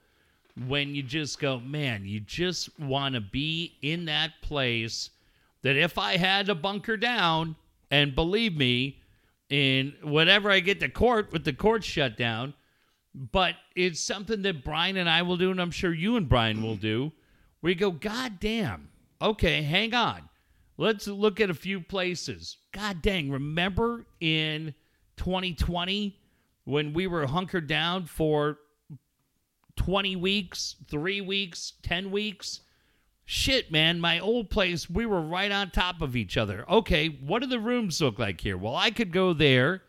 when 0.67 0.93
you 0.93 1.01
just 1.01 1.39
go, 1.39 1.59
man, 1.59 2.05
you 2.05 2.19
just 2.19 2.77
want 2.79 3.15
to 3.15 3.21
be 3.21 3.77
in 3.81 4.05
that 4.05 4.33
place 4.41 5.09
that 5.63 5.75
if 5.75 5.97
I 5.97 6.17
had 6.17 6.47
to 6.47 6.55
bunker 6.55 6.97
down, 6.97 7.55
and 7.89 8.13
believe 8.13 8.55
me, 8.55 8.99
in 9.49 9.93
whatever 10.01 10.49
I 10.49 10.59
get 10.59 10.79
to 10.81 10.89
court 10.89 11.31
with 11.31 11.43
the 11.43 11.53
court 11.53 11.83
shut 11.83 12.17
down, 12.17 12.53
but 13.15 13.55
it's 13.75 13.99
something 13.99 14.41
that 14.41 14.63
Brian 14.63 14.97
and 14.97 15.09
I 15.09 15.21
will 15.21 15.37
do, 15.37 15.51
and 15.51 15.61
I'm 15.61 15.71
sure 15.71 15.93
you 15.93 16.15
and 16.15 16.27
Brian 16.27 16.63
will 16.63 16.75
do, 16.75 17.11
We 17.63 17.75
go, 17.75 17.91
God 17.91 18.39
damn, 18.41 18.89
okay, 19.21 19.61
hang 19.61 19.93
on. 19.93 20.29
Let's 20.77 21.07
look 21.07 21.39
at 21.39 21.49
a 21.49 21.53
few 21.53 21.79
places. 21.79 22.57
God 22.73 23.01
dang, 23.01 23.31
remember 23.31 24.05
in 24.19 24.73
2020 25.17 26.19
when 26.65 26.93
we 26.93 27.07
were 27.07 27.25
hunkered 27.25 27.67
down 27.67 28.05
for 28.05 28.57
20 29.77 30.17
weeks, 30.17 30.75
three 30.89 31.21
weeks, 31.21 31.73
10 31.83 32.11
weeks? 32.11 32.61
Shit, 33.23 33.71
man, 33.71 34.01
my 34.01 34.19
old 34.19 34.49
place, 34.49 34.89
we 34.89 35.05
were 35.05 35.21
right 35.21 35.51
on 35.51 35.71
top 35.71 36.01
of 36.01 36.15
each 36.17 36.35
other. 36.35 36.69
Okay, 36.69 37.07
what 37.07 37.41
do 37.41 37.47
the 37.47 37.59
rooms 37.59 38.01
look 38.01 38.19
like 38.19 38.41
here? 38.41 38.57
Well, 38.57 38.75
I 38.75 38.91
could 38.91 39.13
go 39.13 39.31
there. 39.31 39.83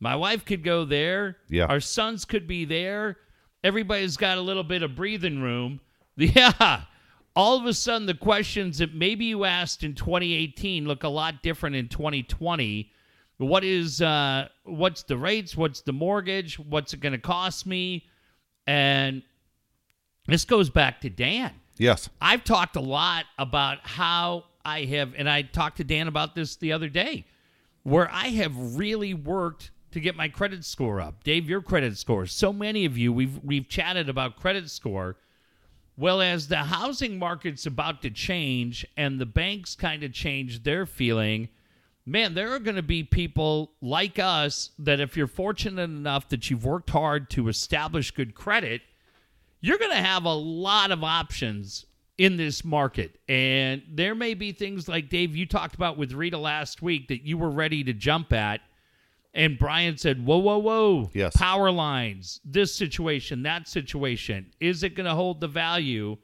My 0.00 0.16
wife 0.16 0.44
could 0.44 0.62
go 0.62 0.84
there. 0.84 1.36
Yeah. 1.48 1.66
Our 1.66 1.80
sons 1.80 2.24
could 2.24 2.46
be 2.46 2.64
there. 2.64 3.16
Everybody's 3.64 4.16
got 4.16 4.38
a 4.38 4.40
little 4.40 4.62
bit 4.62 4.82
of 4.82 4.94
breathing 4.94 5.42
room. 5.42 5.80
Yeah. 6.20 6.82
All 7.36 7.56
of 7.56 7.66
a 7.66 7.72
sudden, 7.72 8.06
the 8.06 8.14
questions 8.14 8.78
that 8.78 8.92
maybe 8.92 9.26
you 9.26 9.44
asked 9.44 9.84
in 9.84 9.94
2018 9.94 10.84
look 10.84 11.04
a 11.04 11.08
lot 11.08 11.44
different 11.44 11.76
in 11.76 11.86
2020. 11.86 12.90
What 13.36 13.62
is, 13.62 14.02
uh, 14.02 14.48
what's 14.64 15.04
the 15.04 15.16
rates? 15.16 15.56
What's 15.56 15.82
the 15.82 15.92
mortgage? 15.92 16.58
What's 16.58 16.92
it 16.92 16.98
going 16.98 17.12
to 17.12 17.18
cost 17.18 17.64
me? 17.64 18.06
And 18.66 19.22
this 20.26 20.44
goes 20.44 20.70
back 20.70 21.00
to 21.02 21.10
Dan. 21.10 21.52
Yes. 21.76 22.08
I've 22.20 22.42
talked 22.42 22.74
a 22.74 22.80
lot 22.80 23.26
about 23.38 23.78
how 23.86 24.46
I 24.64 24.84
have, 24.86 25.14
and 25.16 25.30
I 25.30 25.42
talked 25.42 25.76
to 25.76 25.84
Dan 25.84 26.08
about 26.08 26.34
this 26.34 26.56
the 26.56 26.72
other 26.72 26.88
day, 26.88 27.24
where 27.84 28.10
I 28.12 28.28
have 28.30 28.76
really 28.76 29.14
worked 29.14 29.70
to 29.92 30.00
get 30.00 30.16
my 30.16 30.28
credit 30.28 30.64
score 30.64 31.00
up. 31.00 31.24
Dave, 31.24 31.48
your 31.48 31.62
credit 31.62 31.96
score. 31.96 32.26
So 32.26 32.52
many 32.52 32.84
of 32.84 32.96
you, 32.98 33.12
we've 33.12 33.42
we've 33.42 33.68
chatted 33.68 34.08
about 34.08 34.36
credit 34.36 34.70
score. 34.70 35.16
Well, 35.96 36.20
as 36.20 36.46
the 36.46 36.58
housing 36.58 37.18
market's 37.18 37.66
about 37.66 38.02
to 38.02 38.10
change 38.10 38.86
and 38.96 39.20
the 39.20 39.26
banks 39.26 39.74
kind 39.74 40.04
of 40.04 40.12
change 40.12 40.62
their 40.62 40.86
feeling, 40.86 41.48
man, 42.06 42.34
there 42.34 42.54
are 42.54 42.60
going 42.60 42.76
to 42.76 42.82
be 42.82 43.02
people 43.02 43.72
like 43.82 44.18
us 44.18 44.70
that 44.78 45.00
if 45.00 45.16
you're 45.16 45.26
fortunate 45.26 45.82
enough 45.82 46.28
that 46.28 46.50
you've 46.50 46.64
worked 46.64 46.90
hard 46.90 47.28
to 47.30 47.48
establish 47.48 48.12
good 48.12 48.34
credit, 48.34 48.82
you're 49.60 49.78
going 49.78 49.90
to 49.90 49.96
have 49.96 50.24
a 50.24 50.32
lot 50.32 50.92
of 50.92 51.02
options 51.02 51.84
in 52.16 52.36
this 52.36 52.64
market. 52.64 53.18
And 53.28 53.82
there 53.90 54.14
may 54.14 54.34
be 54.34 54.52
things 54.52 54.88
like 54.88 55.08
Dave, 55.08 55.36
you 55.36 55.46
talked 55.46 55.74
about 55.74 55.96
with 55.96 56.12
Rita 56.12 56.38
last 56.38 56.82
week 56.82 57.08
that 57.08 57.22
you 57.22 57.38
were 57.38 57.50
ready 57.50 57.82
to 57.84 57.92
jump 57.92 58.32
at. 58.32 58.60
And 59.34 59.58
Brian 59.58 59.96
said, 59.96 60.24
Whoa, 60.24 60.38
whoa, 60.38 60.58
whoa. 60.58 61.10
Yes. 61.12 61.36
Power 61.36 61.70
lines, 61.70 62.40
this 62.44 62.74
situation, 62.74 63.42
that 63.42 63.68
situation. 63.68 64.52
Is 64.60 64.82
it 64.82 64.94
going 64.94 65.06
to 65.06 65.14
hold 65.14 65.40
the 65.40 65.48
value? 65.48 66.16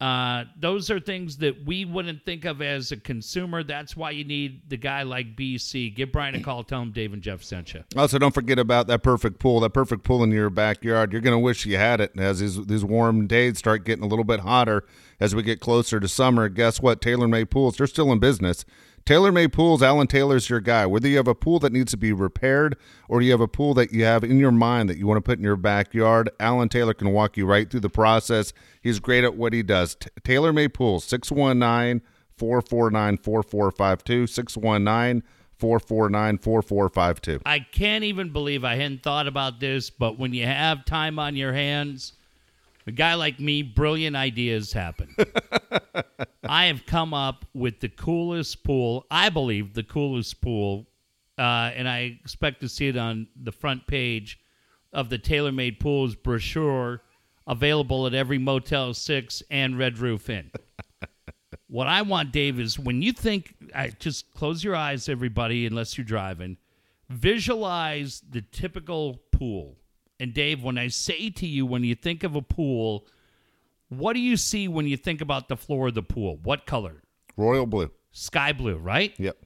Uh, 0.00 0.44
those 0.58 0.90
are 0.90 0.98
things 0.98 1.36
that 1.36 1.66
we 1.66 1.84
wouldn't 1.84 2.24
think 2.24 2.46
of 2.46 2.62
as 2.62 2.90
a 2.90 2.96
consumer. 2.96 3.62
That's 3.62 3.94
why 3.94 4.12
you 4.12 4.24
need 4.24 4.70
the 4.70 4.78
guy 4.78 5.02
like 5.02 5.36
BC. 5.36 5.94
Give 5.94 6.10
Brian 6.10 6.34
a 6.34 6.40
call. 6.40 6.64
Tell 6.64 6.80
him 6.80 6.90
Dave 6.90 7.12
and 7.12 7.20
Jeff 7.20 7.42
sent 7.42 7.74
you. 7.74 7.84
Also, 7.94 8.18
don't 8.18 8.32
forget 8.32 8.58
about 8.58 8.86
that 8.86 9.02
perfect 9.02 9.38
pool. 9.38 9.60
That 9.60 9.74
perfect 9.74 10.02
pool 10.02 10.24
in 10.24 10.30
your 10.30 10.48
backyard. 10.48 11.12
You're 11.12 11.20
going 11.20 11.34
to 11.34 11.38
wish 11.38 11.66
you 11.66 11.76
had 11.76 12.00
it 12.00 12.18
as 12.18 12.40
these, 12.40 12.64
these 12.64 12.82
warm 12.82 13.26
days 13.26 13.58
start 13.58 13.84
getting 13.84 14.02
a 14.02 14.08
little 14.08 14.24
bit 14.24 14.40
hotter 14.40 14.84
as 15.20 15.34
we 15.34 15.42
get 15.42 15.60
closer 15.60 16.00
to 16.00 16.08
summer. 16.08 16.48
Guess 16.48 16.80
what? 16.80 17.02
TaylorMade 17.02 17.50
Pools, 17.50 17.76
they're 17.76 17.86
still 17.86 18.10
in 18.10 18.20
business. 18.20 18.64
TaylorMade 19.06 19.52
Pools, 19.52 19.82
Alan 19.82 20.06
Taylor's 20.06 20.48
your 20.48 20.60
guy. 20.60 20.86
Whether 20.86 21.08
you 21.08 21.16
have 21.16 21.26
a 21.26 21.34
pool 21.34 21.58
that 21.60 21.72
needs 21.72 21.90
to 21.90 21.96
be 21.96 22.12
repaired 22.12 22.76
or 23.08 23.22
you 23.22 23.32
have 23.32 23.40
a 23.40 23.48
pool 23.48 23.74
that 23.74 23.92
you 23.92 24.04
have 24.04 24.22
in 24.22 24.38
your 24.38 24.52
mind 24.52 24.88
that 24.88 24.98
you 24.98 25.06
want 25.06 25.18
to 25.18 25.22
put 25.22 25.38
in 25.38 25.44
your 25.44 25.56
backyard, 25.56 26.30
Alan 26.38 26.68
Taylor 26.68 26.94
can 26.94 27.12
walk 27.12 27.36
you 27.36 27.46
right 27.46 27.68
through 27.68 27.80
the 27.80 27.90
process. 27.90 28.52
He's 28.80 29.00
great 29.00 29.24
at 29.24 29.36
what 29.36 29.52
he 29.52 29.62
does. 29.62 29.96
T- 29.96 30.10
TaylorMade 30.22 30.74
Pools, 30.74 31.04
619 31.04 32.02
449 32.36 33.16
4452. 33.16 34.26
619 34.26 35.22
449 35.58 36.38
4452. 36.38 37.40
I 37.44 37.58
can't 37.58 38.04
even 38.04 38.32
believe 38.32 38.64
I 38.64 38.76
hadn't 38.76 39.02
thought 39.02 39.26
about 39.26 39.60
this, 39.60 39.90
but 39.90 40.18
when 40.18 40.32
you 40.32 40.46
have 40.46 40.84
time 40.84 41.18
on 41.18 41.36
your 41.36 41.52
hands, 41.52 42.14
a 42.86 42.92
guy 42.92 43.14
like 43.14 43.38
me, 43.38 43.62
brilliant 43.62 44.16
ideas 44.16 44.72
happen. 44.72 45.14
I 46.44 46.66
have 46.66 46.86
come 46.86 47.14
up 47.14 47.44
with 47.54 47.80
the 47.80 47.88
coolest 47.88 48.64
pool, 48.64 49.06
I 49.10 49.28
believe 49.28 49.74
the 49.74 49.82
coolest 49.82 50.40
pool, 50.40 50.86
uh, 51.38 51.70
and 51.74 51.88
I 51.88 52.18
expect 52.20 52.60
to 52.60 52.68
see 52.68 52.88
it 52.88 52.96
on 52.96 53.28
the 53.40 53.52
front 53.52 53.86
page 53.86 54.38
of 54.92 55.08
the 55.08 55.18
TaylorMade 55.18 55.78
Pools 55.78 56.14
brochure 56.14 57.02
available 57.46 58.06
at 58.06 58.14
every 58.14 58.38
Motel 58.38 58.94
6 58.94 59.42
and 59.50 59.78
Red 59.78 59.98
Roof 59.98 60.28
Inn. 60.28 60.50
what 61.68 61.86
I 61.86 62.02
want, 62.02 62.32
Dave, 62.32 62.60
is 62.60 62.78
when 62.78 63.02
you 63.02 63.12
think, 63.12 63.54
I 63.74 63.88
just 63.98 64.32
close 64.34 64.62
your 64.62 64.76
eyes, 64.76 65.08
everybody, 65.08 65.66
unless 65.66 65.96
you're 65.96 66.04
driving, 66.04 66.56
visualize 67.08 68.22
the 68.28 68.42
typical 68.42 69.20
pool. 69.32 69.76
And 70.20 70.34
Dave, 70.34 70.62
when 70.62 70.76
I 70.78 70.88
say 70.88 71.30
to 71.30 71.46
you, 71.46 71.64
when 71.66 71.82
you 71.82 71.94
think 71.94 72.22
of 72.24 72.36
a 72.36 72.42
pool, 72.42 73.06
what 73.88 74.12
do 74.12 74.20
you 74.20 74.36
see 74.36 74.68
when 74.68 74.86
you 74.86 74.96
think 74.96 75.20
about 75.20 75.48
the 75.48 75.56
floor 75.56 75.88
of 75.88 75.94
the 75.94 76.02
pool? 76.02 76.38
What 76.42 76.66
color? 76.66 77.02
Royal 77.36 77.66
Blue. 77.66 77.90
Sky 78.12 78.52
blue, 78.52 78.76
right? 78.76 79.14
Yep. 79.18 79.36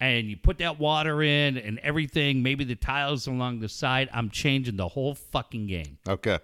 And 0.00 0.28
you 0.28 0.36
put 0.36 0.58
that 0.58 0.78
water 0.80 1.22
in 1.22 1.56
and 1.56 1.78
everything, 1.78 2.42
maybe 2.42 2.64
the 2.64 2.74
tiles 2.74 3.26
along 3.26 3.60
the 3.60 3.68
side. 3.68 4.08
I'm 4.12 4.28
changing 4.28 4.76
the 4.76 4.88
whole 4.88 5.14
fucking 5.14 5.66
game. 5.68 5.98
Okay. 6.08 6.38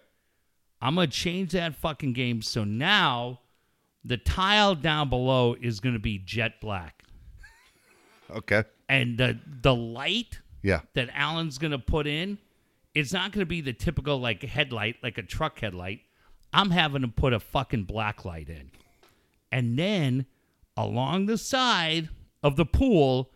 I'm 0.81 0.95
going 0.95 1.11
to 1.11 1.17
change 1.17 1.53
that 1.53 1.75
fucking 1.75 2.13
game. 2.13 2.43
So 2.43 2.65
now 2.65 3.41
the 4.05 4.17
tile 4.17 4.75
down 4.75 5.11
below 5.11 5.57
is 5.61 5.81
going 5.81 5.95
to 5.95 5.99
be 5.99 6.19
jet 6.19 6.61
black. 6.61 7.03
Okay. 8.31 8.65
And 8.89 9.19
the, 9.19 9.39
the 9.63 9.75
light 9.75 10.39
Yeah. 10.63 10.81
that 10.95 11.09
Alan's 11.13 11.59
going 11.59 11.73
to 11.73 11.79
put 11.79 12.07
in, 12.07 12.39
it's 12.95 13.13
not 13.13 13.33
going 13.33 13.41
to 13.43 13.47
be 13.47 13.61
the 13.61 13.73
typical 13.73 14.19
like 14.19 14.43
headlight, 14.43 14.97
like 15.03 15.19
a 15.19 15.23
truck 15.23 15.61
headlight. 15.61 16.01
I'm 16.53 16.71
having 16.71 17.03
to 17.03 17.09
put 17.09 17.33
a 17.33 17.41
fucking 17.41 17.85
black 17.85 18.25
light 18.25 18.49
in. 18.49 18.71
And 19.53 19.79
then 19.79 20.27
along 20.77 21.27
the 21.27 21.39
side 21.39 22.09
of 22.43 22.57
the 22.57 22.67
pool, 22.67 23.31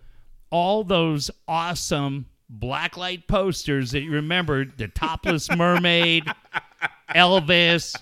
all 0.51 0.85
those 0.85 1.31
awesome 1.47 2.27
black 2.49 2.97
light 2.97 3.27
posters 3.27 3.91
that 3.93 4.03
you 4.03 4.13
remember 4.13 4.65
the 4.65 4.89
topless 4.89 5.51
mermaid, 5.57 6.25
Elvis, 7.15 7.97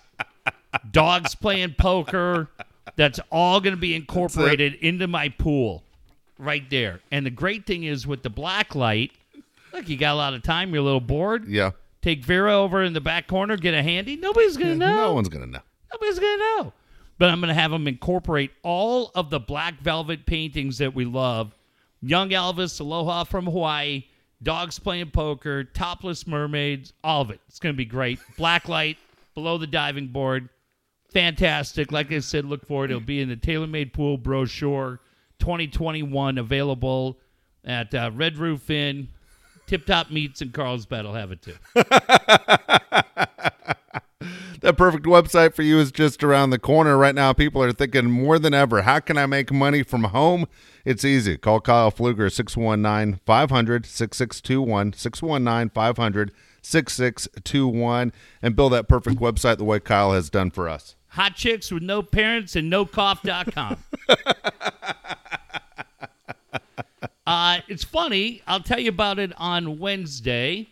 dogs 0.90 1.34
playing 1.34 1.74
poker. 1.78 2.48
That's 2.96 3.20
all 3.30 3.60
going 3.60 3.74
to 3.74 3.80
be 3.80 3.94
incorporated 3.94 4.74
into 4.74 5.06
my 5.06 5.28
pool 5.28 5.84
right 6.38 6.68
there. 6.70 7.00
And 7.10 7.24
the 7.24 7.30
great 7.30 7.66
thing 7.66 7.84
is 7.84 8.06
with 8.06 8.22
the 8.22 8.30
black 8.30 8.74
light, 8.74 9.12
you 9.88 9.96
got 9.96 10.14
a 10.14 10.16
lot 10.16 10.34
of 10.34 10.42
time. 10.42 10.70
You're 10.70 10.80
a 10.80 10.84
little 10.84 11.00
bored. 11.00 11.48
Yeah. 11.48 11.72
Take 12.02 12.24
Vera 12.24 12.54
over 12.54 12.82
in 12.82 12.92
the 12.92 13.00
back 13.00 13.28
corner, 13.28 13.56
get 13.56 13.74
a 13.74 13.82
handy. 13.82 14.16
Nobody's 14.16 14.56
going 14.56 14.70
to 14.70 14.76
know. 14.76 14.96
No 14.96 15.14
one's 15.14 15.28
going 15.28 15.44
to 15.44 15.50
know. 15.50 15.60
Nobody's 15.92 16.18
going 16.18 16.38
to 16.38 16.38
know. 16.38 16.72
But 17.18 17.30
I'm 17.30 17.40
going 17.40 17.48
to 17.48 17.60
have 17.60 17.70
them 17.70 17.86
incorporate 17.86 18.50
all 18.64 19.12
of 19.14 19.30
the 19.30 19.38
black 19.38 19.80
velvet 19.80 20.26
paintings 20.26 20.78
that 20.78 20.94
we 20.94 21.04
love. 21.04 21.54
Young 22.00 22.30
Elvis, 22.30 22.80
Aloha 22.80 23.22
from 23.22 23.44
Hawaii, 23.44 24.04
dogs 24.42 24.80
playing 24.80 25.10
poker, 25.10 25.62
topless 25.62 26.26
mermaids, 26.26 26.92
all 27.04 27.22
of 27.22 27.30
it. 27.30 27.40
It's 27.46 27.60
going 27.60 27.74
to 27.74 27.76
be 27.76 27.84
great. 27.84 28.18
Black 28.36 28.68
light 28.68 28.98
below 29.34 29.56
the 29.56 29.68
diving 29.68 30.08
board. 30.08 30.48
Fantastic. 31.12 31.92
Like 31.92 32.10
I 32.10 32.18
said, 32.18 32.44
look 32.44 32.66
forward. 32.66 32.90
It'll 32.90 33.00
be 33.00 33.20
in 33.20 33.28
the 33.28 33.36
TaylorMade 33.36 33.92
Pool 33.92 34.16
brochure 34.16 35.00
2021, 35.38 36.38
available 36.38 37.18
at 37.64 37.94
uh, 37.94 38.10
Red 38.14 38.36
Roof 38.38 38.70
Inn. 38.70 39.08
Tip 39.72 39.86
Top 39.86 40.10
Meats 40.10 40.42
and 40.42 40.52
Carlsbad 40.52 41.06
will 41.06 41.14
have 41.14 41.32
it 41.32 41.40
too. 41.40 41.54
That 44.60 44.76
perfect 44.76 45.06
website 45.06 45.54
for 45.54 45.62
you 45.62 45.80
is 45.80 45.90
just 45.90 46.22
around 46.22 46.50
the 46.50 46.58
corner 46.58 46.96
right 46.96 47.16
now. 47.16 47.32
People 47.32 47.64
are 47.64 47.72
thinking 47.72 48.08
more 48.08 48.38
than 48.38 48.54
ever, 48.54 48.82
how 48.82 49.00
can 49.00 49.18
I 49.18 49.26
make 49.26 49.50
money 49.50 49.82
from 49.82 50.04
home? 50.04 50.46
It's 50.84 51.04
easy. 51.04 51.36
Call 51.36 51.60
Kyle 51.60 51.90
Fluger 51.90 52.30
619 52.30 53.18
500 53.26 53.86
6621 53.86 54.92
619 54.92 55.70
500 55.70 56.32
6621 56.62 58.12
and 58.40 58.54
build 58.54 58.72
that 58.72 58.86
perfect 58.86 59.16
website 59.16 59.56
the 59.56 59.64
way 59.64 59.80
Kyle 59.80 60.12
has 60.12 60.30
done 60.30 60.52
for 60.52 60.68
us. 60.68 60.94
Hot 61.08 61.34
chicks 61.34 61.72
with 61.72 61.82
no 61.82 62.00
parents 62.02 62.54
and 62.54 62.70
no 62.70 62.86
cough.com. 62.86 63.78
uh, 67.26 67.58
it's 67.68 67.84
funny. 67.84 68.42
I'll 68.46 68.60
tell 68.62 68.78
you 68.80 68.88
about 68.90 69.18
it 69.18 69.32
on 69.36 69.78
Wednesday. 69.78 70.68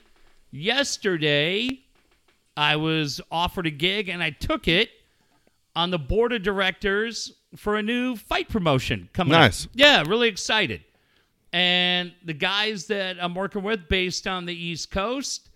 Yesterday, 0.51 1.80
I 2.57 2.76
was 2.76 3.20
offered 3.30 3.66
a 3.66 3.70
gig 3.70 4.09
and 4.09 4.22
I 4.22 4.30
took 4.30 4.68
it 4.68 4.90
on 5.74 5.90
the 5.90 5.98
board 5.98 6.32
of 6.32 6.42
directors 6.42 7.32
for 7.57 7.76
a 7.76 7.82
new 7.82 8.16
fight 8.16 8.48
promotion 8.48 9.09
coming 9.12 9.32
Nice. 9.32 9.64
up. 9.64 9.70
Yeah, 9.74 10.03
really 10.07 10.28
excited. 10.28 10.82
And 11.53 12.12
the 12.24 12.34
guys 12.34 12.86
that 12.86 13.16
I'm 13.20 13.34
working 13.34 13.62
with 13.62 13.88
based 13.88 14.26
on 14.26 14.46
the 14.46 14.55
East 14.55 14.90
Coast, 14.90 15.51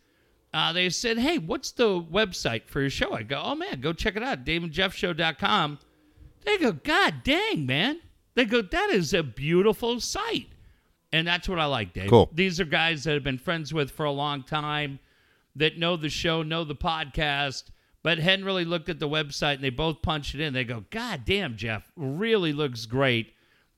uh, 0.53 0.73
they 0.73 0.91
said, 0.91 1.19
Hey, 1.19 1.39
what's 1.39 1.71
the 1.73 2.01
website 2.01 2.67
for 2.67 2.81
your 2.81 2.91
show? 2.91 3.13
I 3.13 3.23
go, 3.23 3.41
Oh, 3.45 3.55
man, 3.55 3.81
go 3.81 3.93
check 3.93 4.17
it 4.17 4.23
out, 4.23 4.45
daveandjeffshow.com. 4.45 5.79
They 6.45 6.59
go, 6.59 6.73
God 6.73 7.15
dang, 7.25 7.67
man. 7.67 8.01
They 8.35 8.45
go, 8.45 8.63
That 8.63 8.91
is 8.91 9.13
a 9.15 9.23
beautiful 9.23 10.01
site. 10.01 10.49
And 11.15 11.27
that's 11.27 11.49
what 11.49 11.61
I 11.61 11.67
like, 11.67 11.93
Dave. 11.93 12.11
Cool. 12.11 12.29
These 12.33 12.59
are 12.61 12.65
guys 12.65 13.05
that 13.05 13.15
I've 13.15 13.23
been 13.23 13.39
friends 13.39 13.73
with 13.73 13.91
for 13.93 14.05
a 14.05 14.11
long 14.11 14.43
time 14.43 14.99
that 15.55 15.79
know 15.79 15.97
the 15.97 16.09
show, 16.09 16.43
know 16.43 16.65
the 16.65 16.75
podcast, 16.75 17.65
but 18.03 18.19
hadn't 18.19 18.45
really 18.45 18.65
looked 18.65 18.89
at 18.89 18.99
the 18.99 19.09
website 19.09 19.55
and 19.55 19.63
they 19.65 19.71
both 19.71 20.03
punch 20.03 20.35
it 20.35 20.41
in. 20.41 20.53
They 20.53 20.65
go, 20.65 20.85
God 20.91 21.21
damn, 21.25 21.57
Jeff, 21.57 21.91
really 21.97 22.53
looks 22.53 22.85
great. 22.87 23.33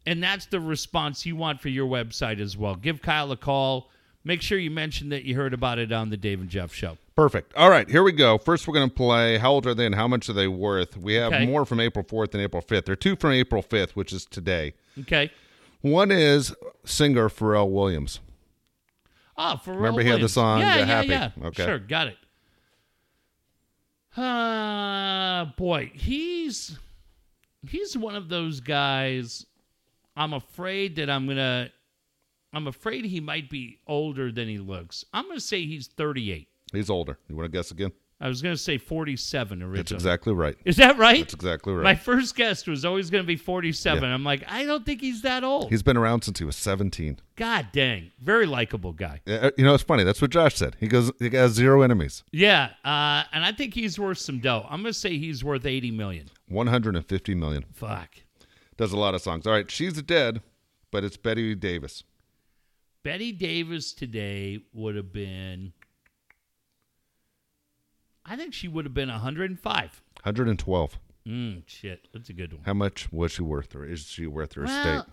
And 0.07 0.23
that's 0.23 0.47
the 0.47 0.61
response 0.61 1.27
you 1.27 1.37
want 1.37 1.61
for 1.61 1.69
your 1.69 1.87
website 1.87 2.41
as 2.41 2.57
well. 2.57 2.75
Give 2.75 3.03
Kyle 3.03 3.31
a 3.33 3.37
call. 3.37 3.91
Make 4.25 4.41
sure 4.41 4.57
you 4.59 4.71
mention 4.71 5.11
that 5.11 5.25
you 5.25 5.37
heard 5.37 5.53
about 5.53 5.79
it 5.79 5.93
on 5.93 6.09
the 6.09 6.17
Dave 6.17 6.41
and 6.41 6.49
Jeff 6.49 6.73
show. 6.73 6.97
Perfect. 7.17 7.55
All 7.55 7.69
right, 7.69 7.89
here 7.89 8.03
we 8.03 8.13
go. 8.13 8.39
First, 8.39 8.67
we're 8.67 8.75
going 8.75 8.89
to 8.89 8.95
play 8.95 9.37
How 9.39 9.53
Old 9.53 9.67
Are 9.67 9.75
They 9.75 9.87
and 9.87 9.95
How 9.95 10.09
Much 10.09 10.29
Are 10.29 10.33
They 10.33 10.49
Worth? 10.49 10.97
We 10.97 11.15
have 11.15 11.33
Okay. 11.35 11.47
more 11.47 11.65
from 11.67 11.81
April 11.81 12.05
4th 12.05 12.33
and 12.35 12.43
April 12.43 12.63
5th. 12.63 12.87
There 12.87 12.93
are 12.95 12.97
two 12.97 13.15
from 13.17 13.33
April 13.33 13.63
5th, 13.63 13.91
which 13.91 14.13
is 14.13 14.25
today. 14.25 14.73
Okay. 15.01 15.31
One 15.81 16.11
is 16.11 16.55
singer 16.85 17.29
Pharrell 17.29 17.71
Williams. 17.71 18.21
Oh, 19.39 19.57
for 19.63 19.75
Remember 19.75 20.01
he 20.03 20.09
had 20.09 20.21
the 20.23 20.29
song, 20.29 20.61
Yeah, 20.61 20.77
yeah, 20.79 20.85
Happy? 20.85 21.09
yeah. 21.09 21.31
Okay. 21.45 21.65
Sure, 21.65 21.79
got 21.79 22.09
it. 22.09 22.17
Uh, 24.17 25.45
boy, 25.57 25.91
he's 25.95 26.79
he's 27.69 27.97
one 27.97 28.17
of 28.17 28.29
those 28.29 28.61
guys. 28.61 29.45
I'm 30.17 30.33
afraid 30.33 30.97
that 30.97 31.11
I'm 31.11 31.27
gonna. 31.27 31.71
I'm 32.55 32.67
afraid 32.67 33.05
he 33.05 33.21
might 33.21 33.51
be 33.51 33.81
older 33.87 34.33
than 34.33 34.49
he 34.49 34.57
looks. 34.59 35.05
I'm 35.13 35.29
gonna 35.29 35.41
say 35.41 35.67
he's 35.67 35.89
38. 35.89 36.49
He's 36.73 36.89
older. 36.89 37.19
You 37.29 37.37
want 37.37 37.53
to 37.53 37.57
guess 37.57 37.71
again? 37.71 37.93
I 38.19 38.29
was 38.29 38.41
gonna 38.41 38.57
say 38.57 38.79
47 38.79 39.63
originally. 39.63 39.77
That's 39.77 39.93
exactly 39.93 40.33
right. 40.33 40.57
Is 40.65 40.77
that 40.77 40.97
right? 40.97 41.21
That's 41.21 41.35
exactly 41.35 41.75
right. 41.75 41.83
My 41.83 41.95
first 41.95 42.35
guess 42.35 42.67
was 42.67 42.85
always 42.87 43.11
going 43.11 43.23
to 43.23 43.27
be 43.27 43.37
47. 43.37 44.03
I'm 44.05 44.25
like, 44.25 44.43
I 44.49 44.65
don't 44.65 44.87
think 44.87 45.03
he's 45.03 45.21
that 45.23 45.45
old. 45.45 45.69
He's 45.69 45.83
been 45.83 45.99
around 45.99 46.23
since 46.23 46.39
he 46.39 46.45
was 46.47 46.57
17. 46.57 47.21
God 47.37 47.69
dang. 47.73 48.13
Very 48.19 48.47
likable 48.47 48.95
guy. 48.95 49.21
Uh, 49.27 49.51
You 49.59 49.65
know, 49.65 49.75
it's 49.75 49.83
funny. 49.83 50.03
That's 50.03 50.23
what 50.23 50.31
Josh 50.31 50.55
said. 50.55 50.77
He 50.81 50.89
goes, 50.89 51.13
he 51.19 51.29
has 51.31 51.53
zero 51.53 51.83
enemies. 51.83 52.25
Yeah, 52.33 52.71
uh, 52.87 53.25
and 53.33 53.45
I 53.45 53.53
think 53.53 53.75
he's 53.75 53.99
worth 53.99 54.19
some 54.19 54.39
dough. 54.41 54.65
I'm 54.71 54.81
going 54.81 54.95
to 54.95 54.99
say 54.99 55.19
he's 55.19 55.45
worth 55.45 55.67
80 55.67 55.91
million. 55.91 56.31
150 56.49 57.35
million. 57.35 57.67
Fuck. 57.75 58.15
Does 58.79 58.93
a 58.93 58.97
lot 58.99 59.15
of 59.15 59.21
songs. 59.21 59.47
All 59.47 59.53
right, 59.53 59.71
she's 59.71 60.01
dead, 60.03 60.41
but 60.91 61.05
it's 61.05 61.19
Bette 61.19 61.55
Davis. 61.55 62.03
Bette 63.03 63.33
Davis 63.33 63.93
today 63.93 64.61
would 64.73 64.97
have 64.97 65.13
been 65.13 65.73
I 68.29 68.37
think 68.37 68.53
she 68.55 68.69
would 68.69 68.85
have 68.85 68.95
been 68.95 69.09
105. 69.09 70.03
112. 70.23 70.99
Mm, 71.27 71.63
shit. 71.67 72.09
That's 72.13 72.29
a 72.29 72.33
good 72.33 72.53
one. 72.53 72.63
How 72.65 72.75
much 72.75 73.13
was 73.13 73.33
she 73.33 73.43
worth, 73.43 73.75
or 73.75 73.85
is 73.85 74.07
she 74.07 74.27
worth 74.27 74.55
her 74.55 74.65
Well, 74.65 74.79
estate? 74.99 75.13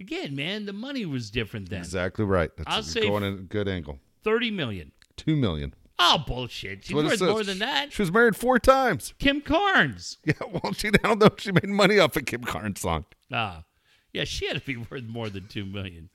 again, 0.00 0.34
man, 0.34 0.66
the 0.66 0.72
money 0.72 1.06
was 1.06 1.30
different 1.30 1.70
then. 1.70 1.80
Exactly 1.80 2.24
right. 2.24 2.50
That's 2.56 2.68
I'll 2.68 2.82
say 2.82 3.02
going 3.02 3.22
in 3.24 3.32
a 3.34 3.36
good 3.42 3.68
angle. 3.68 3.98
30 4.24 4.50
million. 4.50 4.92
Two 5.16 5.36
million. 5.36 5.74
Oh, 5.98 6.22
bullshit. 6.26 6.84
She's 6.84 6.94
worth 6.94 7.20
more 7.20 7.44
than 7.44 7.58
that. 7.60 7.92
She 7.92 8.02
was 8.02 8.10
married 8.10 8.34
four 8.34 8.58
times. 8.58 9.14
Kim 9.18 9.40
Carnes. 9.40 10.18
Yeah, 10.24 10.34
well, 10.50 10.72
she 10.72 10.88
I 10.88 10.92
don't 11.02 11.18
know 11.20 11.26
if 11.26 11.38
she 11.40 11.52
made 11.52 11.68
money 11.68 11.98
off 11.98 12.16
a 12.16 12.22
Kim 12.22 12.42
Carnes 12.42 12.80
song. 12.80 13.04
Ah. 13.32 13.64
Yeah, 14.12 14.24
she 14.24 14.46
had 14.48 14.56
to 14.58 14.62
be 14.62 14.76
worth 14.90 15.04
more 15.04 15.28
than 15.28 15.46
two 15.48 15.64
million. 15.64 16.08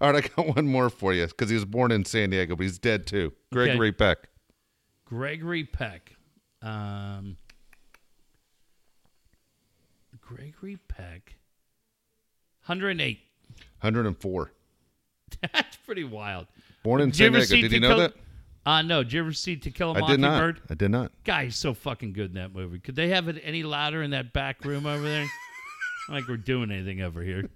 All 0.00 0.10
right, 0.12 0.24
I 0.24 0.28
got 0.42 0.56
one 0.56 0.66
more 0.66 0.90
for 0.90 1.12
you 1.12 1.26
because 1.26 1.48
he 1.50 1.54
was 1.54 1.64
born 1.64 1.92
in 1.92 2.04
San 2.04 2.30
Diego, 2.30 2.56
but 2.56 2.62
he's 2.64 2.78
dead 2.78 3.06
too. 3.06 3.32
Gregory 3.52 3.92
Peck. 3.92 4.29
Gregory 5.10 5.64
Peck. 5.64 6.14
Um, 6.62 7.36
Gregory 10.20 10.78
Peck. 10.88 11.34
108. 12.66 13.18
104. 13.80 14.52
That's 15.52 15.76
pretty 15.84 16.04
wild. 16.04 16.46
Born 16.84 17.00
in 17.00 17.12
San 17.12 17.32
Diego. 17.32 17.46
Did 17.46 17.72
you 17.72 17.80
know 17.80 17.98
that? 17.98 18.14
Uh, 18.64 18.82
no. 18.82 19.02
Did 19.02 19.12
you 19.14 19.20
ever 19.20 19.32
see 19.32 19.56
To 19.56 19.70
Kill 19.72 19.96
a 19.96 20.04
I 20.04 20.06
did 20.06 20.20
not. 20.20 20.30
Mockingbird? 20.34 20.60
I 20.70 20.74
did 20.74 20.90
not. 20.92 21.10
Guy, 21.24 21.44
he's 21.46 21.56
so 21.56 21.74
fucking 21.74 22.12
good 22.12 22.30
in 22.30 22.34
that 22.36 22.54
movie. 22.54 22.78
Could 22.78 22.94
they 22.94 23.08
have 23.08 23.26
it 23.26 23.40
any 23.42 23.64
louder 23.64 24.02
in 24.04 24.10
that 24.12 24.32
back 24.32 24.64
room 24.64 24.86
over 24.86 25.02
there? 25.02 25.26
Not 26.08 26.14
like 26.14 26.28
we're 26.28 26.36
doing 26.36 26.70
anything 26.70 27.00
over 27.02 27.20
here. 27.22 27.48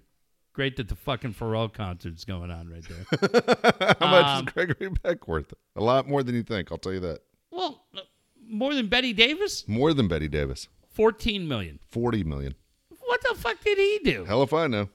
Great 0.53 0.77
that 0.77 0.87
the 0.87 0.95
fucking 0.95 1.33
Pharrell 1.33 1.71
concert's 1.73 2.23
going 2.25 2.49
on 2.51 2.69
right 2.69 2.83
there. 2.87 3.95
How 3.99 4.07
much 4.09 4.25
Um, 4.25 4.47
is 4.47 4.53
Gregory 4.53 4.89
Peck 5.03 5.27
worth? 5.27 5.53
A 5.75 5.81
lot 5.81 6.07
more 6.07 6.23
than 6.23 6.35
you 6.35 6.43
think. 6.43 6.71
I'll 6.71 6.77
tell 6.77 6.93
you 6.93 7.01
that. 7.01 7.19
Well, 7.55 7.83
uh, 7.95 8.01
more 8.47 8.73
than 8.75 8.87
Bette 8.87 9.13
Davis? 9.13 9.67
More 9.67 9.93
than 9.93 10.07
Bette 10.07 10.27
Davis. 10.27 10.67
14 10.93 11.47
million. 11.47 11.79
40 11.89 12.23
million. 12.23 12.55
What 13.01 13.21
the 13.21 13.35
fuck 13.35 13.63
did 13.63 13.77
he 13.77 13.99
do? 14.03 14.25
Hell 14.25 14.43
if 14.43 14.53
I 14.53 14.67
know. 14.67 14.89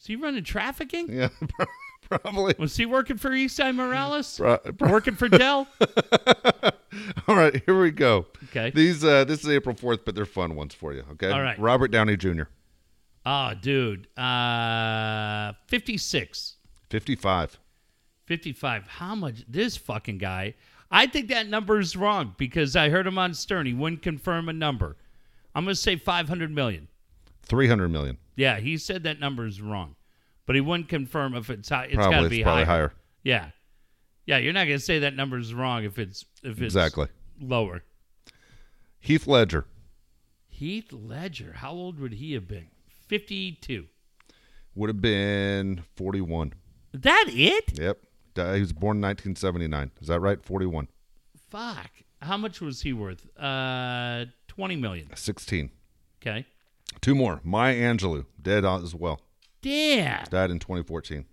Is 0.00 0.06
he 0.06 0.16
running 0.16 0.44
trafficking? 0.44 1.12
Yeah, 1.12 1.28
probably. 2.08 2.54
Was 2.58 2.76
he 2.76 2.86
working 2.86 3.16
for 3.16 3.30
Eastside 3.30 3.74
Morales? 3.74 4.36
Pro- 4.36 4.58
pro- 4.58 4.90
working 4.90 5.14
for 5.14 5.28
Dell? 5.28 5.66
All 7.28 7.36
right, 7.36 7.62
here 7.64 7.80
we 7.80 7.90
go. 7.90 8.26
Okay. 8.44 8.70
These 8.74 9.04
uh 9.04 9.24
this 9.24 9.44
is 9.44 9.48
April 9.48 9.74
4th, 9.74 10.00
but 10.04 10.14
they're 10.14 10.26
fun 10.26 10.54
ones 10.56 10.74
for 10.74 10.92
you, 10.92 11.04
okay? 11.12 11.30
All 11.30 11.40
right. 11.40 11.58
Robert 11.58 11.90
Downey 11.90 12.16
Jr. 12.16 12.44
Oh, 13.24 13.52
dude. 13.60 14.08
Uh, 14.18 15.52
56. 15.68 16.56
55. 16.90 17.58
55. 18.26 18.86
How 18.88 19.14
much? 19.14 19.44
This 19.48 19.76
fucking 19.76 20.18
guy. 20.18 20.54
I 20.92 21.06
think 21.06 21.28
that 21.28 21.48
number 21.48 21.78
is 21.80 21.96
wrong 21.96 22.34
because 22.36 22.76
I 22.76 22.90
heard 22.90 23.06
him 23.06 23.18
on 23.18 23.32
Stern. 23.34 23.66
He 23.66 23.72
wouldn't 23.72 24.02
confirm 24.02 24.48
a 24.48 24.52
number. 24.52 24.96
I'm 25.54 25.64
going 25.64 25.74
to 25.74 25.80
say 25.80 25.96
500 25.96 26.50
million. 26.50 26.88
300 27.44 27.88
million. 27.88 28.18
Yeah, 28.36 28.58
he 28.60 28.76
said 28.78 29.02
that 29.04 29.18
number 29.18 29.46
is 29.46 29.60
wrong, 29.60 29.96
but 30.46 30.54
he 30.54 30.60
wouldn't 30.60 30.88
confirm 30.88 31.34
if 31.34 31.50
it's 31.50 31.68
high. 31.68 31.86
It's 31.86 31.96
got 31.96 32.20
to 32.20 32.28
be 32.28 32.42
probably 32.42 32.64
higher. 32.64 32.88
higher. 32.88 32.92
Yeah, 33.22 33.48
yeah. 34.26 34.38
You're 34.38 34.52
not 34.52 34.66
going 34.66 34.78
to 34.78 34.84
say 34.84 35.00
that 35.00 35.14
number 35.16 35.38
is 35.38 35.52
wrong 35.52 35.84
if 35.84 35.98
it's 35.98 36.24
if 36.42 36.52
it's 36.62 36.74
Exactly. 36.74 37.08
lower. 37.40 37.82
Heath 39.00 39.26
Ledger. 39.26 39.66
Heath 40.48 40.92
Ledger. 40.92 41.54
How 41.56 41.72
old 41.72 41.98
would 41.98 42.14
he 42.14 42.34
have 42.34 42.46
been? 42.46 42.68
52. 43.08 43.86
Would 44.74 44.88
have 44.88 45.00
been 45.02 45.82
41. 45.96 46.54
Is 46.94 47.00
that 47.02 47.24
it? 47.28 47.78
Yep. 47.78 47.98
Di- 48.34 48.54
He 48.56 48.60
was 48.60 48.72
born 48.72 48.98
in 48.98 49.02
1979. 49.02 49.90
Is 50.00 50.08
that 50.08 50.20
right? 50.20 50.42
41. 50.44 50.88
Fuck. 51.50 51.90
How 52.20 52.36
much 52.36 52.60
was 52.60 52.82
he 52.82 52.92
worth? 52.92 53.26
Uh, 53.38 54.26
20 54.48 54.76
million. 54.76 55.08
16. 55.14 55.70
Okay. 56.22 56.46
Two 57.00 57.14
more. 57.14 57.40
Maya 57.42 57.74
Angelou, 57.74 58.26
dead 58.40 58.64
as 58.64 58.94
well. 58.94 59.20
Damn. 59.60 60.24
Died 60.30 60.50
in 60.50 60.58
2014. 60.58 61.24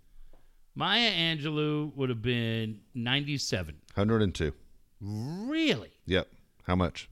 Maya 0.75 1.11
Angelou 1.11 1.93
would 1.95 2.09
have 2.09 2.21
been 2.21 2.79
97. 2.95 3.75
102. 3.95 4.53
Really? 5.01 5.91
Yep. 6.05 6.27
How 6.63 6.75
much? 6.75 7.09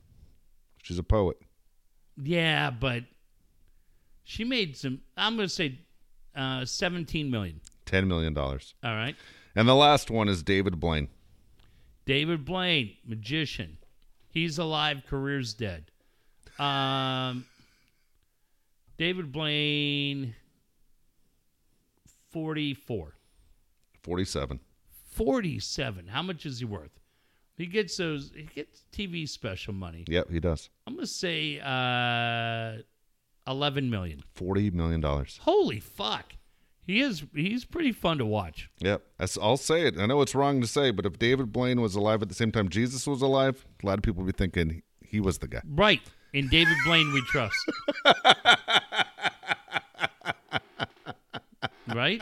She's 0.83 0.97
a 0.97 1.03
poet. 1.03 1.37
Yeah, 2.21 2.71
but 2.71 3.03
she 4.23 4.43
made 4.43 4.75
some. 4.77 5.01
I'm 5.15 5.35
going 5.35 5.47
to 5.47 5.53
say 5.53 5.79
uh, 6.35 6.65
17 6.65 7.29
million. 7.29 7.59
$10 7.85 8.07
million. 8.07 8.37
All 8.37 8.57
right. 8.83 9.15
And 9.57 9.67
the 9.67 9.73
last 9.73 10.11
one 10.11 10.29
is 10.29 10.43
David 10.43 10.79
Blaine. 10.79 11.07
David 12.05 12.45
Blaine, 12.45 12.95
magician. 13.03 13.79
He's 14.29 14.59
alive, 14.59 15.01
career's 15.09 15.55
dead. 15.55 15.89
Um, 16.59 17.43
David 18.99 19.31
Blaine, 19.31 20.35
44. 22.29 23.15
47. 24.03 24.59
47. 25.13 26.07
How 26.07 26.21
much 26.21 26.45
is 26.45 26.59
he 26.59 26.65
worth? 26.65 26.99
He 27.57 27.65
gets 27.65 27.97
those, 27.97 28.31
he 28.35 28.43
gets 28.43 28.83
TV 28.93 29.27
special 29.27 29.73
money. 29.73 30.05
Yep, 30.07 30.29
he 30.29 30.39
does. 30.39 30.69
I'm 30.85 30.93
going 30.93 31.07
to 31.07 31.11
say 31.11 31.59
uh, 31.59 32.83
11 33.51 33.89
million. 33.89 34.23
$40 34.37 34.71
million. 34.73 35.01
Holy 35.41 35.79
fuck. 35.79 36.36
He 36.87 37.01
is, 37.01 37.25
he's 37.35 37.65
pretty 37.65 37.91
fun 37.91 38.17
to 38.19 38.25
watch. 38.25 38.69
Yep. 38.79 39.03
I'll 39.41 39.57
say 39.57 39.81
it. 39.81 39.99
I 39.99 40.05
know 40.05 40.21
it's 40.21 40.33
wrong 40.33 40.61
to 40.61 40.67
say, 40.67 40.89
but 40.91 41.05
if 41.05 41.19
David 41.19 41.51
Blaine 41.51 41.81
was 41.81 41.95
alive 41.95 42.21
at 42.21 42.29
the 42.29 42.35
same 42.35 42.49
time 42.49 42.69
Jesus 42.69 43.05
was 43.05 43.21
alive, 43.21 43.65
a 43.83 43.85
lot 43.85 43.97
of 43.97 44.03
people 44.03 44.23
would 44.23 44.33
be 44.33 44.37
thinking 44.37 44.81
he 45.05 45.19
was 45.19 45.39
the 45.39 45.49
guy. 45.49 45.61
Right. 45.67 45.99
In 46.31 46.47
David 46.47 46.77
Blaine, 46.85 47.11
we 47.11 47.21
trust. 47.23 47.57
right? 51.93 52.21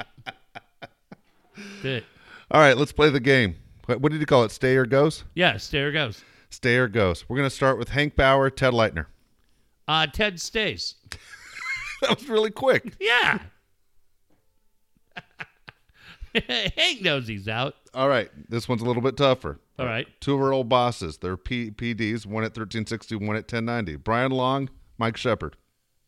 Good. 1.83 2.03
All 2.49 2.59
right, 2.59 2.75
let's 2.75 2.91
play 2.91 3.11
the 3.11 3.19
game. 3.19 3.57
What, 3.85 4.11
did 4.11 4.19
you 4.19 4.25
call 4.25 4.45
it? 4.45 4.51
Stay 4.51 4.75
or 4.77 4.87
goes? 4.87 5.25
Yes, 5.35 5.65
stay 5.65 5.81
or 5.81 5.91
goes. 5.91 6.23
Stay 6.49 6.77
or 6.77 6.87
goes. 6.87 7.29
We're 7.29 7.37
going 7.37 7.49
to 7.49 7.55
start 7.55 7.77
with 7.77 7.89
Hank 7.89 8.15
Bauer, 8.15 8.49
Ted 8.49 8.73
Leitner. 8.73 9.05
Uh, 9.87 10.07
Ted 10.07 10.39
stays. 10.41 10.95
That 12.01 12.19
was 12.19 12.27
really 12.27 12.51
quick. 12.51 12.93
Yeah. 12.99 13.39
Hank 16.77 17.01
knows 17.01 17.27
he's 17.27 17.47
out. 17.47 17.75
All 17.93 18.09
right, 18.09 18.29
this 18.49 18.67
one's 18.67 18.81
a 18.81 18.85
little 18.85 19.01
bit 19.01 19.15
tougher. 19.17 19.59
All 19.79 19.85
right. 19.85 20.07
Two 20.21 20.33
of 20.35 20.41
our 20.41 20.53
old 20.53 20.69
bosses. 20.69 21.17
They're 21.17 21.37
P- 21.37 21.71
PDs, 21.71 22.25
one 22.25 22.43
at 22.43 22.51
1360, 22.55 23.15
one 23.15 23.35
at 23.35 23.43
1090. 23.43 23.97
Brian 23.97 24.31
Long, 24.31 24.69
Mike 24.97 25.17
Shepard. 25.17 25.55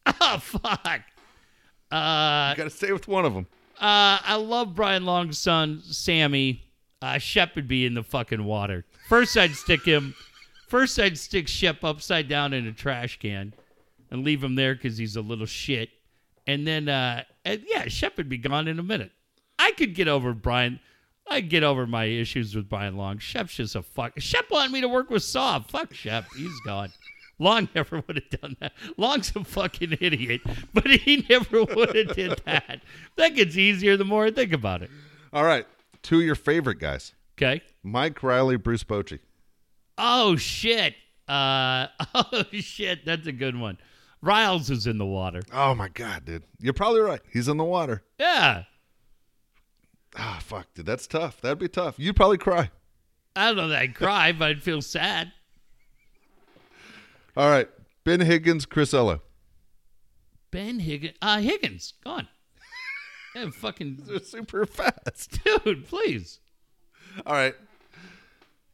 Oh, 0.22 0.38
fuck. 0.40 1.02
Uh, 1.92 2.52
You 2.52 2.58
got 2.58 2.64
to 2.64 2.70
stay 2.70 2.92
with 2.92 3.08
one 3.08 3.26
of 3.26 3.34
them. 3.34 3.46
Uh, 3.80 4.20
I 4.24 4.36
love 4.36 4.74
Brian 4.76 5.06
Long's 5.06 5.38
son, 5.38 5.82
Sammy. 5.84 6.64
Uh, 7.02 7.18
Shep 7.18 7.56
would 7.56 7.68
be 7.68 7.86
in 7.86 7.94
the 7.94 8.04
fucking 8.04 8.44
water. 8.44 8.86
First, 9.10 9.38
I'd 9.38 9.54
stick 9.56 9.84
him. 9.86 10.16
First, 10.68 10.98
I'd 11.00 11.18
stick 11.18 11.48
Shep 11.48 11.84
upside 11.84 12.28
down 12.28 12.54
in 12.54 12.66
a 12.68 12.72
trash 12.74 13.20
can 13.20 13.54
and 14.12 14.24
leave 14.24 14.44
him 14.44 14.56
there 14.56 14.76
because 14.76 14.98
he's 14.98 15.16
a 15.16 15.22
little 15.22 15.46
shit. 15.46 15.90
And 16.48 16.66
then, 16.66 16.88
uh, 16.90 17.24
and 17.46 17.64
yeah, 17.68 17.88
Shep 17.88 18.18
would 18.18 18.30
be 18.30 18.38
gone 18.38 18.68
in 18.68 18.80
a 18.80 18.84
minute. 18.84 19.12
I 19.60 19.72
could 19.72 19.96
get 19.96 20.08
over 20.08 20.34
Brian. 20.34 20.80
I 21.30 21.42
get 21.42 21.64
over 21.64 21.86
my 21.86 22.06
issues 22.06 22.56
with 22.56 22.70
Brian 22.70 22.96
Long. 22.96 23.18
Shep's 23.18 23.56
just 23.56 23.76
a 23.76 23.82
fuck. 23.82 24.14
Shep 24.20 24.46
wanted 24.50 24.72
me 24.72 24.82
to 24.82 24.88
work 24.88 25.10
with 25.10 25.24
Saw. 25.24 25.60
Fuck 25.60 25.94
Shep. 25.94 26.26
He's 26.36 26.58
gone. 26.66 26.92
Long 27.40 27.68
never 27.76 28.04
would 28.08 28.24
have 28.32 28.42
done 28.42 28.56
that. 28.60 28.74
Long's 28.98 29.34
a 29.36 29.44
fucking 29.44 29.98
idiot, 30.00 30.42
but 30.74 30.88
he 30.88 31.26
never 31.30 31.64
would 31.64 31.96
have 31.96 32.16
did 32.16 32.42
that. 32.46 32.82
That 33.18 33.36
gets 33.36 33.58
easier 33.58 33.98
the 33.98 34.06
more 34.06 34.26
I 34.26 34.32
think 34.32 34.54
about 34.54 34.82
it. 34.82 34.90
All 35.34 35.44
right, 35.44 35.66
two 36.02 36.20
of 36.20 36.24
your 36.24 36.36
favorite 36.36 36.80
guys. 36.80 37.14
Okay. 37.38 37.62
Mike 37.84 38.24
Riley, 38.24 38.56
Bruce 38.56 38.84
Bochy. 38.84 39.20
Oh 39.98 40.36
shit. 40.36 40.96
Uh 41.28 41.88
oh 42.16 42.44
shit, 42.54 43.06
that's 43.06 43.28
a 43.28 43.32
good 43.32 43.60
one. 43.60 43.78
Riles 44.22 44.70
is 44.70 44.88
in 44.88 44.98
the 44.98 45.06
water. 45.06 45.42
Oh, 45.54 45.76
my 45.76 45.90
God, 45.90 46.26
dude. 46.26 46.44
You're 46.60 46.74
probably 46.74 47.02
right. 47.02 47.22
He's 47.32 47.48
in 47.48 47.58
the 47.58 47.64
water. 47.64 48.04
Yeah. 48.20 48.64
Ah, 50.18 50.40
fuck, 50.42 50.74
dude. 50.74 50.86
That's 50.86 51.06
tough. 51.08 51.40
That'd 51.42 51.60
be 51.60 51.68
tough. 51.68 51.96
You'd 51.98 52.16
probably 52.16 52.38
cry. 52.40 52.72
I 53.36 53.48
don't 53.50 53.58
know 53.58 53.68
that 53.70 53.82
I'd 53.82 53.96
cry, 53.96 54.32
but 54.32 54.50
I'd 54.50 54.64
feel 54.64 54.82
sad. 54.82 55.32
All 57.36 57.50
right, 57.50 57.70
Ben 58.04 58.20
Higgins, 58.22 58.66
Chris 58.66 58.96
Ella. 58.96 59.20
Ben 60.50 60.80
Higgins 60.80 61.16
uh 61.22 61.38
Higgins, 61.40 61.94
gone. 62.04 62.28
Yeah, 63.36 63.52
fucking 63.52 64.00
They're 64.08 64.20
super 64.22 64.66
fast. 64.66 65.40
dude, 65.64 65.88
please. 65.88 66.40
All 67.28 67.34
right. 67.36 67.54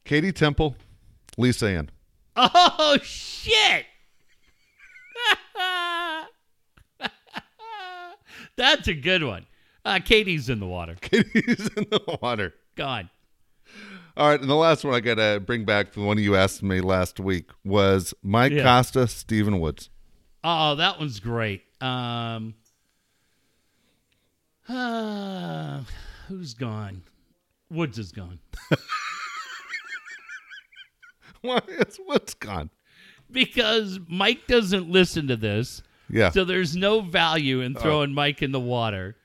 Katie 0.06 0.32
Temple, 0.32 0.76
Lisa 1.36 1.66
Ann. 1.68 1.90
Oh 2.36 2.96
shit! 3.02 3.84
That's 8.56 8.88
a 8.88 8.94
good 8.94 9.22
one. 9.24 9.44
Uh, 9.84 10.00
Katie's 10.04 10.48
in 10.48 10.60
the 10.60 10.66
water. 10.66 10.94
Katie's 11.00 11.68
in 11.76 11.86
the 11.90 12.18
water. 12.22 12.54
Gone. 12.76 13.10
All 14.16 14.28
right, 14.28 14.40
and 14.40 14.48
the 14.48 14.54
last 14.54 14.84
one 14.84 14.94
I 14.94 15.00
got 15.00 15.16
to 15.16 15.40
bring 15.44 15.64
back 15.64 15.92
from 15.92 16.02
the 16.02 16.06
one 16.08 16.18
you 16.18 16.36
asked 16.36 16.62
me 16.62 16.80
last 16.80 17.18
week 17.18 17.50
was 17.64 18.14
Mike 18.22 18.52
Yeah. 18.52 18.62
Costa, 18.62 19.08
Stephen 19.08 19.58
Woods. 19.60 19.90
Oh, 20.44 20.76
that 20.76 20.98
one's 21.00 21.18
great. 21.20 21.62
Um, 21.80 22.54
uh, 24.68 25.80
who's 26.28 26.54
gone? 26.54 27.02
Woods 27.70 27.98
is 27.98 28.12
gone 28.12 28.38
Why 31.40 31.60
is 31.66 31.98
Woods 32.06 32.34
gone? 32.34 32.70
because 33.30 33.98
Mike 34.06 34.46
doesn't 34.46 34.88
listen 34.88 35.26
to 35.28 35.36
this. 35.36 35.82
Yeah. 36.08 36.30
So 36.30 36.44
there's 36.44 36.76
no 36.76 37.00
value 37.00 37.60
in 37.62 37.74
throwing 37.74 38.12
Mike 38.14 38.42
in 38.42 38.52
the 38.52 38.60
water. 38.60 39.16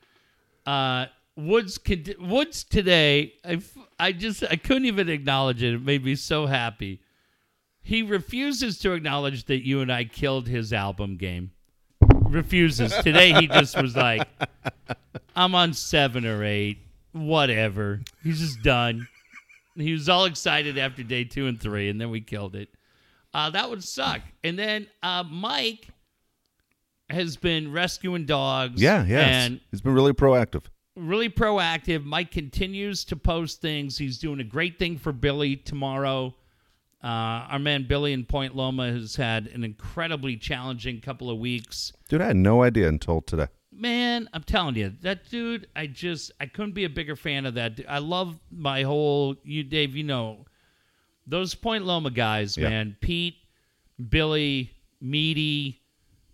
Uh, 0.70 1.08
Woods 1.36 1.80
Woods 2.20 2.64
today, 2.64 3.34
I, 3.44 3.60
I 4.00 4.12
just 4.12 4.44
I 4.44 4.56
couldn't 4.56 4.86
even 4.86 5.10
acknowledge 5.10 5.64
it. 5.64 5.74
It 5.74 5.82
made 5.82 6.06
me 6.06 6.14
so 6.14 6.46
happy. 6.46 7.02
He 7.82 8.04
refuses 8.04 8.78
to 8.80 8.92
acknowledge 8.92 9.46
that 9.46 9.66
you 9.66 9.82
and 9.82 9.92
I 9.92 10.04
killed 10.04 10.48
his 10.48 10.72
album 10.72 11.18
game. 11.18 11.50
Refuses. 12.02 12.94
Today 12.98 13.34
he 13.34 13.48
just 13.48 13.82
was 13.82 13.96
like, 13.96 14.28
I'm 15.36 15.56
on 15.56 15.74
seven 15.74 16.24
or 16.24 16.44
eight. 16.44 16.78
Whatever. 17.14 18.02
He's 18.24 18.40
just 18.40 18.62
done. 18.62 19.08
He 19.76 19.92
was 19.94 20.08
all 20.08 20.26
excited 20.26 20.78
after 20.78 21.02
day 21.02 21.24
two 21.24 21.48
and 21.48 21.60
three, 21.60 21.90
and 21.90 22.00
then 22.00 22.12
we 22.12 22.22
killed 22.22 22.56
it. 22.56 22.70
Uh, 23.34 23.50
that 23.50 23.72
would 23.72 23.84
suck. 23.84 24.22
And 24.44 24.60
then 24.60 24.86
uh, 25.02 25.24
Mike 25.24 25.88
has 27.10 27.38
been 27.38 27.72
rescuing 27.72 28.26
dogs. 28.26 28.82
Yeah, 28.82 29.06
yeah. 29.06 29.20
And 29.20 29.62
He's 29.72 29.82
been 29.82 29.94
really 29.94 30.14
proactive. 30.14 30.64
really 30.96 31.30
proactive. 31.30 32.04
Mike 32.04 32.32
continues 32.32 33.04
to 33.06 33.16
post 33.16 33.62
things. 33.62 33.98
He's 33.98 34.18
doing 34.20 34.40
a 34.40 34.44
great 34.44 34.78
thing 34.80 34.98
for 34.98 35.12
Billy 35.12 35.56
tomorrow. 35.56 36.36
Uh, 37.02 37.08
our 37.52 37.60
man 37.60 37.86
Billy 37.88 38.12
in 38.12 38.26
Point 38.26 38.56
Loma 38.56 38.92
has 38.92 39.16
had 39.16 39.48
an 39.48 39.64
incredibly 39.64 40.36
challenging 40.36 41.00
couple 41.00 41.30
of 41.30 41.38
weeks. 41.40 41.94
Dude, 42.10 42.22
I 42.22 42.28
had 42.28 42.36
no 42.36 42.62
idea 42.64 42.90
until 42.90 43.22
today. 43.22 43.48
Man, 43.72 44.28
I'm 44.34 44.44
telling 44.44 44.76
you, 44.76 44.94
that 45.02 45.30
dude, 45.30 45.68
I 45.76 45.88
just, 45.88 46.32
I 46.42 46.48
couldn't 46.48 46.74
be 46.74 46.84
a 46.84 46.90
bigger 46.90 47.16
fan 47.16 47.46
of 47.46 47.54
that. 47.54 47.80
I 47.88 48.00
love 48.00 48.38
my 48.52 48.82
whole, 48.84 49.36
you, 49.44 49.64
Dave, 49.64 49.96
you 49.96 50.04
know, 50.04 50.46
those 51.26 51.56
Point 51.56 51.86
Loma 51.86 52.10
guys, 52.12 52.58
Yeah. 52.58 52.68
man. 52.70 52.98
Pete, 53.00 53.36
Billy, 54.10 54.72
Meaty, 55.00 55.82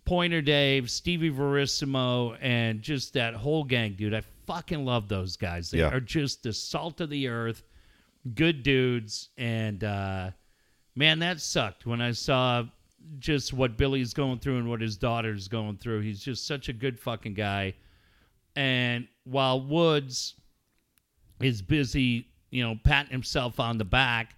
Pointer 0.06 0.40
Dave, 0.40 0.90
Stevie 0.90 1.28
Verissimo, 1.28 2.34
and 2.34 2.80
just 2.80 3.12
that 3.14 3.34
whole 3.34 3.64
gang, 3.64 3.94
dude. 3.94 4.14
I 4.14 4.22
fucking 4.46 4.84
love 4.84 5.08
those 5.08 5.36
guys. 5.36 5.70
They 5.70 5.78
Yeah. 5.80 5.88
are 5.90 6.00
just 6.00 6.42
the 6.42 6.52
salt 6.52 7.00
of 7.00 7.10
the 7.10 7.26
earth, 7.28 7.64
good 8.34 8.62
dudes. 8.62 9.28
And, 9.36 9.82
uh, 9.84 10.30
man, 10.94 11.18
that 11.18 11.40
sucked 11.40 11.86
when 11.86 12.00
I 12.00 12.12
saw 12.12 12.64
just 13.18 13.52
what 13.52 13.76
Billy's 13.76 14.14
going 14.14 14.38
through 14.38 14.58
and 14.58 14.68
what 14.70 14.80
his 14.80 14.96
daughter's 14.96 15.48
going 15.48 15.76
through. 15.76 16.00
He's 16.00 16.22
just 16.22 16.46
such 16.46 16.68
a 16.68 16.72
good 16.72 16.98
fucking 16.98 17.34
guy. 17.34 17.74
And 18.54 19.06
while 19.24 19.60
Woods 19.60 20.34
is 21.40 21.62
busy, 21.62 22.28
you 22.50 22.62
know, 22.62 22.78
patting 22.82 23.12
himself 23.12 23.60
on 23.60 23.76
the 23.78 23.84
back, 23.84 24.36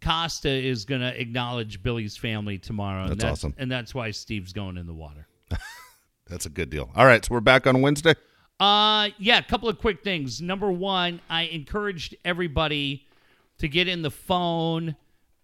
Costa 0.00 0.48
is 0.50 0.84
going 0.84 1.00
to 1.00 1.20
acknowledge 1.20 1.82
Billy's 1.82 2.16
family 2.16 2.58
tomorrow. 2.58 3.04
and 3.04 3.20
That's 3.20 3.24
awesome. 3.24 3.54
And 3.58 3.70
that's 3.70 3.94
why 3.94 4.10
Steve's 4.10 4.52
going 4.52 4.76
in 4.76 4.86
the 4.86 4.94
water. 4.94 5.26
That's 6.26 6.46
a 6.46 6.50
good 6.50 6.70
deal. 6.70 6.90
All 6.94 7.06
right, 7.06 7.24
so 7.24 7.34
we're 7.34 7.40
back 7.40 7.66
on 7.66 7.80
Wednesday. 7.80 8.14
Uh, 8.60 9.08
yeah, 9.18 9.38
a 9.38 9.42
couple 9.42 9.68
of 9.68 9.78
quick 9.78 10.02
things. 10.02 10.42
Number 10.42 10.70
one, 10.70 11.20
I 11.30 11.42
encouraged 11.44 12.16
everybody 12.24 13.06
to 13.58 13.68
get 13.68 13.88
in 13.88 14.02
the 14.02 14.10
phone 14.10 14.96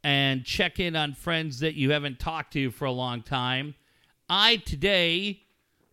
and 0.03 0.45
check 0.45 0.79
in 0.79 0.95
on 0.95 1.15
friends 1.15 1.61
that 1.61 1.75
you 1.75 1.93
haven't 1.93 2.19
talked 2.19 2.53
to 2.53 2.71
for 2.71 2.85
a 2.85 2.93
long 2.93 3.23
time. 3.23 3.75
I 4.29 4.57
today 4.57 5.41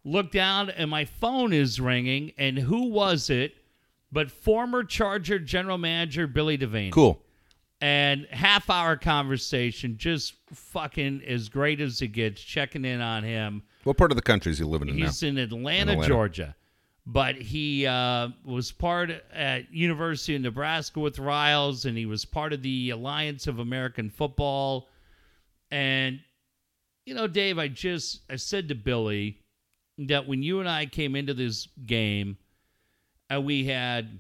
looked 0.03 0.33
down 0.33 0.69
and 0.69 0.89
my 0.89 1.05
phone 1.05 1.53
is 1.53 1.79
ringing, 1.79 2.33
and 2.37 2.57
who 2.57 2.89
was 2.89 3.29
it? 3.29 3.55
But 4.11 4.29
former 4.29 4.83
Charger 4.83 5.39
general 5.39 5.77
manager 5.77 6.27
Billy 6.27 6.57
Devaney. 6.57 6.91
Cool. 6.91 7.21
And 7.81 8.27
half 8.29 8.69
hour 8.69 8.95
conversation, 8.95 9.97
just 9.97 10.35
fucking 10.53 11.23
as 11.27 11.49
great 11.49 11.81
as 11.81 12.01
it 12.03 12.09
gets, 12.09 12.39
checking 12.41 12.85
in 12.85 13.01
on 13.01 13.23
him. 13.23 13.63
What 13.83 13.97
part 13.97 14.11
of 14.11 14.17
the 14.17 14.21
country 14.21 14.51
is 14.51 14.59
he 14.59 14.63
living 14.63 14.89
in 14.89 14.97
now? 14.97 15.05
He's 15.07 15.23
in 15.23 15.39
Atlanta, 15.39 15.93
Atlanta. 15.93 16.07
Georgia, 16.07 16.55
but 17.07 17.35
he 17.35 17.87
uh, 17.87 18.29
was 18.45 18.71
part 18.71 19.09
at 19.33 19.73
University 19.73 20.35
of 20.35 20.43
Nebraska 20.43 20.99
with 20.99 21.17
Riles, 21.17 21.85
and 21.85 21.97
he 21.97 22.05
was 22.05 22.23
part 22.23 22.53
of 22.53 22.61
the 22.61 22.91
Alliance 22.91 23.47
of 23.47 23.57
American 23.57 24.11
Football. 24.11 24.87
And 25.71 26.19
you 27.05 27.15
know, 27.15 27.25
Dave, 27.25 27.57
I 27.57 27.67
just 27.67 28.21
I 28.29 28.35
said 28.35 28.69
to 28.69 28.75
Billy 28.75 29.39
that 29.97 30.27
when 30.27 30.43
you 30.43 30.59
and 30.59 30.69
I 30.69 30.85
came 30.85 31.15
into 31.15 31.33
this 31.33 31.67
game, 31.87 32.37
uh, 33.33 33.41
we 33.41 33.65
had 33.65 34.19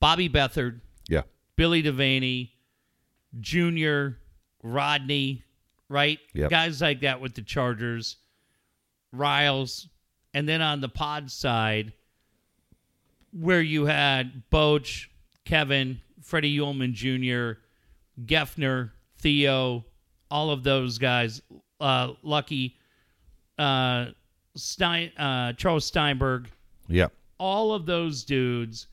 Bobby 0.00 0.28
Beathard. 0.28 0.80
Billy 1.56 1.82
Devaney, 1.82 2.50
Junior, 3.40 4.18
Rodney, 4.62 5.42
right? 5.88 6.18
Yep. 6.34 6.50
Guys 6.50 6.80
like 6.80 7.00
that 7.00 7.20
with 7.20 7.34
the 7.34 7.42
Chargers, 7.42 8.16
Riles, 9.12 9.88
and 10.34 10.48
then 10.48 10.60
on 10.62 10.80
the 10.80 10.88
pod 10.88 11.30
side, 11.30 11.92
where 13.32 13.60
you 13.62 13.86
had 13.86 14.42
Boch, 14.50 15.06
Kevin, 15.44 16.00
Freddie 16.22 16.56
Uhlman 16.58 16.92
Jr., 16.92 17.60
Geffner, 18.24 18.90
Theo, 19.18 19.84
all 20.30 20.50
of 20.50 20.62
those 20.62 20.98
guys, 20.98 21.40
uh, 21.80 22.12
Lucky, 22.22 22.76
uh, 23.58 24.06
Stein, 24.56 25.12
uh, 25.16 25.52
Charles 25.54 25.84
Steinberg, 25.84 26.50
Yeah. 26.88 27.08
all 27.38 27.72
of 27.72 27.86
those 27.86 28.24
dudes. 28.24 28.88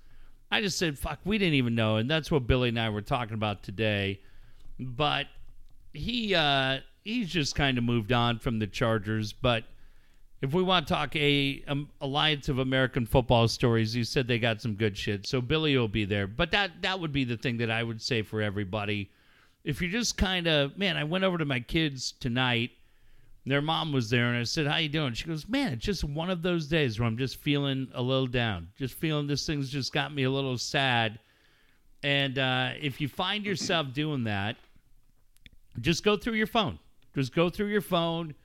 I 0.54 0.62
just 0.62 0.78
said, 0.78 1.00
fuck, 1.00 1.18
we 1.26 1.40
didn't 1.40 1.56
even 1.56 1.74
know. 1.74 1.96
And 1.96 2.08
that's 2.08 2.30
what 2.30 2.46
Billy 2.46 2.70
and 2.70 2.80
I 2.80 2.90
were 2.90 3.02
talking 3.02 3.34
about 3.34 3.64
today. 3.64 4.20
But 4.80 5.26
he 5.94 6.36
uh 6.36 6.82
he's 7.04 7.30
just 7.30 7.56
kind 7.56 7.80
of 7.80 7.84
moved 7.84 8.12
on 8.12 8.38
from 8.38 8.60
the 8.60 8.68
Chargers. 8.68 9.34
But 9.34 9.64
if 10.44 10.54
we 10.54 10.62
want 10.62 10.88
to 10.88 10.94
talk 10.94 11.16
a 11.16 11.64
um, 11.68 11.90
Alliance 12.02 12.50
of 12.50 12.60
American 12.60 13.08
Football 13.08 13.48
stories, 13.48 13.94
he 13.94 14.04
said 14.04 14.28
they 14.28 14.38
got 14.38 14.62
some 14.62 14.76
good 14.76 14.96
shit. 14.96 15.26
So 15.26 15.42
Billy 15.42 15.76
will 15.76 15.88
be 15.88 16.06
there. 16.06 16.28
But 16.28 16.52
that 16.52 16.84
that 16.84 17.00
would 17.00 17.12
be 17.12 17.24
the 17.24 17.38
thing 17.38 17.58
that 17.58 17.72
I 17.72 17.82
would 17.82 18.00
say 18.00 18.22
for 18.22 18.40
everybody. 18.40 19.10
If 19.64 19.82
you're 19.82 19.90
just 19.90 20.18
kind 20.18 20.46
of 20.46 20.78
man, 20.78 20.98
I 20.98 21.04
went 21.04 21.24
over 21.24 21.40
to 21.40 21.46
my 21.46 21.62
kids 21.62 22.12
tonight 22.20 22.70
their 23.46 23.62
mom 23.62 23.92
was 23.92 24.10
there 24.10 24.28
and 24.30 24.38
I 24.38 24.44
said, 24.44 24.68
How 24.68 24.78
you 24.78 24.90
doing? 24.90 25.14
She 25.14 25.26
goes, 25.26 25.48
Man, 25.48 25.74
it's 25.74 25.86
just 25.86 26.04
one 26.04 26.30
of 26.30 26.42
those 26.42 26.68
days 26.68 27.00
where 27.00 27.08
I'm 27.08 27.18
just 27.18 27.38
feeling 27.38 27.88
a 27.94 28.02
little 28.02 28.28
down. 28.28 28.70
Just 28.78 28.94
feeling 28.96 29.28
this 29.28 29.46
thing's 29.46 29.70
just 29.70 29.92
got 29.94 30.14
me 30.14 30.24
a 30.24 30.32
little 30.32 30.58
sad. 30.58 31.20
And 32.04 32.38
uh, 32.38 32.72
if 32.82 33.00
you 33.02 33.08
find 33.08 33.46
yourself 33.46 33.94
doing 33.94 34.26
that, 34.26 34.56
just 35.82 36.04
go 36.04 36.18
through 36.18 36.34
your 36.34 36.48
phone. 36.48 36.80
Just 37.16 37.34
go 37.34 37.50
through 37.50 37.68
your 37.68 37.82
phone. 37.82 38.36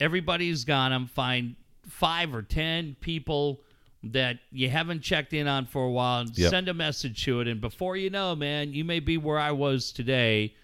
Everybody's 0.00 0.64
got 0.64 0.90
them. 0.90 1.06
Find 1.06 1.56
five 1.88 2.34
or 2.34 2.42
ten 2.42 2.96
people 3.00 3.60
that 4.02 4.38
you 4.52 4.68
haven't 4.68 5.00
checked 5.00 5.32
in 5.32 5.48
on 5.48 5.66
for 5.66 5.84
a 5.84 5.90
while 5.90 6.20
and 6.20 6.36
Yep. 6.38 6.50
send 6.50 6.68
a 6.68 6.74
message 6.74 7.24
to 7.24 7.40
it. 7.40 7.48
And 7.48 7.60
before 7.60 7.96
you 7.96 8.10
know, 8.10 8.36
man, 8.36 8.72
you 8.72 8.84
may 8.84 9.00
be 9.00 9.16
where 9.18 9.38
I 9.38 9.52
was 9.52 9.90
today 9.92 10.54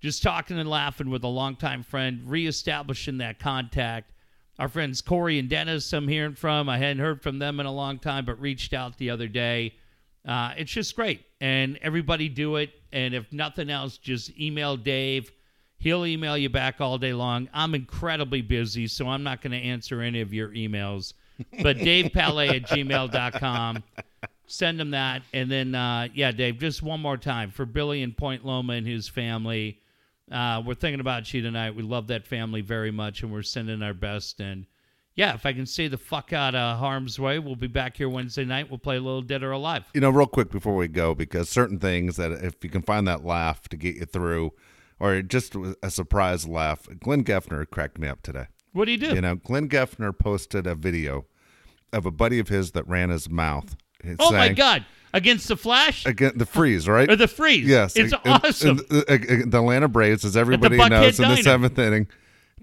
just 0.00 0.22
talking 0.22 0.58
and 0.58 0.68
laughing 0.68 1.10
with 1.10 1.24
a 1.24 1.28
longtime 1.28 1.82
friend, 1.82 2.22
reestablishing 2.24 3.18
that 3.18 3.38
contact. 3.38 4.12
Our 4.58 4.68
friends 4.68 5.00
Corey 5.00 5.38
and 5.38 5.48
Dennis, 5.48 5.92
I'm 5.92 6.08
hearing 6.08 6.34
from. 6.34 6.68
I 6.68 6.78
hadn't 6.78 6.98
heard 6.98 7.22
from 7.22 7.38
them 7.38 7.60
in 7.60 7.66
a 7.66 7.72
long 7.72 7.98
time, 7.98 8.24
but 8.24 8.40
reached 8.40 8.74
out 8.74 8.98
the 8.98 9.10
other 9.10 9.28
day. 9.28 9.74
Uh, 10.26 10.52
it's 10.56 10.70
just 10.70 10.96
great. 10.96 11.24
And 11.40 11.78
everybody 11.82 12.28
do 12.28 12.56
it. 12.56 12.70
And 12.92 13.14
if 13.14 13.32
nothing 13.32 13.70
else, 13.70 13.96
just 13.96 14.38
email 14.38 14.76
Dave. 14.76 15.32
He'll 15.78 16.04
email 16.04 16.36
you 16.36 16.50
back 16.50 16.80
all 16.80 16.98
day 16.98 17.14
long. 17.14 17.48
I'm 17.54 17.74
incredibly 17.74 18.42
busy, 18.42 18.86
so 18.86 19.08
I'm 19.08 19.22
not 19.22 19.40
going 19.40 19.52
to 19.52 19.58
answer 19.58 20.02
any 20.02 20.20
of 20.20 20.34
your 20.34 20.50
emails. 20.50 21.14
But 21.62 21.78
Dave 21.78 22.12
Palet 22.12 22.50
at 22.50 22.62
gmail.com. 22.64 23.82
Send 24.46 24.80
him 24.80 24.90
that. 24.90 25.22
And 25.32 25.50
then, 25.50 25.74
uh, 25.74 26.08
yeah, 26.12 26.32
Dave, 26.32 26.58
just 26.58 26.82
one 26.82 27.00
more 27.00 27.16
time 27.16 27.50
for 27.50 27.64
Billy 27.64 28.02
and 28.02 28.14
Point 28.14 28.44
Loma 28.44 28.74
and 28.74 28.86
his 28.86 29.08
family. 29.08 29.78
Uh, 30.30 30.62
we're 30.64 30.74
thinking 30.74 31.00
about 31.00 31.32
you 31.34 31.42
tonight. 31.42 31.74
We 31.74 31.82
love 31.82 32.06
that 32.08 32.26
family 32.26 32.60
very 32.60 32.90
much, 32.90 33.22
and 33.22 33.32
we're 33.32 33.42
sending 33.42 33.82
our 33.82 33.94
best. 33.94 34.40
And 34.40 34.66
yeah, 35.16 35.34
if 35.34 35.44
I 35.44 35.52
can 35.52 35.66
stay 35.66 35.88
the 35.88 35.98
fuck 35.98 36.32
out 36.32 36.54
of 36.54 36.78
harm's 36.78 37.18
way, 37.18 37.38
we'll 37.38 37.56
be 37.56 37.66
back 37.66 37.96
here 37.96 38.08
Wednesday 38.08 38.44
night. 38.44 38.70
We'll 38.70 38.78
play 38.78 38.96
a 38.96 39.00
little 39.00 39.22
Dead 39.22 39.42
or 39.42 39.50
Alive. 39.52 39.84
You 39.92 40.00
know, 40.00 40.10
real 40.10 40.26
quick 40.26 40.50
before 40.50 40.76
we 40.76 40.88
go, 40.88 41.14
because 41.14 41.48
certain 41.48 41.78
things 41.78 42.16
that 42.16 42.32
if 42.32 42.62
you 42.62 42.70
can 42.70 42.82
find 42.82 43.08
that 43.08 43.24
laugh 43.24 43.68
to 43.70 43.76
get 43.76 43.96
you 43.96 44.04
through, 44.04 44.52
or 45.00 45.22
just 45.22 45.56
a 45.82 45.90
surprise 45.90 46.46
laugh, 46.46 46.86
Glenn 47.00 47.24
Geffner 47.24 47.68
cracked 47.68 47.98
me 47.98 48.06
up 48.06 48.22
today. 48.22 48.46
What 48.72 48.84
do 48.84 48.92
you 48.92 48.98
do? 48.98 49.14
You 49.14 49.20
know, 49.20 49.34
Glenn 49.34 49.68
Geffner 49.68 50.16
posted 50.16 50.66
a 50.66 50.76
video 50.76 51.26
of 51.92 52.06
a 52.06 52.10
buddy 52.12 52.38
of 52.38 52.48
his 52.48 52.70
that 52.72 52.86
ran 52.86 53.10
his 53.10 53.28
mouth. 53.28 53.76
Oh 54.18 54.32
my 54.32 54.52
God! 54.52 54.84
Against 55.12 55.48
the 55.48 55.56
Flash 55.56 56.06
Again, 56.06 56.32
the 56.36 56.46
freeze, 56.46 56.86
right? 56.88 57.10
or 57.10 57.16
the 57.16 57.26
Freeze? 57.28 57.66
Yes, 57.66 57.96
it's 57.96 58.12
and- 58.12 58.22
awesome. 58.44 58.68
and 58.70 58.78
the, 58.88 59.04
uh, 59.12 59.16
the 59.50 59.58
Atlanta 59.58 59.88
Braves, 59.88 60.24
as 60.24 60.36
everybody 60.36 60.76
knows, 60.76 61.18
in 61.18 61.28
the 61.28 61.36
seventh 61.42 61.78
inning, 61.78 62.06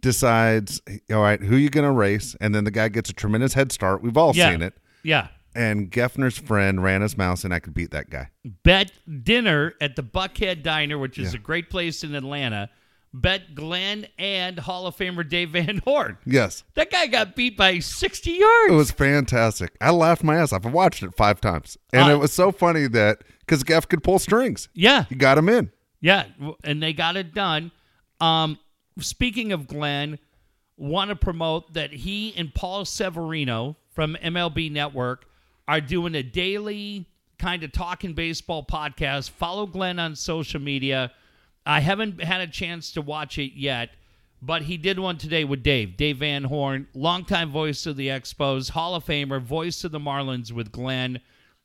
decides, 0.01 0.81
all 1.11 1.21
right, 1.21 1.41
who 1.41 1.55
you 1.55 1.69
going 1.69 1.85
to 1.85 1.91
race? 1.91 2.35
And 2.39 2.53
then 2.55 2.63
the 2.63 2.71
guy 2.71 2.87
gets 2.89 3.09
a 3.09 3.13
tremendous 3.13 3.53
head 3.53 3.71
start. 3.71 4.01
We've 4.01 4.17
all 4.17 4.35
yeah, 4.35 4.51
seen 4.51 4.61
it. 4.61 4.73
yeah. 5.03 5.27
And 5.55 5.89
Geffner's 5.91 6.37
friend 6.37 6.83
ran 6.83 7.01
his 7.01 7.17
mouse, 7.17 7.43
and 7.43 7.51
I 7.51 7.59
could 7.59 7.73
beat 7.73 7.89
that 7.91 8.09
guy. 8.11 8.29
bet 8.63 8.91
dinner 9.23 9.73
at 9.81 9.95
the 9.95 10.03
Buckhead 10.03 10.61
Diner, 10.61 10.99
which 10.99 11.17
is 11.17 11.33
Yeah. 11.33 11.39
a 11.39 11.41
great 11.41 11.69
place 11.71 12.03
in 12.03 12.13
Atlanta. 12.13 12.69
Bet 13.13 13.55
Glenn 13.55 14.07
and 14.17 14.59
Hall 14.59 14.85
of 14.87 14.95
Famer 14.95 15.27
Dave 15.27 15.51
Van 15.51 15.77
Horn. 15.79 16.17
Yes. 16.25 16.63
That 16.75 16.91
guy 16.91 17.07
got 17.07 17.35
beat 17.35 17.57
by 17.57 17.79
60 17.79 18.31
yards. 18.31 18.71
It 18.73 18.75
was 18.75 18.91
fantastic. 18.91 19.75
I 19.81 19.91
laughed 19.91 20.23
my 20.23 20.35
ass 20.37 20.53
off. 20.53 20.65
I 20.65 20.69
watched 20.69 21.03
it 21.03 21.15
five 21.15 21.41
times. 21.41 21.77
And 21.93 22.09
Uh, 22.09 22.13
it 22.15 22.17
was 22.19 22.33
so 22.33 22.51
funny 22.51 22.87
that 22.87 23.23
because 23.39 23.63
Geff 23.63 23.87
could 23.87 24.03
pull 24.03 24.19
strings, 24.19 24.69
yeah. 24.73 25.05
he 25.09 25.15
got 25.15 25.37
him 25.37 25.49
in. 25.49 25.71
Yeah, 25.99 26.25
and 26.63 26.81
they 26.83 26.93
got 26.93 27.15
it 27.17 27.33
done. 27.33 27.71
Um, 28.21 28.59
speaking 28.99 29.51
of 29.51 29.67
Glenn, 29.67 30.19
want 30.77 31.09
to 31.09 31.15
promote 31.15 31.73
that 31.73 31.91
he 31.91 32.35
and 32.37 32.53
Paul 32.53 32.85
Severino 32.85 33.77
from 33.93 34.15
MLB 34.21 34.71
Network 34.71 35.25
are 35.67 35.81
doing 35.81 36.13
a 36.13 36.21
daily 36.21 37.07
kind 37.39 37.63
of 37.63 37.71
talking 37.71 38.13
baseball 38.13 38.63
podcast. 38.63 39.31
Follow 39.31 39.65
Glenn 39.65 39.97
on 39.97 40.15
social 40.15 40.61
media. 40.61 41.11
I 41.67 41.81
haven't 41.81 42.23
had 42.23 42.39
a 42.39 42.47
chance 42.47 42.93
to 42.93 43.01
watch 43.01 43.37
it 43.37 43.51
yet, 43.53 43.89
but 44.41 44.61
he 44.61 44.77
did 44.77 44.97
one 44.97 45.17
today 45.17 45.43
with 45.43 45.63
Dave, 45.63 45.97
Dave 45.97 46.17
Van 46.17 46.45
Horn, 46.45 46.87
longtime 46.93 47.51
voice 47.51 47.85
of 47.85 47.97
the 47.97 48.07
Expos, 48.07 48.69
Hall 48.69 48.95
of 48.95 49.05
Famer, 49.05 49.41
voice 49.41 49.83
of 49.83 49.91
the 49.91 49.99
Marlins 49.99 50.53
with 50.53 50.71
Glenn, 50.71 51.19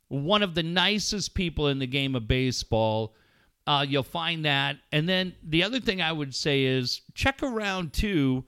one 0.09 0.43
of 0.43 0.57
the 0.57 0.63
nicest 0.65 1.35
people 1.35 1.69
in 1.69 1.79
the 1.79 1.87
game 1.87 2.17
of 2.17 2.27
baseball. 2.27 3.15
Uh, 3.65 3.87
you'll 3.89 4.03
find 4.03 4.45
that. 4.45 4.77
And 4.91 5.09
then 5.09 5.37
the 5.45 5.63
other 5.63 5.79
thing 5.79 6.03
I 6.03 6.11
would 6.11 6.35
say 6.35 6.65
is 6.65 7.03
check 7.15 7.41
around 7.41 7.93
too. 7.93 8.45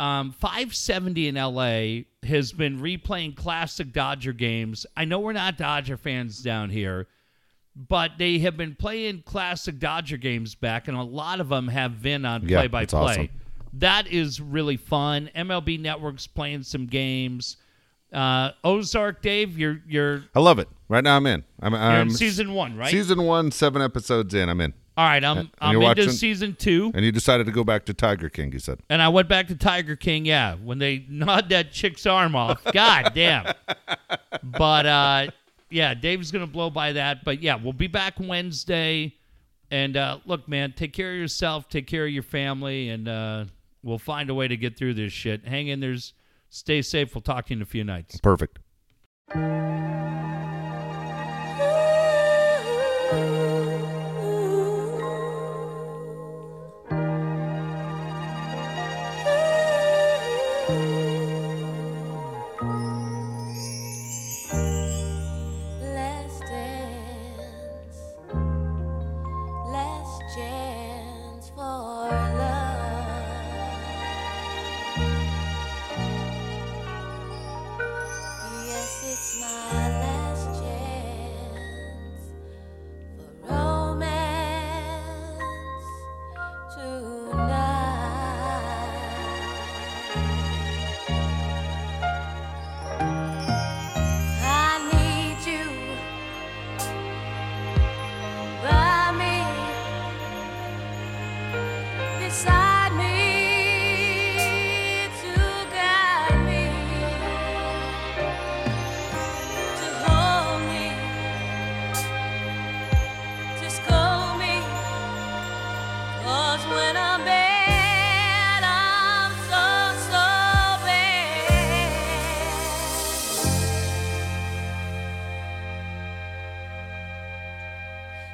Um, 0.00 0.32
570 0.32 1.28
in 1.28 1.36
LA 1.36 2.02
has 2.28 2.50
been 2.50 2.80
replaying 2.80 3.36
classic 3.36 3.92
Dodger 3.92 4.32
games. 4.32 4.84
I 4.96 5.04
know 5.04 5.20
we're 5.20 5.32
not 5.32 5.56
Dodger 5.56 5.96
fans 5.96 6.42
down 6.42 6.70
here, 6.70 7.06
but 7.74 8.12
they 8.18 8.38
have 8.40 8.56
been 8.56 8.74
playing 8.74 9.22
classic 9.24 9.78
Dodger 9.78 10.16
games 10.16 10.54
back, 10.54 10.88
and 10.88 10.96
a 10.96 11.02
lot 11.02 11.40
of 11.40 11.48
them 11.48 11.68
have 11.68 12.02
been 12.02 12.24
on 12.24 12.46
play 12.46 12.66
by 12.66 12.86
play. 12.86 13.30
That 13.74 14.06
is 14.06 14.40
really 14.40 14.76
fun. 14.76 15.30
MLB 15.34 15.80
Network's 15.80 16.26
playing 16.26 16.62
some 16.64 16.86
games. 16.86 17.56
Uh, 18.12 18.50
Ozark, 18.62 19.22
Dave, 19.22 19.58
you're 19.58 19.80
you're 19.88 20.24
I 20.34 20.40
love 20.40 20.58
it. 20.58 20.68
Right 20.88 21.02
now 21.02 21.16
I'm 21.16 21.26
in. 21.26 21.42
I'm, 21.60 21.72
you're 21.72 21.80
I'm 21.80 22.08
in 22.08 22.14
season 22.14 22.52
one, 22.52 22.76
right? 22.76 22.90
season 22.90 23.22
one, 23.22 23.50
seven 23.50 23.80
episodes 23.80 24.34
in. 24.34 24.50
I'm 24.50 24.60
in. 24.60 24.74
All 24.94 25.06
right, 25.06 25.24
I'm 25.24 25.38
and 25.38 25.50
I'm 25.58 25.76
into 25.76 25.86
watching- 25.86 26.10
season 26.10 26.54
two, 26.58 26.92
And 26.94 27.02
you 27.02 27.10
decided 27.12 27.46
to 27.46 27.52
go 27.52 27.64
back 27.64 27.86
to 27.86 27.94
Tiger 27.94 28.28
King, 28.28 28.52
you 28.52 28.58
said. 28.58 28.80
and 28.90 29.00
I 29.00 29.08
went 29.08 29.26
back 29.26 29.48
to 29.48 29.54
Tiger 29.54 29.96
King. 29.96 30.26
Yeah, 30.26 30.56
when 30.56 30.78
they 30.78 31.06
gnawed 31.08 31.48
that 31.48 31.72
chick's 31.72 32.04
arm 32.04 32.36
off. 32.36 32.62
God 32.74 33.12
damn. 33.14 33.54
But 34.42 34.86
uh, 34.86 35.26
yeah, 35.72 35.94
Dave's 35.94 36.30
gonna 36.30 36.46
blow 36.46 36.70
by 36.70 36.92
that. 36.92 37.24
But 37.24 37.42
yeah, 37.42 37.56
we'll 37.56 37.72
be 37.72 37.86
back 37.86 38.14
Wednesday. 38.18 39.14
And 39.70 39.96
uh, 39.96 40.18
look, 40.26 40.48
man, 40.48 40.74
take 40.76 40.92
care 40.92 41.12
of 41.12 41.18
yourself, 41.18 41.68
take 41.68 41.86
care 41.86 42.04
of 42.04 42.12
your 42.12 42.22
family, 42.22 42.90
and 42.90 43.08
uh, 43.08 43.44
we'll 43.82 43.98
find 43.98 44.28
a 44.28 44.34
way 44.34 44.46
to 44.46 44.56
get 44.56 44.76
through 44.76 44.94
this 44.94 45.12
shit. 45.12 45.46
Hang 45.46 45.68
in 45.68 45.80
there, 45.80 45.96
stay 46.50 46.82
safe. 46.82 47.14
We'll 47.14 47.22
talk 47.22 47.46
to 47.46 47.54
you 47.54 47.58
in 47.58 47.62
a 47.62 47.66
few 47.66 47.82
nights. 47.82 48.20
Perfect. 48.20 48.58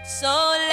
Sol 0.08 0.67